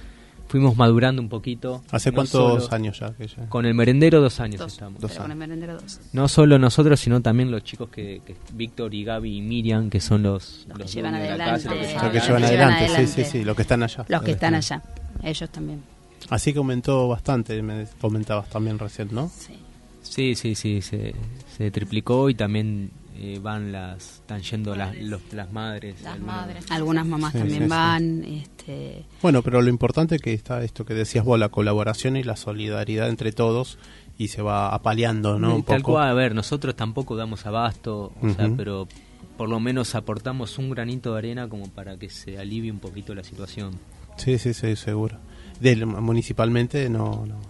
fuimos 0.48 0.76
madurando 0.76 1.22
un 1.22 1.28
poquito. 1.28 1.82
¿Hace 1.90 2.12
cuántos 2.12 2.70
años 2.72 2.98
ya, 2.98 3.14
Con 3.48 3.64
el 3.64 3.74
merendero 3.74 4.20
dos 4.20 4.40
años 4.40 4.60
estamos. 4.60 5.00
Con 5.00 5.30
el 5.30 5.36
merendero 5.36 5.80
dos. 5.80 6.00
No 6.12 6.28
solo 6.28 6.58
nosotros, 6.58 7.00
sino 7.00 7.22
también 7.22 7.50
los 7.50 7.62
chicos 7.62 7.88
que, 7.88 8.20
Víctor 8.52 8.92
y 8.94 9.04
Gaby 9.04 9.38
y 9.38 9.40
Miriam, 9.40 9.88
que 9.88 10.00
son 10.00 10.22
los, 10.22 10.66
los, 10.68 10.78
que 10.78 10.84
llevan 10.84 11.14
adelante. 11.14 11.68
Los 11.68 12.10
que, 12.10 12.20
llevan 12.20 12.44
adelante, 12.44 12.88
sí, 12.88 13.06
sí, 13.06 13.24
sí, 13.24 13.44
los 13.44 13.56
que 13.56 13.62
están 13.62 13.82
allá. 13.82 14.04
Los 14.08 14.22
que 14.22 14.32
están 14.32 14.54
allá, 14.54 14.82
ellos 15.22 15.48
también. 15.50 15.91
Así 16.30 16.52
que 16.52 16.58
aumentó 16.58 17.08
bastante, 17.08 17.60
me 17.62 17.86
comentabas 18.00 18.48
también 18.48 18.78
recién, 18.78 19.08
¿no? 19.12 19.28
Sí. 19.28 19.58
Sí, 20.02 20.34
sí, 20.34 20.54
sí, 20.54 20.82
se, 20.82 21.70
triplicó 21.70 22.28
y 22.28 22.34
también 22.34 22.90
eh, 23.16 23.38
van 23.40 23.72
las, 23.72 24.16
están 24.16 24.42
yendo 24.42 24.74
las, 24.74 24.94
las 25.32 25.52
madres. 25.52 26.02
Las 26.02 26.18
madres. 26.18 26.70
Algunas 26.70 27.06
mamás 27.06 27.32
también 27.32 27.68
van. 27.68 28.24
Este... 28.24 29.04
Bueno, 29.22 29.42
pero 29.42 29.62
lo 29.62 29.70
importante 29.70 30.16
es 30.16 30.20
que 30.20 30.34
está 30.34 30.62
esto 30.64 30.84
que 30.84 30.94
decías 30.94 31.24
vos, 31.24 31.38
la 31.38 31.50
colaboración 31.50 32.16
y 32.16 32.24
la 32.24 32.36
solidaridad 32.36 33.08
entre 33.08 33.32
todos 33.32 33.78
y 34.18 34.28
se 34.28 34.42
va 34.42 34.74
apaleando, 34.74 35.38
¿no? 35.38 35.56
Un 35.56 35.62
Tal 35.62 35.82
cual, 35.82 36.10
a 36.10 36.14
ver, 36.14 36.34
nosotros 36.34 36.76
tampoco 36.76 37.16
damos 37.16 37.46
abasto, 37.46 38.12
o 38.20 38.30
sea, 38.30 38.50
pero 38.56 38.88
por 39.36 39.48
lo 39.48 39.60
menos 39.60 39.94
aportamos 39.94 40.58
un 40.58 40.70
granito 40.70 41.12
de 41.12 41.18
arena 41.18 41.48
como 41.48 41.68
para 41.68 41.96
que 41.96 42.10
se 42.10 42.38
alivie 42.38 42.70
un 42.70 42.80
poquito 42.80 43.14
la 43.14 43.24
situación. 43.24 43.78
Sí, 44.16 44.38
sí, 44.38 44.52
sí, 44.52 44.76
seguro. 44.76 45.18
Del, 45.60 45.86
municipalmente 45.86 46.88
no, 46.88 47.24
no 47.26 47.40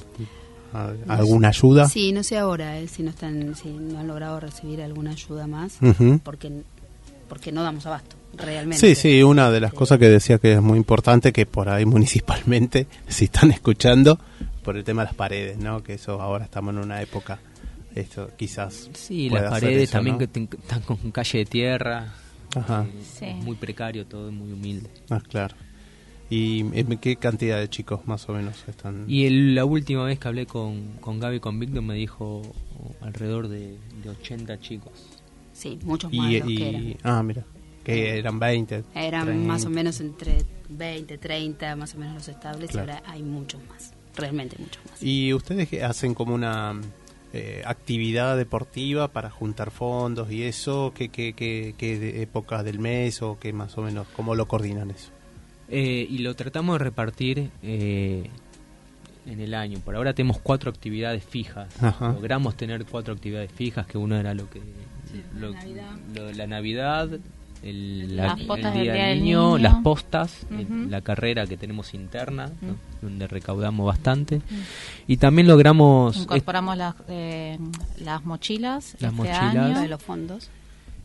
alguna 1.08 1.48
ayuda. 1.48 1.88
Sí, 1.88 2.12
no 2.12 2.22
sé 2.22 2.38
ahora 2.38 2.78
eh, 2.78 2.88
si 2.88 3.02
no 3.02 3.10
están, 3.10 3.54
si 3.54 3.68
no 3.68 3.98
han 3.98 4.06
logrado 4.06 4.40
recibir 4.40 4.82
alguna 4.82 5.10
ayuda 5.12 5.46
más, 5.46 5.78
porque 6.22 6.62
porque 7.28 7.50
no 7.52 7.62
damos 7.62 7.86
abasto 7.86 8.16
realmente. 8.36 8.78
Sí, 8.78 8.94
sí, 8.94 9.22
una 9.22 9.50
de 9.50 9.60
las 9.60 9.72
cosas 9.72 9.98
que 9.98 10.08
decía 10.08 10.38
que 10.38 10.54
es 10.54 10.62
muy 10.62 10.76
importante 10.76 11.32
que 11.32 11.46
por 11.46 11.68
ahí 11.68 11.86
municipalmente, 11.86 12.86
si 13.08 13.26
están 13.26 13.50
escuchando, 13.50 14.18
por 14.62 14.76
el 14.76 14.84
tema 14.84 15.02
de 15.02 15.06
las 15.06 15.14
paredes, 15.14 15.58
¿no? 15.58 15.82
Que 15.82 15.94
eso 15.94 16.20
ahora 16.20 16.44
estamos 16.44 16.74
en 16.74 16.82
una 16.82 17.00
época, 17.00 17.40
esto 17.94 18.30
quizás. 18.36 18.90
Sí, 18.94 19.28
las 19.30 19.50
paredes 19.50 19.90
también 19.90 20.18
que 20.18 20.24
están 20.24 20.82
con 20.82 21.10
calle 21.10 21.38
de 21.38 21.44
tierra. 21.46 22.14
Ajá. 22.54 22.84
Eh, 23.22 23.34
muy 23.34 23.56
precario, 23.56 24.04
todo 24.04 24.30
muy 24.30 24.52
humilde. 24.52 24.90
Ah, 25.08 25.22
claro. 25.26 25.54
¿Y 26.32 26.60
en 26.60 26.96
qué 26.96 27.16
cantidad 27.16 27.58
de 27.58 27.68
chicos 27.68 28.06
más 28.06 28.26
o 28.26 28.32
menos 28.32 28.64
están? 28.66 29.04
Y 29.06 29.28
la 29.52 29.66
última 29.66 30.04
vez 30.04 30.18
que 30.18 30.28
hablé 30.28 30.46
con, 30.46 30.94
con 30.98 31.20
Gaby 31.20 31.40
con 31.40 31.60
Víctor 31.60 31.82
me 31.82 31.92
dijo 31.92 32.40
alrededor 33.02 33.48
de, 33.48 33.76
de 34.02 34.08
80 34.08 34.58
chicos. 34.58 34.92
Sí, 35.52 35.78
muchos 35.84 36.10
más. 36.10 36.30
que 36.30 36.68
eran. 36.70 36.96
Ah, 37.02 37.22
mira, 37.22 37.44
que 37.84 38.16
eran 38.16 38.38
20. 38.38 38.82
Eran 38.94 39.46
más 39.46 39.66
o 39.66 39.70
menos 39.70 40.00
entre 40.00 40.42
20, 40.70 41.18
30, 41.18 41.76
más 41.76 41.94
o 41.94 41.98
menos 41.98 42.14
los 42.14 42.28
estables, 42.28 42.74
y 42.74 42.78
ahora 42.78 43.02
hay 43.04 43.22
muchos 43.22 43.60
más, 43.68 43.92
realmente 44.16 44.56
muchos 44.58 44.82
más. 44.86 45.02
¿Y 45.02 45.34
ustedes 45.34 45.82
hacen 45.82 46.14
como 46.14 46.34
una 46.34 46.80
eh, 47.34 47.62
actividad 47.66 48.38
deportiva 48.38 49.08
para 49.08 49.28
juntar 49.28 49.70
fondos 49.70 50.32
y 50.32 50.44
eso? 50.44 50.94
¿Qué, 50.94 51.10
qué, 51.10 51.34
qué, 51.34 51.74
qué 51.76 52.22
épocas 52.22 52.64
del 52.64 52.78
mes 52.78 53.20
o 53.20 53.38
qué 53.38 53.52
más 53.52 53.76
o 53.76 53.82
menos? 53.82 54.06
¿Cómo 54.16 54.34
lo 54.34 54.48
coordinan 54.48 54.90
eso? 54.90 55.10
Eh, 55.68 56.06
y 56.08 56.18
lo 56.18 56.34
tratamos 56.34 56.78
de 56.78 56.84
repartir 56.84 57.50
eh, 57.62 58.28
en 59.26 59.40
el 59.40 59.54
año. 59.54 59.78
Por 59.80 59.96
ahora 59.96 60.12
tenemos 60.14 60.38
cuatro 60.38 60.70
actividades 60.70 61.24
fijas. 61.24 61.74
Logramos 62.00 62.56
tener 62.56 62.84
cuatro 62.84 63.14
actividades 63.14 63.50
fijas, 63.52 63.86
que 63.86 63.98
uno 63.98 64.16
era 64.16 64.34
lo 64.34 64.48
que... 64.50 64.60
la 66.34 66.46
Navidad, 66.46 67.08
el, 67.62 68.20
postas 68.46 68.74
día 68.74 68.92
del 68.92 69.22
niño, 69.22 69.56
las 69.58 69.76
postas, 69.76 70.46
la 70.88 71.00
carrera 71.00 71.46
que 71.46 71.56
tenemos 71.56 71.94
interna, 71.94 72.50
donde 73.00 73.26
recaudamos 73.26 73.86
bastante. 73.86 74.42
Y 75.06 75.16
también 75.16 75.46
logramos... 75.46 76.16
Incorporamos 76.18 76.76
las, 76.76 76.94
eh, 77.08 77.58
las 77.98 78.24
mochilas, 78.24 78.96
las 79.00 79.12
este 79.12 79.16
mochilas. 79.16 79.80
de 79.80 79.88
los 79.88 80.02
fondos 80.02 80.50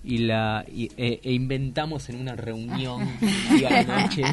y 0.07 0.19
la 0.19 0.63
e, 0.67 1.19
e, 1.21 1.33
inventamos 1.33 2.07
en 2.07 2.21
una 2.21 2.35
reunión 2.35 3.05
día 3.51 3.83
noche. 3.83 4.23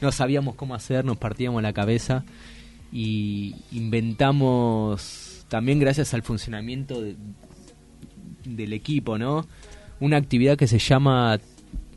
No 0.00 0.10
sabíamos 0.10 0.56
cómo 0.56 0.74
hacer, 0.74 1.04
nos 1.04 1.16
partíamos 1.18 1.62
la 1.62 1.72
cabeza 1.72 2.24
y 2.92 3.54
inventamos 3.70 5.46
también 5.48 5.78
gracias 5.78 6.14
al 6.14 6.22
funcionamiento 6.22 7.00
del 8.44 8.72
equipo, 8.72 9.16
¿no? 9.16 9.46
Una 10.00 10.16
actividad 10.16 10.58
que 10.58 10.66
se 10.66 10.80
llama, 10.80 11.38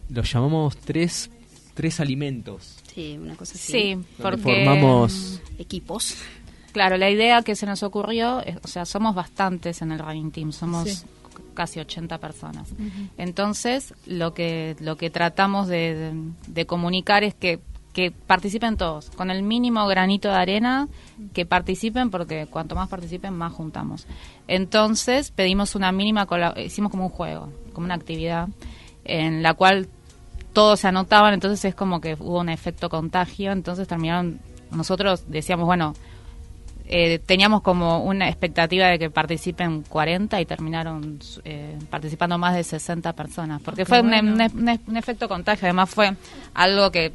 lo 0.10 0.22
llamamos 0.22 0.78
tres, 0.78 1.32
tres 1.74 2.00
alimentos. 2.00 2.78
Sí, 2.94 3.18
una 3.20 3.36
cosa 3.36 3.56
así. 3.56 3.72
Sí, 3.72 3.98
porque 4.22 4.44
formamos 4.44 5.42
equipos. 5.58 6.18
Claro, 6.72 6.98
la 6.98 7.10
idea 7.10 7.42
que 7.42 7.56
se 7.56 7.66
nos 7.66 7.82
ocurrió, 7.82 8.44
o 8.62 8.68
sea, 8.68 8.86
somos 8.86 9.16
bastantes 9.16 9.82
en 9.82 9.92
el 9.92 9.98
running 9.98 10.30
team, 10.30 10.52
somos 10.52 11.06
casi 11.58 11.80
80 11.80 12.20
personas. 12.20 12.70
Entonces, 13.18 13.96
lo 14.06 14.36
que, 14.36 14.76
lo 14.80 14.96
que 14.96 15.10
tratamos 15.10 15.68
de, 15.68 16.14
comunicar 16.68 17.24
es 17.24 17.34
que, 17.34 17.60
que 17.94 18.12
participen 18.12 18.78
todos, 18.78 19.10
con 19.10 19.32
el 19.32 19.42
mínimo 19.42 19.88
granito 19.88 20.28
de 20.28 20.36
arena, 20.36 20.88
que 21.34 21.48
participen, 21.48 22.12
porque 22.12 22.46
cuanto 22.46 22.76
más 22.76 22.90
participen, 22.90 23.34
más 23.34 23.54
juntamos. 23.54 24.06
Entonces, 24.48 25.32
pedimos 25.32 25.74
una 25.74 25.92
mínima, 25.92 26.28
hicimos 26.58 26.92
como 26.92 27.06
un 27.06 27.12
juego, 27.12 27.52
como 27.74 27.86
una 27.86 27.96
actividad, 27.96 28.50
en 29.04 29.42
la 29.42 29.56
cual 29.56 29.90
todos 30.54 30.82
se 30.82 30.88
anotaban, 30.88 31.34
entonces 31.34 31.66
es 31.66 31.74
como 31.74 32.02
que 32.02 32.16
hubo 32.20 32.40
un 32.40 32.50
efecto 32.50 32.88
contagio, 32.88 33.52
entonces 33.52 33.88
terminaron, 33.88 34.40
nosotros 34.70 35.24
decíamos, 35.28 35.66
bueno, 35.66 35.96
eh, 36.90 37.20
teníamos 37.20 37.62
como 37.62 38.04
una 38.04 38.30
expectativa 38.30 38.88
de 38.88 38.98
que 38.98 39.10
participen 39.10 39.84
40 39.84 40.40
y 40.40 40.46
terminaron 40.46 41.20
eh, 41.44 41.78
participando 41.90 42.38
más 42.38 42.56
de 42.56 42.64
60 42.64 43.12
personas, 43.14 43.62
porque 43.62 43.84
fue 43.86 44.00
un, 44.00 44.40
efecto 44.96 45.28
contagio, 45.28 45.66
además 45.66 45.90
fue 45.90 46.16
algo 46.54 46.90
que 46.92 47.12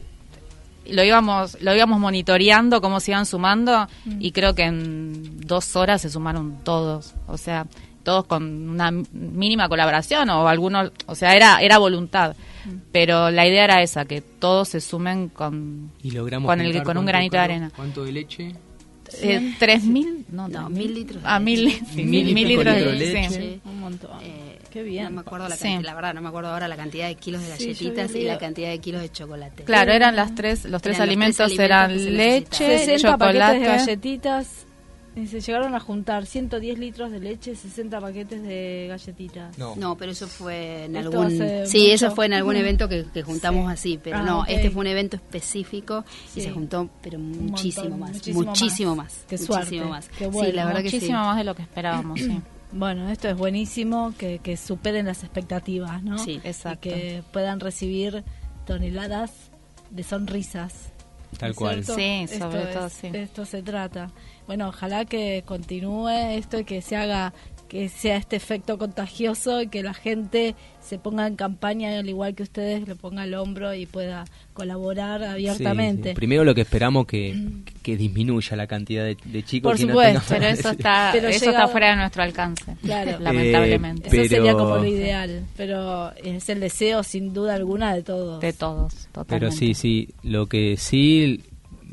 lo 0.85 1.05
íbamos 1.05 1.57
lo 1.63 1.75
íbamos 1.75 2.01
monitoreando 2.01 2.81
cómo 2.81 2.99
se 3.01 3.13
iban 3.13 3.25
sumando 3.25 3.87
mm. 4.05 4.17
y 4.19 4.33
creo 4.33 4.55
que 4.55 4.65
en 4.65 5.41
dos 5.41 5.75
horas 5.75 6.03
se 6.03 6.11
sumaron 6.11 6.59
todos, 6.65 7.15
o 7.27 7.39
sea, 7.39 7.67
todos 8.03 8.27
con 8.27 8.69
una 8.69 8.91
mínima 8.91 9.71
colaboración 9.71 10.29
o 10.29 10.49
algunos, 10.49 10.93
o 11.07 11.15
sea, 11.15 11.35
era 11.35 11.63
era 11.63 11.79
voluntad. 11.79 12.37
Mm. 12.65 12.71
Pero 12.93 13.31
la 13.31 13.47
idea 13.47 13.65
era 13.65 13.83
esa, 13.83 14.05
que 14.05 14.21
todos 14.21 14.69
se 14.69 14.81
sumen 14.81 15.29
con, 15.29 15.91
con, 16.45 16.61
el, 16.61 16.83
con 16.83 16.99
un 16.99 17.07
granito 17.07 17.37
de 17.37 17.43
arena. 17.43 17.73
¿Cuánto 17.75 18.05
de 18.05 18.13
leche? 18.13 18.55
Eh, 19.21 19.55
¿Tres 19.59 19.85
mil? 19.85 20.25
No, 20.31 20.49
no 20.49 20.69
mil 20.69 20.95
litros. 20.95 21.23
Ah, 21.25 21.39
mil, 21.39 21.65
mil, 21.95 22.35
litros 22.49 22.75
de 22.75 22.93
leche. 22.93 23.61
Un 23.65 23.81
montón. 23.81 24.11
Eh, 24.23 24.59
Qué 24.71 24.83
bien. 24.83 25.05
No 25.05 25.11
me 25.11 25.21
acuerdo 25.21 25.49
la, 25.49 25.57
cantidad, 25.57 25.83
la 25.83 25.95
verdad, 25.95 26.15
no 26.15 26.23
me 26.23 26.29
acuerdo 26.29 26.49
ahora 26.49 26.67
la 26.67 26.77
cantidad 26.77 27.07
de 27.07 27.15
kilos 27.17 27.43
de 27.43 27.49
galletitas 27.51 28.15
y 28.15 28.23
la 28.23 28.39
cantidad 28.39 28.71
de 28.71 28.79
kilos 28.79 29.03
de 29.03 29.13
chocolate. 29.13 29.65
Claro, 29.65 29.93
eran 29.93 30.17
las 30.17 30.35
tres, 30.35 30.65
los 30.65 30.81
tres 30.81 30.99
alimentos 30.99 31.59
eran 31.59 32.17
leche, 32.17 32.97
chocolate, 32.99 33.59
de 33.59 33.67
galletitas 33.67 34.67
se 35.15 35.41
llegaron 35.41 35.75
a 35.75 35.81
juntar 35.81 36.27
110 36.27 36.79
litros 36.79 37.11
de 37.11 37.21
leche, 37.21 37.55
60 37.55 38.01
paquetes 38.01 38.43
de 38.43 38.87
galletitas. 38.89 39.57
No, 39.59 39.97
pero 39.97 40.13
eso 40.13 40.27
fue 40.27 40.85
en 40.85 40.97
algún... 40.97 41.67
Sí, 41.67 41.91
eso 41.91 42.11
fue 42.15 42.27
en 42.27 42.35
algún 42.35 42.57
evento 42.57 42.89
que, 42.89 43.23
juntamos 43.23 43.71
así, 43.71 43.99
pero 44.03 44.19
ah, 44.19 44.23
no, 44.23 44.45
este 44.47 44.71
fue 44.71 44.81
un 44.81 44.87
evento 44.89 45.17
específico 45.17 46.05
y 46.35 46.41
se 46.41 46.51
juntó, 46.51 46.89
pero 47.03 47.19
muchísimo 47.19 47.97
más, 47.97 48.27
muchísimo, 48.29 48.97
más. 48.97 49.25
Qué 49.29 49.39
suerte. 49.39 49.81
más. 49.83 50.09
Qué 50.09 50.27
bueno. 50.27 50.51
Sí, 50.51 50.57
la 50.57 50.65
verdad 50.67 50.83
muchísimo 50.83 51.19
más 51.19 51.37
de 51.37 51.45
lo 51.45 51.55
que 51.55 51.63
esperábamos, 51.63 52.21
sí. 52.21 52.41
Bueno, 52.75 53.11
esto 53.11 53.29
es 53.29 53.37
buenísimo, 53.37 54.15
que, 54.17 54.39
que 54.39 54.57
superen 54.57 55.05
las 55.05 55.25
expectativas, 55.25 56.03
¿no? 56.03 56.17
Sí, 56.17 56.41
exacto. 56.43 56.89
Y 56.89 56.93
que 56.93 57.23
puedan 57.31 57.61
recibir 57.61 58.25
toneladas 58.65 59.31
de 59.91 60.03
sonrisas. 60.03 60.92
Tal 61.39 61.55
cual. 61.55 61.85
Sí, 61.85 62.27
sobre 62.29 62.67
todo, 62.67 62.89
sí. 62.89 63.11
Esto 63.13 63.45
se 63.45 63.63
trata 63.63 64.11
bueno, 64.47 64.69
ojalá 64.69 65.05
que 65.05 65.45
continúe 65.47 66.09
esto 66.09 66.59
y 66.59 66.65
que 66.65 66.83
se 66.83 66.97
haga 66.97 67.33
que 67.73 67.89
sea 67.89 68.19
este 68.19 68.37
efecto 68.37 68.77
contagioso 68.77 69.63
y 69.63 69.69
que 69.69 69.83
la 69.83 69.95
gente 69.95 70.55
se 70.83 70.99
ponga 70.99 71.27
en 71.27 71.37
campaña 71.37 71.99
al 71.99 72.07
igual 72.07 72.35
que 72.35 72.43
ustedes 72.43 72.87
le 72.87 72.95
ponga 72.97 73.25
el 73.25 73.33
hombro 73.33 73.73
y 73.73 73.87
pueda 73.87 74.27
colaborar 74.53 75.25
abiertamente. 75.25 76.13
Primero 76.13 76.45
lo 76.45 76.55
que 76.55 76.61
esperamos 76.61 77.07
que, 77.07 77.35
que 77.83 77.97
disminuya 77.97 78.59
la 78.59 78.67
cantidad 78.67 79.05
de, 79.07 79.43
chicos. 79.43 79.71
Por 79.71 79.79
supuesto, 79.79 80.21
pero 80.29 80.49
eso 80.49 80.71
está 80.73 81.17
eso 81.17 81.49
está 81.49 81.67
fuera 81.67 81.93
de 81.93 81.97
nuestro 81.97 82.23
alcance, 82.23 82.77
claro. 82.83 83.19
lamentablemente. 83.21 84.09
Eso 84.09 84.29
sería 84.29 84.53
como 84.53 84.77
lo 84.77 84.85
ideal, 84.85 85.47
pero 85.57 86.13
es 86.17 86.51
el 86.51 86.61
deseo 86.61 87.03
sin 87.03 87.33
duda 87.33 87.55
alguna 87.55 87.95
de 87.95 88.03
todos. 88.03 88.39
De 88.43 88.53
todos, 88.53 89.09
totalmente. 89.13 89.47
Pero 89.47 89.51
sí, 89.51 89.73
sí, 89.73 90.11
lo 90.23 90.45
que 90.45 90.77
sí 90.77 91.41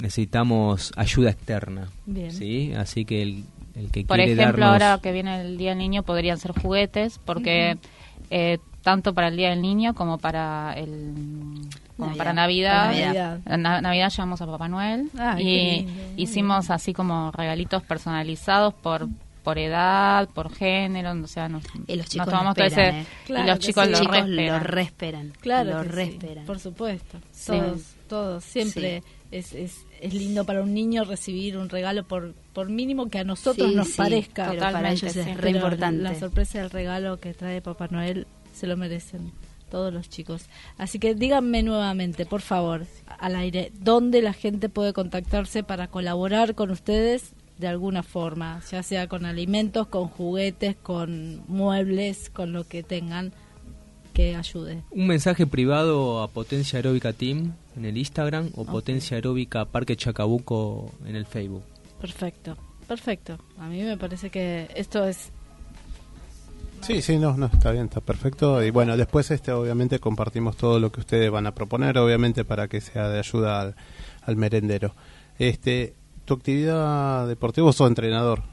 necesitamos 0.01 0.91
ayuda 0.97 1.29
externa. 1.29 1.87
¿sí? 2.31 2.73
Así 2.73 3.05
que 3.05 3.21
el, 3.21 3.43
el 3.79 3.91
que 3.91 4.03
Por 4.05 4.19
ejemplo, 4.19 4.65
ahora 4.65 4.99
que 5.01 5.11
viene 5.11 5.41
el 5.41 5.57
Día 5.57 5.69
del 5.69 5.79
Niño 5.79 6.03
podrían 6.03 6.37
ser 6.37 6.51
juguetes, 6.51 7.19
porque 7.23 7.77
eh, 8.29 8.59
tanto 8.81 9.13
para 9.13 9.27
el 9.27 9.37
Día 9.37 9.49
del 9.49 9.61
Niño 9.61 9.93
como 9.93 10.17
para 10.17 10.73
el 10.77 11.13
como 11.97 12.15
para 12.15 12.31
Navidad, 12.33 12.91
Navidad. 12.91 13.39
Navidad. 13.81 14.09
llevamos 14.09 14.41
a 14.41 14.45
Papá 14.45 14.67
Noel 14.69 15.09
y 15.37 15.85
hicimos 16.15 16.69
así 16.69 16.93
como 16.93 17.31
regalitos 17.31 17.83
personalizados 17.83 18.73
por 18.73 19.07
por 19.43 19.57
edad, 19.57 20.29
por 20.29 20.53
género, 20.53 21.11
o 21.11 21.27
sea, 21.27 21.49
nos, 21.49 21.63
y 21.87 21.95
los 21.95 22.07
chicos 22.07 22.27
tomamos 22.27 22.57
lo 22.57 22.65
esperan, 22.65 22.95
eh. 22.95 23.05
y 23.29 23.47
los 23.47 23.59
chicos, 23.59 23.87
lo, 23.87 24.27
lo 24.27 24.59
resperan. 24.59 25.33
Claro, 25.39 25.83
lo 25.83 26.45
por 26.45 26.59
supuesto. 26.59 27.17
Todos, 27.47 27.95
todos, 28.07 28.43
siempre 28.43 29.01
es, 29.31 29.53
es 29.53 29.85
es 30.01 30.13
lindo 30.13 30.45
para 30.45 30.61
un 30.61 30.73
niño 30.73 31.03
recibir 31.03 31.57
un 31.57 31.69
regalo 31.69 32.03
por, 32.03 32.33
por 32.53 32.69
mínimo 32.69 33.09
que 33.09 33.19
a 33.19 33.23
nosotros 33.23 33.73
nos 33.73 33.89
parezca. 33.91 34.49
Pero 34.49 34.61
para 34.61 34.91
ellos 34.91 35.15
es 35.15 35.37
re 35.37 35.51
importante. 35.51 36.01
La 36.01 36.15
sorpresa 36.15 36.59
del 36.59 36.69
regalo 36.69 37.19
que 37.19 37.33
trae 37.33 37.61
Papá 37.61 37.87
Noel 37.89 38.27
se 38.53 38.67
lo 38.67 38.77
merecen 38.77 39.31
todos 39.69 39.93
los 39.93 40.09
chicos. 40.09 40.45
Así 40.77 40.99
que 40.99 41.15
díganme 41.15 41.63
nuevamente, 41.63 42.25
por 42.25 42.41
favor, 42.41 42.85
al 43.19 43.35
aire, 43.35 43.71
dónde 43.79 44.21
la 44.21 44.33
gente 44.33 44.67
puede 44.69 44.93
contactarse 44.93 45.63
para 45.63 45.87
colaborar 45.87 46.55
con 46.55 46.71
ustedes 46.71 47.33
de 47.57 47.67
alguna 47.67 48.03
forma, 48.03 48.61
ya 48.71 48.83
sea 48.83 49.07
con 49.07 49.25
alimentos, 49.25 49.87
con 49.87 50.07
juguetes, 50.07 50.75
con 50.77 51.43
muebles, 51.47 52.29
con 52.29 52.53
lo 52.53 52.67
que 52.67 52.83
tengan 52.83 53.33
que 54.19 54.35
ayude. 54.35 54.83
Un 54.91 55.07
mensaje 55.07 55.47
privado 55.47 56.21
a 56.21 56.27
Potencia 56.27 56.77
Aeróbica 56.77 57.13
Team 57.13 57.53
en 57.77 57.85
el 57.85 57.97
Instagram 57.97 58.49
o 58.55 58.65
Potencia 58.65 59.15
Aeróbica 59.15 59.63
Parque 59.63 59.95
Chacabuco 59.95 60.91
en 61.05 61.15
el 61.15 61.25
Facebook. 61.25 61.63
Perfecto, 62.01 62.57
perfecto. 62.85 63.37
A 63.57 63.67
mí 63.67 63.81
me 63.81 63.97
parece 63.97 64.29
que 64.29 64.67
esto 64.75 65.05
es 65.05 65.31
Sí, 66.81 67.01
sí, 67.01 67.17
no, 67.17 67.37
no, 67.37 67.45
está 67.45 67.71
bien, 67.71 67.85
está 67.85 68.01
perfecto. 68.01 68.61
Y 68.61 68.71
bueno, 68.71 68.97
después 68.97 69.31
este 69.31 69.53
obviamente 69.53 69.99
compartimos 69.99 70.57
todo 70.57 70.79
lo 70.79 70.91
que 70.91 70.99
ustedes 70.99 71.31
van 71.31 71.47
a 71.47 71.53
proponer, 71.53 71.97
obviamente 71.97 72.43
para 72.43 72.67
que 72.67 72.81
sea 72.81 73.07
de 73.07 73.19
ayuda 73.19 73.73
al, 74.21 74.35
merendero. 74.35 74.95
Este, 75.37 75.93
tu 76.25 76.33
actividad 76.33 77.25
deportiva, 77.25 77.65
vos 77.65 77.77
sos 77.77 77.87
entrenador. 77.87 78.43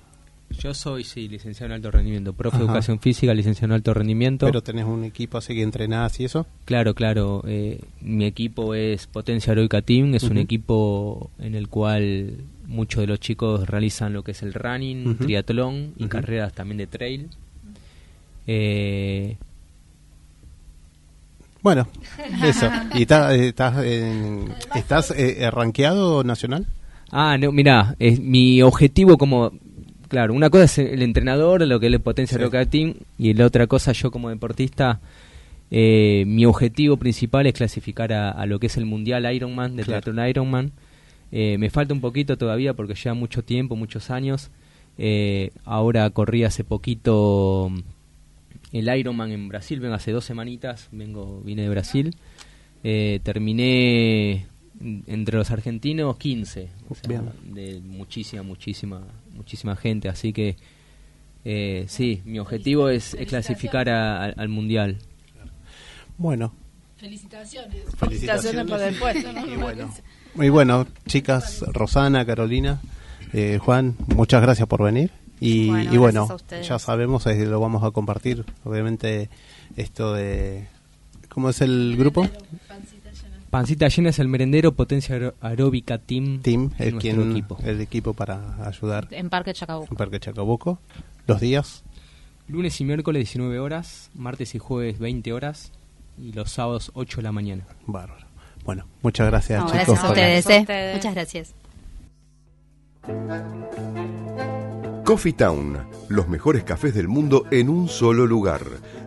Yo 0.51 0.74
soy, 0.74 1.05
sí, 1.05 1.28
licenciado 1.28 1.66
en 1.66 1.72
alto 1.72 1.90
rendimiento, 1.90 2.32
profe 2.32 2.59
de 2.59 2.64
educación 2.64 3.01
física, 3.01 3.34
licenciado 3.34 3.66
en 3.66 3.72
alto 3.72 3.92
rendimiento. 3.92 4.47
¿Pero 4.47 4.62
tenés 4.62 4.84
un 4.84 5.05
equipo 5.05 5.38
así 5.38 5.55
que 5.55 5.62
entrenás 5.62 6.18
y 6.20 6.24
eso? 6.24 6.47
Claro, 6.64 6.94
claro. 6.94 7.42
Eh, 7.47 7.80
mi 8.01 8.24
equipo 8.24 8.74
es 8.74 9.07
Potencia 9.07 9.53
Heroica 9.53 9.82
Team, 9.82 10.14
es 10.14 10.22
un 10.22 10.38
equipo 10.38 11.30
en 11.38 11.55
el 11.55 11.68
cual 11.68 12.38
muchos 12.66 13.01
de 13.01 13.07
los 13.07 13.20
chicos 13.20 13.68
realizan 13.68 14.12
lo 14.12 14.22
que 14.22 14.32
es 14.32 14.42
el 14.42 14.55
running, 14.55 15.18
triatlón 15.18 15.92
y 15.97 16.07
carreras 16.07 16.53
también 16.53 16.78
de 16.78 16.86
trail. 16.86 17.28
Eh, 18.47 19.36
bueno, 21.61 21.88
eso. 22.44 22.70
¿Y 22.94 23.03
estás, 23.03 23.32
estás, 23.34 23.84
estás 24.74 25.11
eh, 25.11 25.51
rankeado 25.51 26.22
nacional? 26.22 26.66
Ah, 27.11 27.36
no, 27.38 27.53
mira, 27.53 27.94
es 27.99 28.20
mi 28.20 28.62
objetivo 28.62 29.16
como 29.16 29.53
claro, 30.09 30.35
una 30.35 30.51
cosa 30.51 30.65
es 30.65 30.79
el 30.79 31.03
entrenador, 31.03 31.67
lo 31.67 31.81
que 31.81 31.91
le 31.91 31.99
potencia 31.99 32.39
sí. 32.39 32.67
Team, 32.71 32.95
y 33.19 33.35
la 33.35 33.47
otra 33.47 33.67
cosa 33.67 33.93
yo 33.93 34.11
como 34.11 34.29
deportista, 34.31 35.01
eh, 35.71 36.25
mi 36.27 36.45
objetivo 36.47 36.97
principal 36.97 37.47
es 37.47 37.55
clasificar 37.55 38.13
a, 38.13 38.47
lo 38.47 38.59
que 38.59 38.67
es 38.67 38.77
el 38.77 38.87
Mundial 38.87 39.33
Ironman, 39.33 39.77
de 39.77 39.85
claro. 39.85 40.29
Ironman. 40.29 40.73
Eh, 41.33 41.59
me 41.59 41.71
falta 41.71 41.93
un 41.93 42.01
poquito 42.01 42.39
todavía 42.39 42.75
porque 42.75 42.95
lleva 42.95 43.15
mucho 43.15 43.43
tiempo, 43.43 43.77
muchos 43.77 44.11
años. 44.11 44.51
Eh, 44.99 45.51
ahora 45.65 46.09
corrí 46.11 46.45
hace 46.45 46.65
poquito 46.65 47.71
el 48.73 48.97
Ironman 48.97 49.33
en 49.33 49.49
Brasil, 49.49 49.81
vengo 49.81 49.95
hace 49.95 50.13
dos 50.13 50.25
semanitas, 50.25 50.89
vengo 50.93 51.41
vine 51.45 51.63
de 51.63 51.69
Brasil. 51.69 52.17
Eh, 52.85 53.21
terminé 53.23 54.47
entre 54.81 55.39
los 55.39 55.51
argentinos 55.51 56.16
15, 56.16 56.68
de 57.45 57.81
muchísima, 57.81 58.43
muchísima, 58.43 59.03
muchísima 59.35 59.77
gente, 59.77 60.09
así 60.09 60.33
que 60.33 60.57
eh, 61.45 61.85
sí, 61.89 62.22
mi 62.24 62.39
objetivo 62.39 62.89
es, 62.89 63.16
clasificar 63.29 63.89
al 63.89 64.49
mundial. 64.49 64.99
Bueno. 66.18 66.53
Felicitaciones. 66.97 67.85
Felicitaciones, 67.97 68.66
por 68.66 68.81
el 68.81 68.95
puesto, 68.99 69.33
¿no? 69.33 69.45
Y 70.45 70.49
bueno, 70.51 70.87
chicas, 71.07 71.64
Rosana, 71.68 72.27
Carolina, 72.27 72.81
eh, 73.33 73.59
Juan, 73.62 73.97
muchas 74.14 74.43
gracias 74.43 74.68
por 74.68 74.83
venir. 74.83 75.11
Y 75.41 75.97
bueno, 75.97 76.29
ya 76.62 76.79
sabemos, 76.79 77.27
lo 77.27 77.61
vamos 77.61 77.85
a 77.85 77.91
compartir, 77.91 78.45
obviamente, 78.64 79.31
esto 79.77 80.14
de... 80.14 80.66
¿Cómo 81.29 81.51
es 81.51 81.61
el 81.61 81.97
grupo? 81.97 82.27
Pancita 83.51 83.88
Llena 83.88 84.11
es 84.11 84.18
el 84.18 84.28
merendero 84.28 84.72
Potencia 84.72 85.34
Aeróbica 85.40 85.99
Team. 85.99 86.40
Team, 86.42 86.72
el, 86.78 86.97
quien, 86.97 87.30
equipo. 87.30 87.59
el 87.64 87.80
equipo 87.80 88.12
para 88.12 88.66
ayudar. 88.66 89.09
En 89.11 89.30
Parque 89.30 89.53
Chacabuco. 89.55 89.88
En 89.90 89.97
Parque 89.97 90.20
Chacabuco. 90.20 90.78
Los 91.26 91.40
días. 91.40 91.84
Lunes 92.49 92.80
y 92.80 92.84
miércoles 92.84 93.20
19 93.20 93.59
horas, 93.59 94.11
martes 94.14 94.55
y 94.55 94.59
jueves 94.59 94.99
20 94.99 95.32
horas 95.32 95.72
y 96.18 96.32
los 96.32 96.51
sábados 96.51 96.90
8 96.94 97.16
de 97.18 97.22
la 97.22 97.32
mañana. 97.32 97.66
Bárbaro. 97.86 98.26
Bueno, 98.64 98.86
muchas 99.03 99.26
gracias 99.28 99.61
chicos. 99.61 99.72
Gracias 99.72 100.05
a 100.05 100.09
ustedes, 100.09 100.47
eh. 100.51 100.92
Muchas 100.94 101.14
gracias. 101.14 101.55
Coffee 105.05 105.32
Town, 105.32 105.78
los 106.09 106.28
mejores 106.28 106.64
cafés 106.64 106.94
del 106.94 107.07
mundo 107.07 107.44
en 107.53 107.68
un 107.68 107.88
solo 107.88 108.26
lugar 108.26 108.62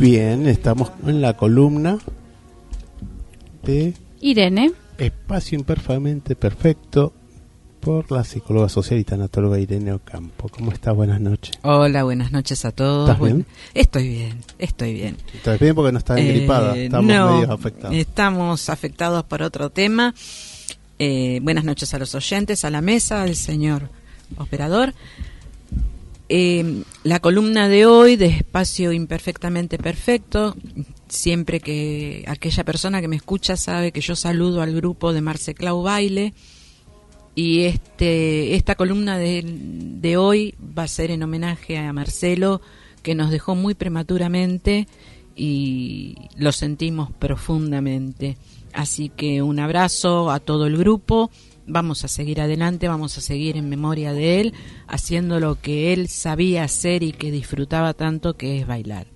Bien, 0.00 0.46
estamos 0.46 0.90
en 1.06 1.20
la 1.20 1.36
columna 1.36 1.98
de 3.62 3.92
Irene. 4.22 4.72
Espacio 4.96 5.58
Imperfectamente 5.58 6.34
Perfecto 6.36 7.12
por 7.80 8.10
la 8.10 8.24
psicóloga 8.24 8.70
social 8.70 8.98
y 8.98 9.04
tanatóloga 9.04 9.58
Irene 9.58 9.92
Ocampo. 9.92 10.48
¿Cómo 10.48 10.72
está? 10.72 10.92
Buenas 10.92 11.20
noches. 11.20 11.58
Hola, 11.60 12.04
buenas 12.04 12.32
noches 12.32 12.64
a 12.64 12.72
todos. 12.72 13.10
¿Estás 13.10 13.22
bien? 13.22 13.46
Estoy 13.74 14.08
bien, 14.08 14.38
estoy 14.58 14.94
bien. 14.94 15.18
¿Estás 15.34 15.60
bien 15.60 15.74
porque 15.74 15.92
no 15.92 15.98
estás 15.98 16.18
engripada? 16.18 16.78
Eh, 16.78 16.86
estamos 16.86 17.06
no, 17.06 17.52
afectados. 17.52 17.94
Estamos 17.94 18.70
afectados 18.70 19.24
por 19.24 19.42
otro 19.42 19.68
tema. 19.68 20.14
Eh, 20.98 21.40
buenas 21.42 21.64
noches 21.64 21.92
a 21.92 21.98
los 21.98 22.14
oyentes, 22.14 22.64
a 22.64 22.70
la 22.70 22.80
mesa, 22.80 23.20
al 23.20 23.36
señor 23.36 23.90
operador. 24.38 24.94
Eh, 26.32 26.84
la 27.02 27.18
columna 27.18 27.68
de 27.68 27.86
hoy 27.86 28.14
de 28.14 28.26
Espacio 28.26 28.92
Imperfectamente 28.92 29.78
Perfecto, 29.78 30.54
siempre 31.08 31.58
que 31.58 32.22
aquella 32.28 32.62
persona 32.62 33.00
que 33.00 33.08
me 33.08 33.16
escucha 33.16 33.56
sabe 33.56 33.90
que 33.90 34.00
yo 34.00 34.14
saludo 34.14 34.62
al 34.62 34.72
grupo 34.72 35.12
de 35.12 35.22
Marceclau 35.22 35.82
Baile. 35.82 36.32
Y 37.34 37.62
este 37.62 38.54
esta 38.54 38.76
columna 38.76 39.18
de, 39.18 39.42
de 39.44 40.16
hoy 40.16 40.54
va 40.60 40.84
a 40.84 40.88
ser 40.88 41.10
en 41.10 41.24
homenaje 41.24 41.78
a 41.78 41.92
Marcelo 41.92 42.60
que 43.02 43.16
nos 43.16 43.32
dejó 43.32 43.56
muy 43.56 43.74
prematuramente 43.74 44.86
y 45.34 46.14
lo 46.36 46.52
sentimos 46.52 47.10
profundamente. 47.10 48.36
Así 48.72 49.08
que 49.08 49.42
un 49.42 49.58
abrazo 49.58 50.30
a 50.30 50.38
todo 50.38 50.68
el 50.68 50.76
grupo 50.76 51.32
vamos 51.70 52.04
a 52.04 52.08
seguir 52.08 52.40
adelante, 52.40 52.88
vamos 52.88 53.16
a 53.16 53.20
seguir 53.20 53.56
en 53.56 53.68
memoria 53.68 54.12
de 54.12 54.40
él, 54.40 54.54
haciendo 54.86 55.40
lo 55.40 55.60
que 55.60 55.92
él 55.92 56.08
sabía 56.08 56.64
hacer 56.64 57.02
y 57.02 57.12
que 57.12 57.30
disfrutaba 57.30 57.94
tanto, 57.94 58.36
que 58.36 58.58
es 58.58 58.66
bailar. 58.66 59.06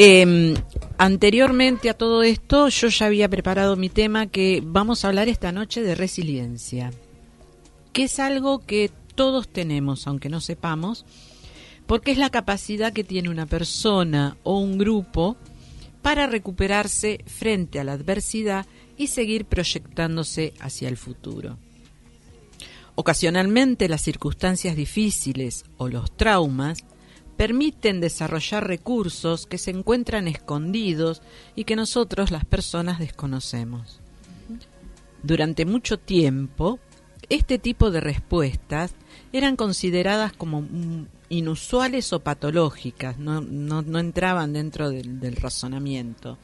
Em, 0.00 0.54
anteriormente 0.96 1.90
a 1.90 1.94
todo 1.94 2.22
esto, 2.22 2.68
yo 2.68 2.88
ya 2.88 3.06
había 3.06 3.28
preparado 3.28 3.74
mi 3.74 3.88
tema 3.88 4.26
que 4.26 4.62
vamos 4.64 5.04
a 5.04 5.08
hablar 5.08 5.28
esta 5.28 5.50
noche 5.50 5.82
de 5.82 5.96
resiliencia, 5.96 6.92
que 7.92 8.04
es 8.04 8.20
algo 8.20 8.60
que 8.60 8.92
todos 9.16 9.48
tenemos, 9.48 10.06
aunque 10.06 10.28
no 10.28 10.40
sepamos, 10.40 11.04
porque 11.88 12.12
es 12.12 12.18
la 12.18 12.30
capacidad 12.30 12.92
que 12.92 13.02
tiene 13.02 13.28
una 13.28 13.46
persona 13.46 14.36
o 14.44 14.58
un 14.58 14.78
grupo 14.78 15.36
para 16.02 16.28
recuperarse 16.28 17.24
frente 17.26 17.80
a 17.80 17.84
la 17.84 17.94
adversidad 17.94 18.66
y 18.98 19.06
seguir 19.06 19.46
proyectándose 19.46 20.52
hacia 20.60 20.88
el 20.88 20.96
futuro. 20.96 21.56
Ocasionalmente 22.96 23.88
las 23.88 24.02
circunstancias 24.02 24.74
difíciles 24.74 25.64
o 25.76 25.88
los 25.88 26.14
traumas 26.16 26.80
permiten 27.36 28.00
desarrollar 28.00 28.66
recursos 28.66 29.46
que 29.46 29.56
se 29.56 29.70
encuentran 29.70 30.26
escondidos 30.26 31.22
y 31.54 31.62
que 31.62 31.76
nosotros 31.76 32.32
las 32.32 32.44
personas 32.44 32.98
desconocemos. 32.98 34.00
Durante 35.22 35.64
mucho 35.64 35.98
tiempo, 36.00 36.80
este 37.28 37.60
tipo 37.60 37.92
de 37.92 38.00
respuestas 38.00 38.94
eran 39.32 39.54
consideradas 39.54 40.32
como 40.32 40.66
inusuales 41.28 42.12
o 42.12 42.20
patológicas, 42.20 43.18
no, 43.18 43.38
entraban 44.00 44.52
dentro 44.52 44.90
del 44.90 45.36
razonamiento. 45.36 46.38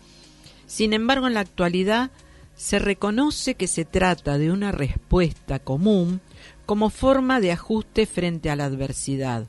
Sin 0.66 0.92
embargo, 0.92 1.26
en 1.26 1.34
la 1.34 1.40
actualidad 1.40 2.10
se 2.56 2.78
reconoce 2.78 3.54
que 3.54 3.66
se 3.66 3.84
trata 3.84 4.38
de 4.38 4.50
una 4.50 4.72
respuesta 4.72 5.58
común 5.58 6.20
como 6.66 6.90
forma 6.90 7.40
de 7.40 7.52
ajuste 7.52 8.06
frente 8.06 8.50
a 8.50 8.56
la 8.56 8.64
adversidad. 8.66 9.46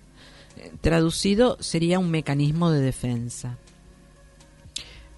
Traducido 0.81 1.57
sería 1.59 1.99
un 1.99 2.11
mecanismo 2.11 2.71
de 2.71 2.81
defensa. 2.81 3.57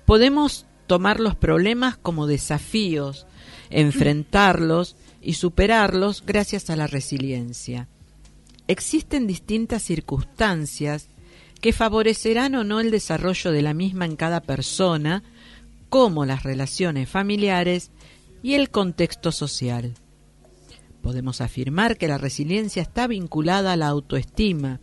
Podemos 0.05 0.65
tomar 0.87 1.19
los 1.19 1.35
problemas 1.35 1.97
como 1.97 2.27
desafíos, 2.27 3.27
enfrentarlos 3.69 4.95
y 5.21 5.33
superarlos 5.33 6.23
gracias 6.25 6.69
a 6.69 6.75
la 6.75 6.87
resiliencia. 6.87 7.87
Existen 8.67 9.27
distintas 9.27 9.83
circunstancias 9.83 11.09
que 11.61 11.73
favorecerán 11.73 12.55
o 12.55 12.63
no 12.63 12.79
el 12.79 12.91
desarrollo 12.91 13.51
de 13.51 13.61
la 13.61 13.73
misma 13.73 14.05
en 14.05 14.15
cada 14.15 14.41
persona, 14.41 15.23
como 15.89 16.25
las 16.25 16.43
relaciones 16.43 17.09
familiares 17.09 17.91
y 18.43 18.53
el 18.53 18.69
contexto 18.69 19.31
social. 19.31 19.93
Podemos 21.01 21.41
afirmar 21.41 21.97
que 21.97 22.07
la 22.07 22.17
resiliencia 22.17 22.81
está 22.81 23.07
vinculada 23.07 23.73
a 23.73 23.77
la 23.77 23.87
autoestima 23.87 24.79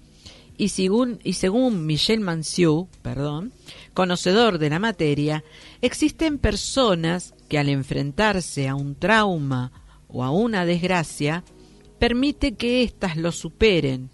y 0.57 0.69
según, 0.69 1.19
y 1.25 1.35
según 1.35 1.85
Michel 1.85 2.21
Manciou, 2.21 2.89
perdón, 3.03 3.53
conocedor 3.93 4.59
de 4.59 4.71
la 4.71 4.79
materia, 4.79 5.45
existen 5.83 6.39
personas 6.39 7.35
que 7.49 7.59
al 7.59 7.69
enfrentarse 7.69 8.69
a 8.69 8.75
un 8.75 8.95
trauma 8.95 9.73
o 10.09 10.23
a 10.23 10.31
una 10.31 10.65
desgracia, 10.65 11.45
permite 11.99 12.55
que 12.55 12.83
éstas 12.83 13.17
lo 13.17 13.33
superen, 13.33 14.11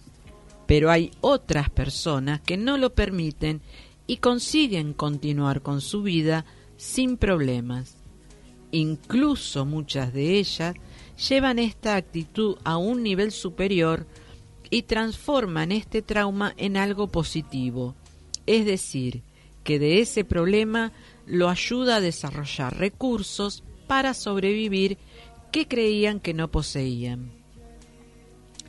pero 0.66 0.90
hay 0.90 1.10
otras 1.20 1.68
personas 1.68 2.40
que 2.40 2.56
no 2.56 2.78
lo 2.78 2.94
permiten 2.94 3.60
y 4.06 4.16
consiguen 4.16 4.94
continuar 4.94 5.60
con 5.60 5.80
su 5.80 6.02
vida 6.02 6.46
sin 6.80 7.18
problemas. 7.18 7.98
Incluso 8.72 9.66
muchas 9.66 10.14
de 10.14 10.38
ellas 10.38 10.74
llevan 11.28 11.58
esta 11.58 11.94
actitud 11.96 12.56
a 12.64 12.78
un 12.78 13.02
nivel 13.02 13.32
superior 13.32 14.06
y 14.70 14.82
transforman 14.82 15.72
este 15.72 16.00
trauma 16.00 16.54
en 16.56 16.78
algo 16.78 17.08
positivo, 17.08 17.94
es 18.46 18.64
decir, 18.64 19.22
que 19.62 19.78
de 19.78 20.00
ese 20.00 20.24
problema 20.24 20.92
lo 21.26 21.50
ayuda 21.50 21.96
a 21.96 22.00
desarrollar 22.00 22.78
recursos 22.78 23.62
para 23.86 24.14
sobrevivir 24.14 24.96
que 25.52 25.68
creían 25.68 26.18
que 26.18 26.32
no 26.32 26.50
poseían. 26.50 27.30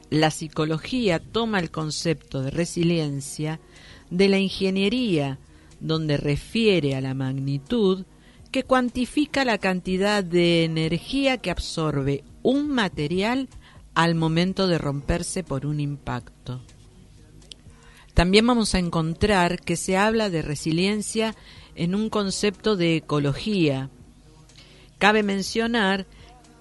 La 0.09 0.31
psicología 0.31 1.19
toma 1.19 1.59
el 1.59 1.71
concepto 1.71 2.41
de 2.41 2.51
resiliencia 2.51 3.61
de 4.09 4.27
la 4.27 4.37
ingeniería, 4.37 5.39
donde 5.81 6.15
refiere 6.15 6.95
a 6.95 7.01
la 7.01 7.13
magnitud 7.13 8.05
que 8.51 8.63
cuantifica 8.63 9.43
la 9.43 9.57
cantidad 9.57 10.23
de 10.23 10.63
energía 10.63 11.37
que 11.37 11.51
absorbe 11.51 12.23
un 12.43 12.69
material 12.69 13.49
al 13.93 14.15
momento 14.15 14.67
de 14.67 14.77
romperse 14.77 15.43
por 15.43 15.65
un 15.65 15.79
impacto. 15.79 16.61
También 18.13 18.45
vamos 18.45 18.75
a 18.75 18.79
encontrar 18.79 19.59
que 19.61 19.75
se 19.75 19.97
habla 19.97 20.29
de 20.29 20.41
resiliencia 20.41 21.35
en 21.75 21.95
un 21.95 22.09
concepto 22.09 22.75
de 22.75 22.97
ecología. 22.97 23.89
Cabe 24.97 25.23
mencionar 25.23 26.05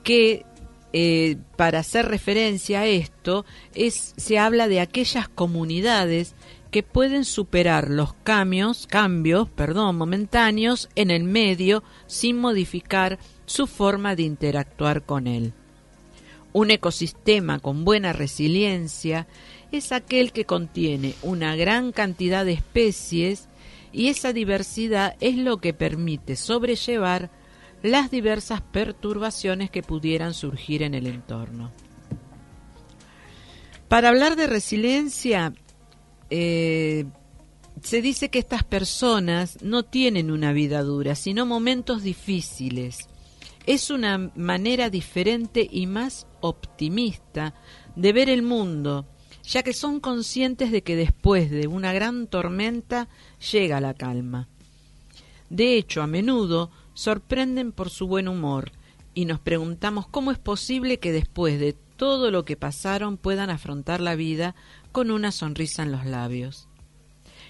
que 0.05 0.45
eh, 0.93 1.37
para 1.57 1.81
hacer 1.81 2.07
referencia 2.07 2.81
a 2.81 2.87
esto 2.87 3.45
es, 3.75 4.14
se 4.16 4.39
habla 4.39 4.68
de 4.68 4.81
aquellas 4.81 5.29
comunidades 5.29 6.35
que 6.71 6.83
pueden 6.83 7.25
superar 7.25 7.91
los 7.91 8.14
cambios, 8.14 8.87
cambios, 8.87 9.49
perdón, 9.49 9.97
momentáneos 9.97 10.89
en 10.95 11.11
el 11.11 11.25
medio 11.25 11.83
sin 12.07 12.39
modificar 12.39 13.18
su 13.47 13.66
forma 13.66 14.14
de 14.14 14.23
interactuar 14.23 15.03
con 15.03 15.27
él. 15.27 15.53
Un 16.53 16.71
ecosistema 16.71 17.59
con 17.59 17.85
buena 17.85 18.12
resiliencia 18.12 19.27
es 19.73 19.93
aquel 19.93 20.33
que 20.33 20.45
contiene 20.45 21.14
una 21.23 21.55
gran 21.57 21.93
cantidad 21.93 22.45
de 22.45 22.53
especies 22.53 23.49
y 23.93 24.09
esa 24.09 24.33
diversidad 24.33 25.16
es 25.21 25.37
lo 25.37 25.59
que 25.59 25.75
permite 25.75 26.37
sobrellevar 26.37 27.31
las 27.83 28.11
diversas 28.11 28.61
perturbaciones 28.61 29.71
que 29.71 29.83
pudieran 29.83 30.35
surgir 30.35 30.83
en 30.83 30.95
el 30.95 31.07
entorno. 31.07 31.73
Para 33.89 34.11
hablar 34.11 34.37
de 34.37 34.47
resiliencia, 34.47 35.53
eh, 36.31 37.07
se 37.83 38.03
dice 38.03 38.28
que 38.28 38.39
estas 38.39 38.64
personas 38.64 39.62
no 39.62 39.85
tienen 39.85 40.31
una 40.31 40.53
vida 40.53 40.83
dura, 40.83 41.14
sino 41.14 41.47
momentos 41.47 42.03
difíciles. 42.03 43.09
Es 43.66 43.91
una 43.91 44.31
manera 44.35 44.91
diferente 44.91 45.66
y 45.70 45.87
más 45.87 46.26
optimista 46.41 47.55
de 47.97 48.12
ver 48.12 48.28
el 48.28 48.43
mundo, 48.43 49.07
ya 49.43 49.62
que 49.62 49.72
son 49.72 50.01
conscientes 50.01 50.70
de 50.72 50.83
que 50.83 50.97
después 50.97 51.51
de 51.51 51.66
una 51.66 51.93
gran 51.93 52.26
tormenta 52.26 53.09
llega 53.53 53.81
la 53.81 53.95
calma. 53.95 54.49
De 55.49 55.76
hecho, 55.76 56.03
a 56.03 56.07
menudo 56.07 56.70
sorprenden 56.95 57.72
por 57.72 57.91
su 57.91 58.07
buen 58.07 58.28
humor 58.28 58.72
y 59.14 59.24
nos 59.24 59.41
preguntamos 59.41 60.07
cómo 60.07 60.31
es 60.31 60.39
posible 60.39 60.99
que 60.99 61.12
después 61.12 61.59
de 61.59 61.74
todo 62.01 62.31
lo 62.31 62.45
que 62.45 62.57
pasaron 62.57 63.16
puedan 63.16 63.51
afrontar 63.51 64.01
la 64.01 64.14
vida 64.14 64.55
con 64.93 65.11
una 65.11 65.32
sonrisa 65.32 65.82
en 65.82 65.93
los 65.93 66.07
labios. 66.07 66.68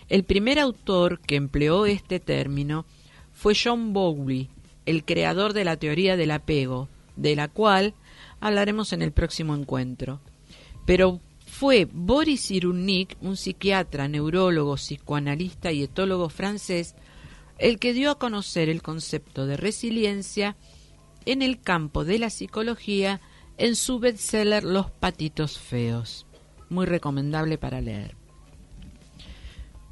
El 0.09 0.25
primer 0.25 0.59
autor 0.59 1.21
que 1.21 1.37
empleó 1.37 1.87
este 1.87 2.21
término 2.21 2.85
fue 3.33 3.55
John 3.55 3.93
Bowlby, 3.93 4.51
el 4.87 5.05
creador 5.05 5.53
de 5.53 5.65
la 5.65 5.77
teoría 5.77 6.17
del 6.17 6.33
apego, 6.33 6.89
de 7.17 7.37
la 7.37 7.49
cual 7.49 7.95
hablaremos 8.41 8.93
en 8.93 9.03
el 9.03 9.13
próximo 9.13 9.55
encuentro. 9.55 10.21
Pero 10.85 11.21
fue 11.47 11.87
Boris 11.91 12.49
Cyrulnik, 12.49 13.17
un 13.21 13.37
psiquiatra, 13.37 14.09
neurólogo, 14.09 14.77
psicoanalista 14.77 15.73
y 15.73 15.83
etólogo 15.83 16.29
francés, 16.29 16.95
el 17.59 17.79
que 17.79 17.93
dio 17.93 18.11
a 18.11 18.19
conocer 18.19 18.69
el 18.69 18.83
concepto 18.83 19.47
de 19.47 19.57
resiliencia 19.57 20.57
en 21.27 21.43
el 21.43 21.61
campo 21.61 22.05
de 22.05 22.19
la 22.19 22.31
psicología 22.31 23.21
en 23.59 23.77
su 23.77 23.99
bestseller 23.99 24.65
Los 24.65 24.91
patitos 24.91 25.59
feos. 25.59 26.27
Muy 26.71 26.87
recomendable 26.87 27.59
para 27.59 27.83
leer. 27.83 28.17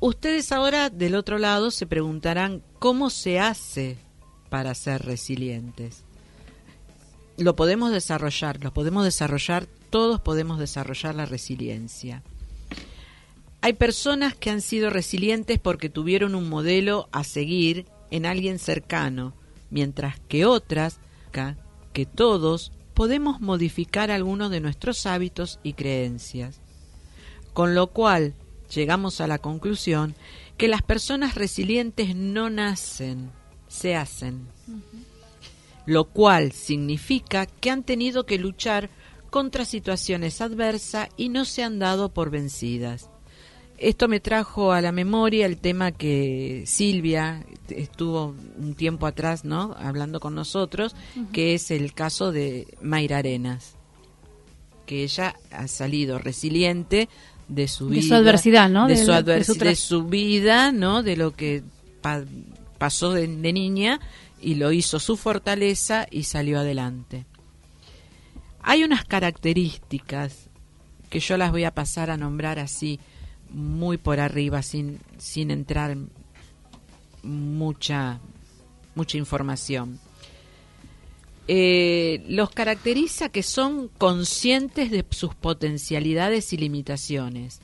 Ustedes 0.01 0.53
ahora 0.53 0.91
del 0.91 1.17
otro 1.17 1.39
lado 1.39 1.71
se 1.71 1.87
preguntarán 1.87 2.63
cómo 2.79 3.11
se 3.11 3.41
hace 3.41 3.99
para 4.49 4.75
ser 4.75 5.05
resilientes. 5.05 6.05
Lo 7.37 7.57
podemos 7.57 7.91
desarrollar, 7.91 8.63
lo 8.63 8.73
podemos 8.73 9.05
desarrollar, 9.05 9.67
todos 9.91 10.21
podemos 10.21 10.59
desarrollar 10.59 11.15
la 11.15 11.27
resiliencia. 11.27 12.23
Hay 13.61 13.73
personas 13.73 14.35
que 14.35 14.51
han 14.51 14.61
sido 14.61 14.89
resilientes 14.89 15.59
porque 15.59 15.89
tuvieron 15.89 16.37
un 16.37 16.49
modelo 16.49 17.09
a 17.11 17.25
seguir 17.25 17.87
en 18.11 18.25
alguien 18.25 18.61
cercano, 18.61 19.35
mientras 19.71 20.21
que 20.29 20.47
otras, 20.47 21.01
que 21.93 22.07
todos, 22.07 22.73
podemos 22.95 23.41
modificar 23.41 24.11
algunos 24.11 24.51
de 24.51 24.61
nuestros 24.61 25.07
hábitos 25.07 25.59
y 25.63 25.73
creencias. 25.73 26.61
Con 27.53 27.75
lo 27.75 27.89
cual, 27.89 28.35
llegamos 28.75 29.21
a 29.21 29.27
la 29.27 29.39
conclusión 29.39 30.15
que 30.57 30.69
las 30.69 30.83
personas 30.83 31.35
resilientes 31.35 32.15
no 32.15 32.51
nacen, 32.51 33.31
se 33.69 33.95
hacen. 33.95 34.47
Lo 35.87 36.05
cual 36.05 36.53
significa 36.53 37.47
que 37.47 37.71
han 37.71 37.83
tenido 37.83 38.27
que 38.27 38.39
luchar 38.39 38.91
contra 39.31 39.65
situaciones 39.65 40.41
adversas 40.41 41.09
y 41.17 41.29
no 41.29 41.45
se 41.45 41.63
han 41.63 41.79
dado 41.79 42.11
por 42.11 42.31
vencidas. 42.31 43.09
Esto 43.79 44.09
me 44.09 44.19
trajo 44.19 44.73
a 44.73 44.81
la 44.81 44.91
memoria 44.91 45.47
el 45.47 45.59
tema 45.59 45.93
que 45.93 46.65
Silvia 46.67 47.47
estuvo 47.69 48.35
un 48.59 48.75
tiempo 48.75 49.07
atrás, 49.07 49.45
¿no? 49.45 49.77
Hablando 49.79 50.19
con 50.19 50.35
nosotros, 50.35 50.97
que 51.33 51.55
es 51.55 51.71
el 51.71 51.95
caso 51.95 52.33
de 52.33 52.67
Mayra 52.83 53.19
Arenas, 53.19 53.77
que 54.85 55.05
ella 55.05 55.37
ha 55.53 55.69
salido 55.69 56.19
resiliente 56.19 57.09
de 57.49 57.67
su 57.67 57.89
vida, 57.89 58.01
de 58.01 58.09
su 58.09 58.15
adversidad, 58.15 58.69
¿no? 58.69 58.87
De, 58.87 58.97
su, 58.97 59.13
de 59.13 59.75
su 59.75 60.05
vida, 60.05 60.71
¿no? 60.73 61.03
De 61.03 61.17
lo 61.17 61.35
que 61.35 61.63
pasó 62.79 63.13
de, 63.13 63.27
niña 63.27 64.01
y 64.41 64.55
lo 64.55 64.73
hizo 64.73 65.01
su 65.01 65.17
fortaleza 65.17 66.07
y 66.11 66.25
salió 66.25 66.61
adelante. 66.61 67.27
Hay 68.63 68.85
unas 68.85 69.05
características 69.05 70.49
que 71.11 71.21
yo 71.21 71.37
las 71.37 71.51
voy 71.51 71.65
a 71.65 71.75
pasar 71.75 72.11
a 72.11 72.17
nombrar 72.17 72.59
así, 72.59 73.01
muy 73.51 73.97
por 73.97 74.21
arriba, 74.21 74.63
sin, 74.63 75.01
sin 75.17 75.51
entrar 75.51 75.97
mucha, 77.23 78.21
mucha 78.95 79.17
información. 79.17 79.99
Eh, 81.51 82.25
los 82.29 82.51
caracteriza 82.51 83.31
que 83.31 83.43
son 83.43 83.89
conscientes 83.89 84.91
de 84.91 85.03
sus 85.09 85.35
potencialidades 85.35 86.53
y 86.53 86.59
limitaciones. 86.59 87.61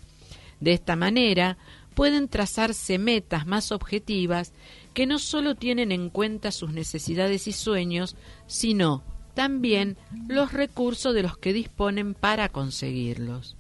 De 0.61 0.73
esta 0.73 0.97
manera, 0.97 1.59
pueden 1.95 2.29
trazarse 2.29 2.99
metas 2.99 3.47
más 3.47 3.73
objetivas 3.73 4.55
que 4.95 5.07
no 5.07 5.19
solo 5.19 5.55
tienen 5.55 5.93
en 5.93 6.09
cuenta 6.09 6.51
sus 6.51 6.73
necesidades 6.73 7.47
y 7.47 7.53
sueños, 7.53 8.17
sino 8.47 9.05
también 9.35 9.99
los 10.29 10.55
recursos 10.55 11.15
de 11.15 11.23
los 11.23 11.37
que 11.37 11.53
disponen 11.53 12.15
para 12.15 12.49
conseguirlos. 12.49 13.55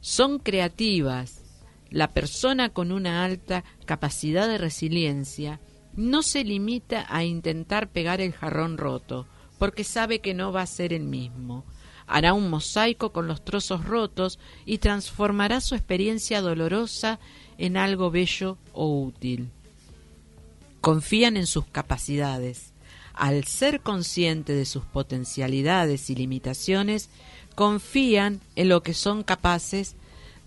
Son 0.00 0.38
creativas. 0.38 1.42
La 1.88 2.08
persona 2.08 2.68
con 2.68 2.92
una 2.92 3.24
alta 3.24 3.64
capacidad 3.86 4.48
de 4.48 4.58
resiliencia 4.58 5.60
no 5.94 6.22
se 6.22 6.44
limita 6.44 7.06
a 7.08 7.24
intentar 7.24 7.88
pegar 7.88 8.20
el 8.20 8.32
jarrón 8.32 8.78
roto, 8.78 9.26
porque 9.58 9.84
sabe 9.84 10.20
que 10.20 10.34
no 10.34 10.52
va 10.52 10.62
a 10.62 10.66
ser 10.66 10.92
el 10.92 11.02
mismo. 11.02 11.64
Hará 12.06 12.32
un 12.32 12.50
mosaico 12.50 13.12
con 13.12 13.28
los 13.28 13.44
trozos 13.44 13.84
rotos 13.84 14.38
y 14.66 14.78
transformará 14.78 15.60
su 15.60 15.74
experiencia 15.74 16.40
dolorosa 16.40 17.20
en 17.58 17.76
algo 17.76 18.10
bello 18.10 18.58
o 18.72 19.02
útil. 19.02 19.50
Confían 20.80 21.36
en 21.36 21.46
sus 21.46 21.66
capacidades. 21.66 22.72
Al 23.12 23.44
ser 23.44 23.80
consciente 23.80 24.54
de 24.54 24.64
sus 24.64 24.84
potencialidades 24.84 26.08
y 26.08 26.14
limitaciones, 26.14 27.10
confían 27.54 28.40
en 28.56 28.70
lo 28.70 28.82
que 28.82 28.94
son 28.94 29.22
capaces 29.22 29.94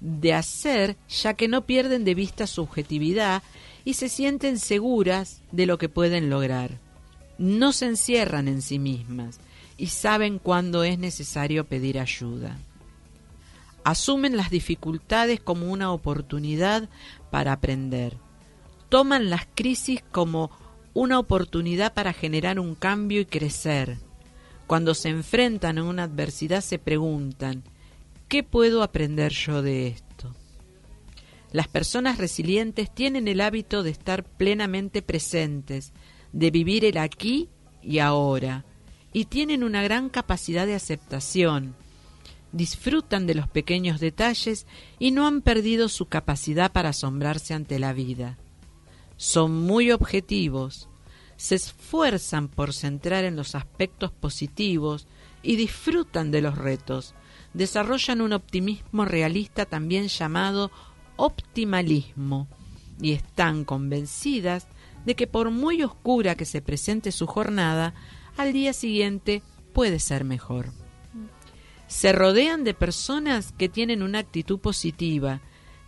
de 0.02 0.34
hacer, 0.34 0.98
ya 1.08 1.36
que 1.36 1.48
no 1.48 1.66
pierden 1.66 2.04
de 2.04 2.16
vista 2.16 2.48
su 2.48 2.64
objetividad 2.64 3.44
y 3.86 3.94
se 3.94 4.10
sienten 4.10 4.60
seguras 4.60 5.42
de 5.52 5.66
lo 5.66 5.78
que 5.78 5.90
pueden 5.90 6.30
lograr. 6.30 6.80
No 7.38 7.74
se 7.74 7.88
encierran 7.88 8.48
en 8.48 8.62
sí 8.62 8.80
mismas 8.80 9.40
y 9.78 9.88
saben 9.88 10.40
cuándo 10.40 10.84
es 10.84 11.00
necesario 11.00 11.66
pedir 11.66 12.00
ayuda. 12.00 12.58
Asumen 13.84 14.38
las 14.38 14.50
dificultades 14.50 15.42
como 15.42 15.72
una 15.72 15.92
oportunidad 15.92 16.88
para 17.32 17.52
aprender. 17.52 18.18
Toman 18.90 19.30
las 19.30 19.48
crisis 19.56 20.02
como 20.12 20.52
una 20.94 21.20
oportunidad 21.20 21.94
para 21.94 22.14
generar 22.14 22.60
un 22.60 22.76
cambio 22.76 23.20
y 23.20 23.26
crecer. 23.26 23.98
Cuando 24.68 24.94
se 24.94 25.10
enfrentan 25.10 25.78
a 25.78 25.84
una 25.84 26.04
adversidad 26.04 26.62
se 26.62 26.80
preguntan, 26.80 27.64
¿qué 28.30 28.44
puedo 28.44 28.84
aprender 28.84 29.34
yo 29.34 29.62
de 29.62 29.88
esto? 29.88 30.03
Las 31.54 31.68
personas 31.68 32.18
resilientes 32.18 32.94
tienen 32.94 33.28
el 33.28 33.40
hábito 33.40 33.84
de 33.84 33.92
estar 33.92 34.24
plenamente 34.24 35.04
presentes, 35.04 35.94
de 36.32 36.50
vivir 36.50 36.84
el 36.84 36.98
aquí 36.98 37.48
y 37.84 38.00
ahora, 38.00 38.66
y 39.14 39.26
tienen 39.26 39.64
una 39.64 39.84
gran 39.84 40.10
capacidad 40.10 40.66
de 40.66 40.74
aceptación. 40.74 41.76
Disfrutan 42.52 43.28
de 43.28 43.36
los 43.36 43.48
pequeños 43.48 44.00
detalles 44.00 44.66
y 44.98 45.12
no 45.12 45.28
han 45.28 45.42
perdido 45.42 45.90
su 45.90 46.08
capacidad 46.08 46.72
para 46.72 46.90
asombrarse 46.90 47.54
ante 47.54 47.78
la 47.78 47.94
vida. 47.94 48.40
Son 49.16 49.52
muy 49.52 49.92
objetivos, 49.92 50.90
se 51.38 51.54
esfuerzan 51.54 52.48
por 52.48 52.74
centrar 52.74 53.26
en 53.26 53.36
los 53.36 53.54
aspectos 53.54 54.12
positivos 54.12 55.08
y 55.44 55.56
disfrutan 55.56 56.32
de 56.32 56.42
los 56.42 56.58
retos. 56.58 57.14
Desarrollan 57.54 58.22
un 58.22 58.34
optimismo 58.34 59.06
realista 59.06 59.66
también 59.66 60.08
llamado 60.08 60.72
optimalismo 61.16 62.48
y 63.02 63.12
están 63.12 63.66
convencidas 63.66 64.68
de 65.06 65.16
que 65.16 65.28
por 65.28 65.52
muy 65.52 65.84
oscura 65.84 66.36
que 66.36 66.46
se 66.46 66.62
presente 66.62 67.12
su 67.12 67.28
jornada, 67.28 67.94
al 68.38 68.54
día 68.54 68.74
siguiente 68.74 69.42
puede 69.74 70.00
ser 70.00 70.24
mejor. 70.24 70.72
Se 71.88 72.12
rodean 72.12 72.64
de 72.64 72.74
personas 72.74 73.52
que 73.52 73.70
tienen 73.70 74.02
una 74.02 74.20
actitud 74.20 74.60
positiva, 74.60 75.42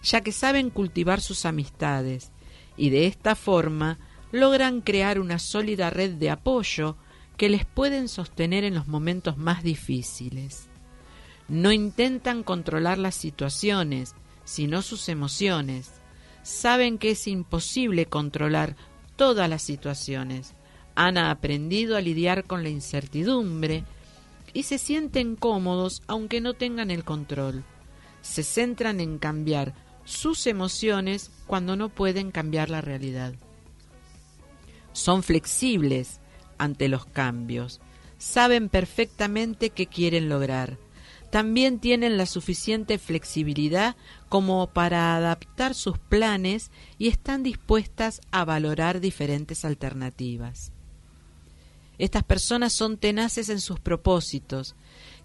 ya 0.03 0.21
que 0.21 0.31
saben 0.31 0.69
cultivar 0.69 1.21
sus 1.21 1.45
amistades, 1.45 2.31
y 2.77 2.89
de 2.89 3.07
esta 3.07 3.35
forma 3.35 3.97
logran 4.31 4.81
crear 4.81 5.19
una 5.19 5.39
sólida 5.39 5.89
red 5.89 6.15
de 6.15 6.29
apoyo 6.29 6.97
que 7.37 7.49
les 7.49 7.65
pueden 7.65 8.07
sostener 8.07 8.63
en 8.63 8.75
los 8.75 8.87
momentos 8.87 9.37
más 9.37 9.63
difíciles. 9.63 10.67
No 11.47 11.71
intentan 11.71 12.43
controlar 12.43 12.97
las 12.97 13.15
situaciones, 13.15 14.15
sino 14.45 14.81
sus 14.81 15.09
emociones. 15.09 15.91
Saben 16.43 16.97
que 16.97 17.11
es 17.11 17.27
imposible 17.27 18.05
controlar 18.05 18.75
todas 19.15 19.49
las 19.49 19.63
situaciones. 19.63 20.53
Han 20.95 21.17
aprendido 21.17 21.97
a 21.97 22.01
lidiar 22.01 22.45
con 22.45 22.63
la 22.63 22.69
incertidumbre 22.69 23.83
y 24.53 24.63
se 24.63 24.77
sienten 24.77 25.35
cómodos 25.35 26.03
aunque 26.07 26.39
no 26.39 26.53
tengan 26.53 26.91
el 26.91 27.03
control. 27.03 27.63
Se 28.21 28.43
centran 28.43 29.01
en 29.01 29.17
cambiar 29.17 29.73
sus 30.05 30.47
emociones 30.47 31.31
cuando 31.47 31.75
no 31.75 31.89
pueden 31.89 32.31
cambiar 32.31 32.69
la 32.69 32.81
realidad. 32.81 33.33
Son 34.93 35.23
flexibles 35.23 36.21
ante 36.57 36.87
los 36.87 37.05
cambios. 37.05 37.81
Saben 38.17 38.69
perfectamente 38.69 39.71
qué 39.71 39.87
quieren 39.87 40.29
lograr 40.29 40.77
también 41.35 41.79
tienen 41.79 42.15
la 42.15 42.27
suficiente 42.27 42.97
flexibilidad 42.97 43.97
como 44.29 44.67
para 44.67 45.17
adaptar 45.17 45.75
sus 45.75 45.97
planes 45.99 46.71
y 46.97 47.09
están 47.09 47.43
dispuestas 47.43 48.21
a 48.31 48.45
valorar 48.45 49.01
diferentes 49.01 49.65
alternativas. 49.65 50.71
Estas 51.97 52.23
personas 52.23 52.71
son 52.71 52.95
tenaces 52.95 53.49
en 53.49 53.59
sus 53.59 53.81
propósitos. 53.81 54.75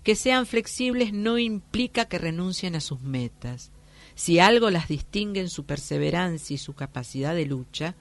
Que 0.03 0.17
sean 0.17 0.47
flexibles 0.47 1.13
no 1.13 1.39
implica 1.39 2.07
que 2.07 2.19
renuncien 2.19 2.75
a 2.75 2.81
sus 2.81 3.03
metas. 3.03 3.71
Si 4.17 4.41
algo 4.41 4.69
las 4.71 4.89
distingue 4.89 5.41
en 5.41 5.49
su 5.49 5.65
perseverancia 5.65 6.55
y 6.55 6.59
su 6.59 6.73
capacidad 6.73 7.37
de 7.37 7.47
lucha, 7.47 7.95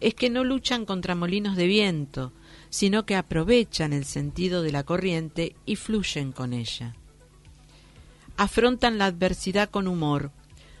es 0.00 0.14
que 0.14 0.30
no 0.30 0.44
luchan 0.44 0.86
contra 0.86 1.14
molinos 1.14 1.56
de 1.56 1.66
viento, 1.66 2.32
sino 2.70 3.04
que 3.04 3.16
aprovechan 3.16 3.92
el 3.92 4.06
sentido 4.06 4.62
de 4.62 4.72
la 4.72 4.82
corriente 4.82 5.56
y 5.66 5.76
fluyen 5.76 6.32
con 6.32 6.54
ella 6.54 6.96
afrontan 8.40 8.96
la 8.96 9.04
adversidad 9.04 9.68
con 9.68 9.86
humor, 9.86 10.32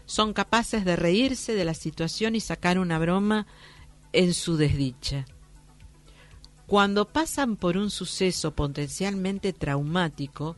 son 0.06 0.32
capaces 0.32 0.82
de 0.86 0.96
reírse 0.96 1.54
de 1.54 1.66
la 1.66 1.74
situación 1.74 2.34
y 2.34 2.40
sacar 2.40 2.78
una 2.78 2.98
broma 2.98 3.46
en 4.14 4.32
su 4.32 4.56
desdicha. 4.56 5.26
Cuando 6.66 7.08
pasan 7.08 7.56
por 7.56 7.76
un 7.76 7.90
suceso 7.90 8.54
potencialmente 8.54 9.52
traumático, 9.52 10.56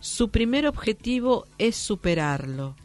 su 0.00 0.28
primer 0.28 0.66
objetivo 0.66 1.46
es 1.56 1.76
superarlo. 1.76 2.76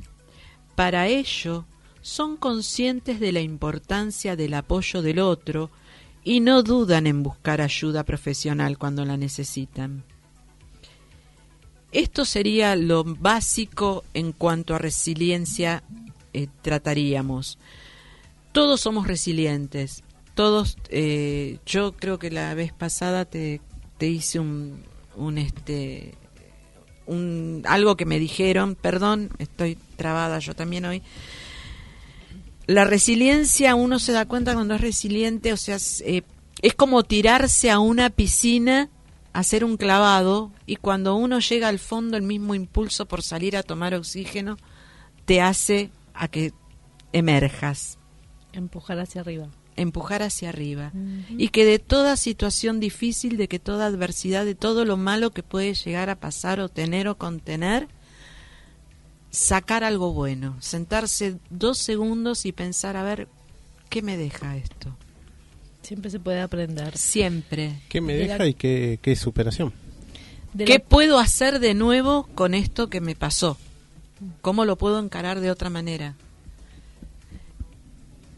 Para 0.75 1.07
ello, 1.07 1.65
son 1.99 2.37
conscientes 2.37 3.19
de 3.19 3.33
la 3.33 3.41
importancia 3.41 4.37
del 4.37 4.53
apoyo 4.53 5.01
del 5.01 5.19
otro 5.19 5.69
y 6.23 6.39
no 6.39 6.63
dudan 6.63 7.07
en 7.07 7.23
buscar 7.23 7.59
ayuda 7.59 8.05
profesional 8.05 8.77
cuando 8.77 9.03
la 9.03 9.17
necesitan. 9.17 10.05
Esto 11.91 12.25
sería 12.25 12.75
lo 12.75 13.03
básico 13.03 14.03
en 14.13 14.31
cuanto 14.31 14.75
a 14.75 14.77
resiliencia 14.77 15.83
eh, 16.33 16.47
trataríamos. 16.61 17.57
Todos 18.51 18.81
somos 18.81 19.07
resilientes. 19.07 20.03
Todos, 20.35 20.77
eh, 20.89 21.59
yo 21.65 21.93
creo 21.93 22.19
que 22.19 22.31
la 22.31 22.53
vez 22.53 22.73
pasada 22.73 23.25
te, 23.25 23.61
te 23.97 24.07
hice 24.07 24.39
un, 24.39 24.83
un 25.15 25.37
este 25.37 26.13
un, 27.07 27.63
algo 27.65 27.97
que 27.97 28.05
me 28.05 28.19
dijeron, 28.19 28.75
perdón, 28.75 29.31
estoy 29.39 29.77
trabada 29.97 30.39
yo 30.39 30.55
también 30.55 30.85
hoy. 30.85 31.01
La 32.67 32.85
resiliencia, 32.85 33.73
uno 33.73 33.97
se 33.97 34.11
da 34.11 34.27
cuenta 34.27 34.53
cuando 34.53 34.75
es 34.75 34.81
resiliente, 34.81 35.51
o 35.51 35.57
sea, 35.57 35.77
es, 35.77 36.01
eh, 36.01 36.23
es 36.61 36.75
como 36.75 37.03
tirarse 37.03 37.71
a 37.71 37.79
una 37.79 38.11
piscina 38.11 38.89
hacer 39.33 39.63
un 39.63 39.77
clavado 39.77 40.51
y 40.65 40.77
cuando 40.77 41.15
uno 41.15 41.39
llega 41.39 41.67
al 41.67 41.79
fondo 41.79 42.17
el 42.17 42.23
mismo 42.23 42.55
impulso 42.55 43.05
por 43.07 43.21
salir 43.21 43.55
a 43.55 43.63
tomar 43.63 43.93
oxígeno 43.93 44.57
te 45.25 45.41
hace 45.41 45.91
a 46.13 46.27
que 46.27 46.53
emerjas. 47.13 47.97
Empujar 48.53 48.99
hacia 48.99 49.21
arriba. 49.21 49.49
Empujar 49.75 50.23
hacia 50.23 50.49
arriba. 50.49 50.91
Y 51.29 51.49
que 51.49 51.63
de 51.63 51.79
toda 51.79 52.17
situación 52.17 52.79
difícil, 52.79 53.37
de 53.37 53.47
que 53.47 53.59
toda 53.59 53.85
adversidad, 53.85 54.43
de 54.43 54.55
todo 54.55 54.83
lo 54.83 54.97
malo 54.97 55.31
que 55.31 55.43
puede 55.43 55.73
llegar 55.73 56.09
a 56.09 56.19
pasar 56.19 56.59
o 56.59 56.67
tener 56.67 57.07
o 57.07 57.17
contener, 57.17 57.87
sacar 59.29 59.83
algo 59.83 60.11
bueno. 60.11 60.57
Sentarse 60.59 61.37
dos 61.49 61.77
segundos 61.77 62.45
y 62.45 62.51
pensar, 62.51 62.97
a 62.97 63.03
ver, 63.03 63.29
¿qué 63.89 64.01
me 64.01 64.17
deja 64.17 64.57
esto? 64.57 64.97
Siempre 65.89 66.11
se 66.11 66.19
puede 66.19 66.39
aprender. 66.39 66.95
Siempre. 66.95 67.81
¿Qué 67.89 67.99
me 67.99 68.13
deja 68.13 68.45
y 68.45 68.53
qué, 68.53 68.99
qué 69.01 69.15
superación? 69.15 69.73
¿Qué 70.55 70.79
puedo 70.79 71.17
hacer 71.17 71.59
de 71.59 71.73
nuevo 71.73 72.29
con 72.35 72.53
esto 72.53 72.91
que 72.91 73.01
me 73.01 73.15
pasó? 73.15 73.57
¿Cómo 74.41 74.65
lo 74.65 74.75
puedo 74.75 74.99
encarar 74.99 75.39
de 75.39 75.49
otra 75.49 75.71
manera? 75.71 76.13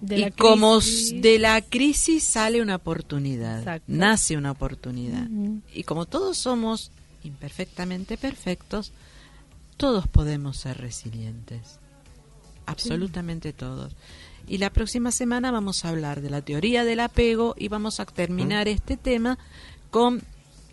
y 0.10 0.32
como 0.32 0.80
de 0.80 1.40
la 1.40 1.62
crisis 1.62 2.24
sale 2.24 2.62
una 2.62 2.78
oportunidad, 2.78 3.82
nace 3.86 4.38
una 4.38 4.52
oportunidad. 4.52 5.28
Y 5.74 5.84
como 5.84 6.06
todos 6.06 6.38
somos 6.38 6.92
imperfectamente 7.26 8.18
perfectos, 8.18 8.94
todos 9.76 10.08
podemos 10.08 10.56
ser 10.56 10.78
resilientes. 10.78 11.80
Absolutamente 12.66 13.52
todos. 13.52 13.94
Y 14.48 14.58
la 14.58 14.70
próxima 14.70 15.12
semana 15.12 15.52
vamos 15.52 15.86
a 15.86 15.90
hablar 15.90 16.22
de 16.22 16.30
la 16.30 16.42
teoría 16.42 16.84
del 16.84 17.00
apego 17.00 17.56
y 17.58 17.68
vamos 17.68 18.00
a 18.00 18.06
terminar 18.06 18.68
este 18.68 18.98
tema 18.98 19.38
con 19.90 20.22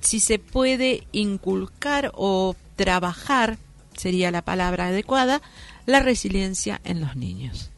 si 0.01 0.21
se 0.21 0.39
puede 0.39 1.07
inculcar 1.12 2.12
o 2.14 2.55
trabajar, 2.77 3.59
sería 3.97 4.31
la 4.31 4.43
palabra 4.43 4.89
adecuada, 4.89 5.43
la 5.87 6.01
resiliencia 6.01 6.81
en 6.85 7.01
los 7.01 7.16
niños. 7.16 7.71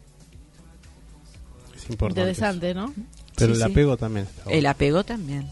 Interesante, 1.89 2.75
¿no? 2.75 2.93
Pero 3.37 3.55
el 3.55 3.63
apego 3.63 3.97
también 3.97 4.27
El 4.47 4.67
apego 4.67 5.03
también. 5.03 5.51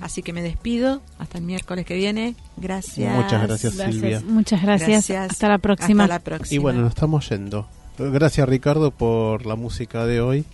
Así 0.00 0.22
que 0.22 0.32
me 0.32 0.42
despido. 0.42 1.00
Hasta 1.18 1.38
el 1.38 1.44
miércoles 1.44 1.86
que 1.86 1.94
viene. 1.94 2.36
Gracias. 2.58 3.16
Muchas 3.16 3.42
gracias, 3.42 3.74
Silvia. 3.74 4.22
Muchas 4.24 4.62
gracias. 4.62 5.10
Hasta 5.10 5.48
la 5.48 5.58
próxima. 5.58 6.04
Hasta 6.04 6.14
la 6.14 6.20
próxima. 6.20 6.54
Y 6.54 6.58
bueno, 6.58 6.82
nos 6.82 6.90
estamos 6.90 7.28
yendo. 7.30 7.66
Gracias, 7.98 8.48
Ricardo, 8.48 8.90
por 8.90 9.46
la 9.46 9.56
música 9.56 10.06
de 10.06 10.20
hoy. 10.20 10.44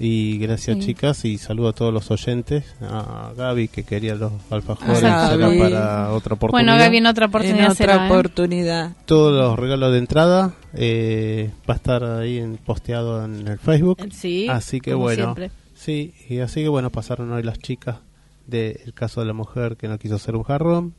Y 0.00 0.38
gracias 0.38 0.80
chicas 0.80 1.24
y 1.24 1.38
saludo 1.38 1.68
a 1.68 1.72
todos 1.72 1.94
los 1.94 2.10
oyentes. 2.10 2.64
A 2.80 3.32
Gaby 3.36 3.68
que 3.68 3.84
quería 3.84 4.16
los 4.16 4.32
alfajores 4.50 5.00
para 5.00 6.12
otra 6.12 6.34
oportunidad. 6.34 6.50
Bueno, 6.50 6.76
Gaby 6.76 6.96
en 6.96 7.06
otra 7.06 7.26
oportunidad. 7.26 7.66
En 7.66 7.70
otra 7.70 7.94
¿eh? 7.94 8.10
oportunidad. 8.10 8.92
Todos 9.06 9.32
los 9.32 9.58
regalos 9.58 9.92
de 9.92 9.98
entrada 9.98 10.54
eh, 10.72 11.50
va 11.68 11.74
a 11.74 11.76
estar 11.76 12.02
ahí 12.02 12.38
en, 12.38 12.56
posteado 12.56 13.24
en 13.24 13.46
el 13.46 13.58
Facebook. 13.58 13.98
Sí. 14.12 14.48
Así 14.48 14.80
que 14.80 14.94
bueno. 14.94 15.36
Sí, 15.74 16.14
y 16.28 16.38
así 16.40 16.62
que 16.62 16.68
bueno, 16.68 16.90
pasaron 16.90 17.30
hoy 17.32 17.42
las 17.42 17.58
chicas 17.58 17.98
del 18.46 18.92
caso 18.94 19.20
de 19.20 19.26
la 19.26 19.32
mujer 19.32 19.76
que 19.76 19.86
no 19.86 19.98
quiso 19.98 20.16
hacer 20.16 20.34
un 20.34 20.42
jarrón. 20.42 20.94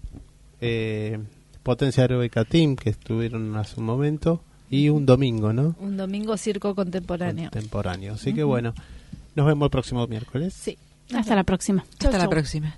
Eh, 0.62 1.20
Potencia 1.64 2.04
Aeróbica 2.04 2.46
Team 2.46 2.76
que 2.76 2.92
estuvieron 2.92 3.56
hace 3.58 3.80
un 3.80 3.88
momento 3.88 4.42
y 4.70 4.90
un 4.90 5.06
domingo, 5.06 5.54
¿no? 5.54 5.76
Un 5.80 5.98
domingo 5.98 6.38
circo 6.38 6.76
contemporáneo. 6.76 7.50
Contemporáneo. 7.52 8.14
Así 8.14 8.34
que 8.34 8.44
bueno, 8.44 8.74
nos 9.36 9.46
vemos 9.46 9.68
el 9.68 9.72
próximo 9.72 10.08
miércoles. 10.08 10.54
Sí. 10.54 10.78
Hasta 11.14 11.36
la 11.36 11.44
próxima. 11.44 11.86
Hasta 12.00 12.18
la 12.18 12.30
próxima. 12.30 12.78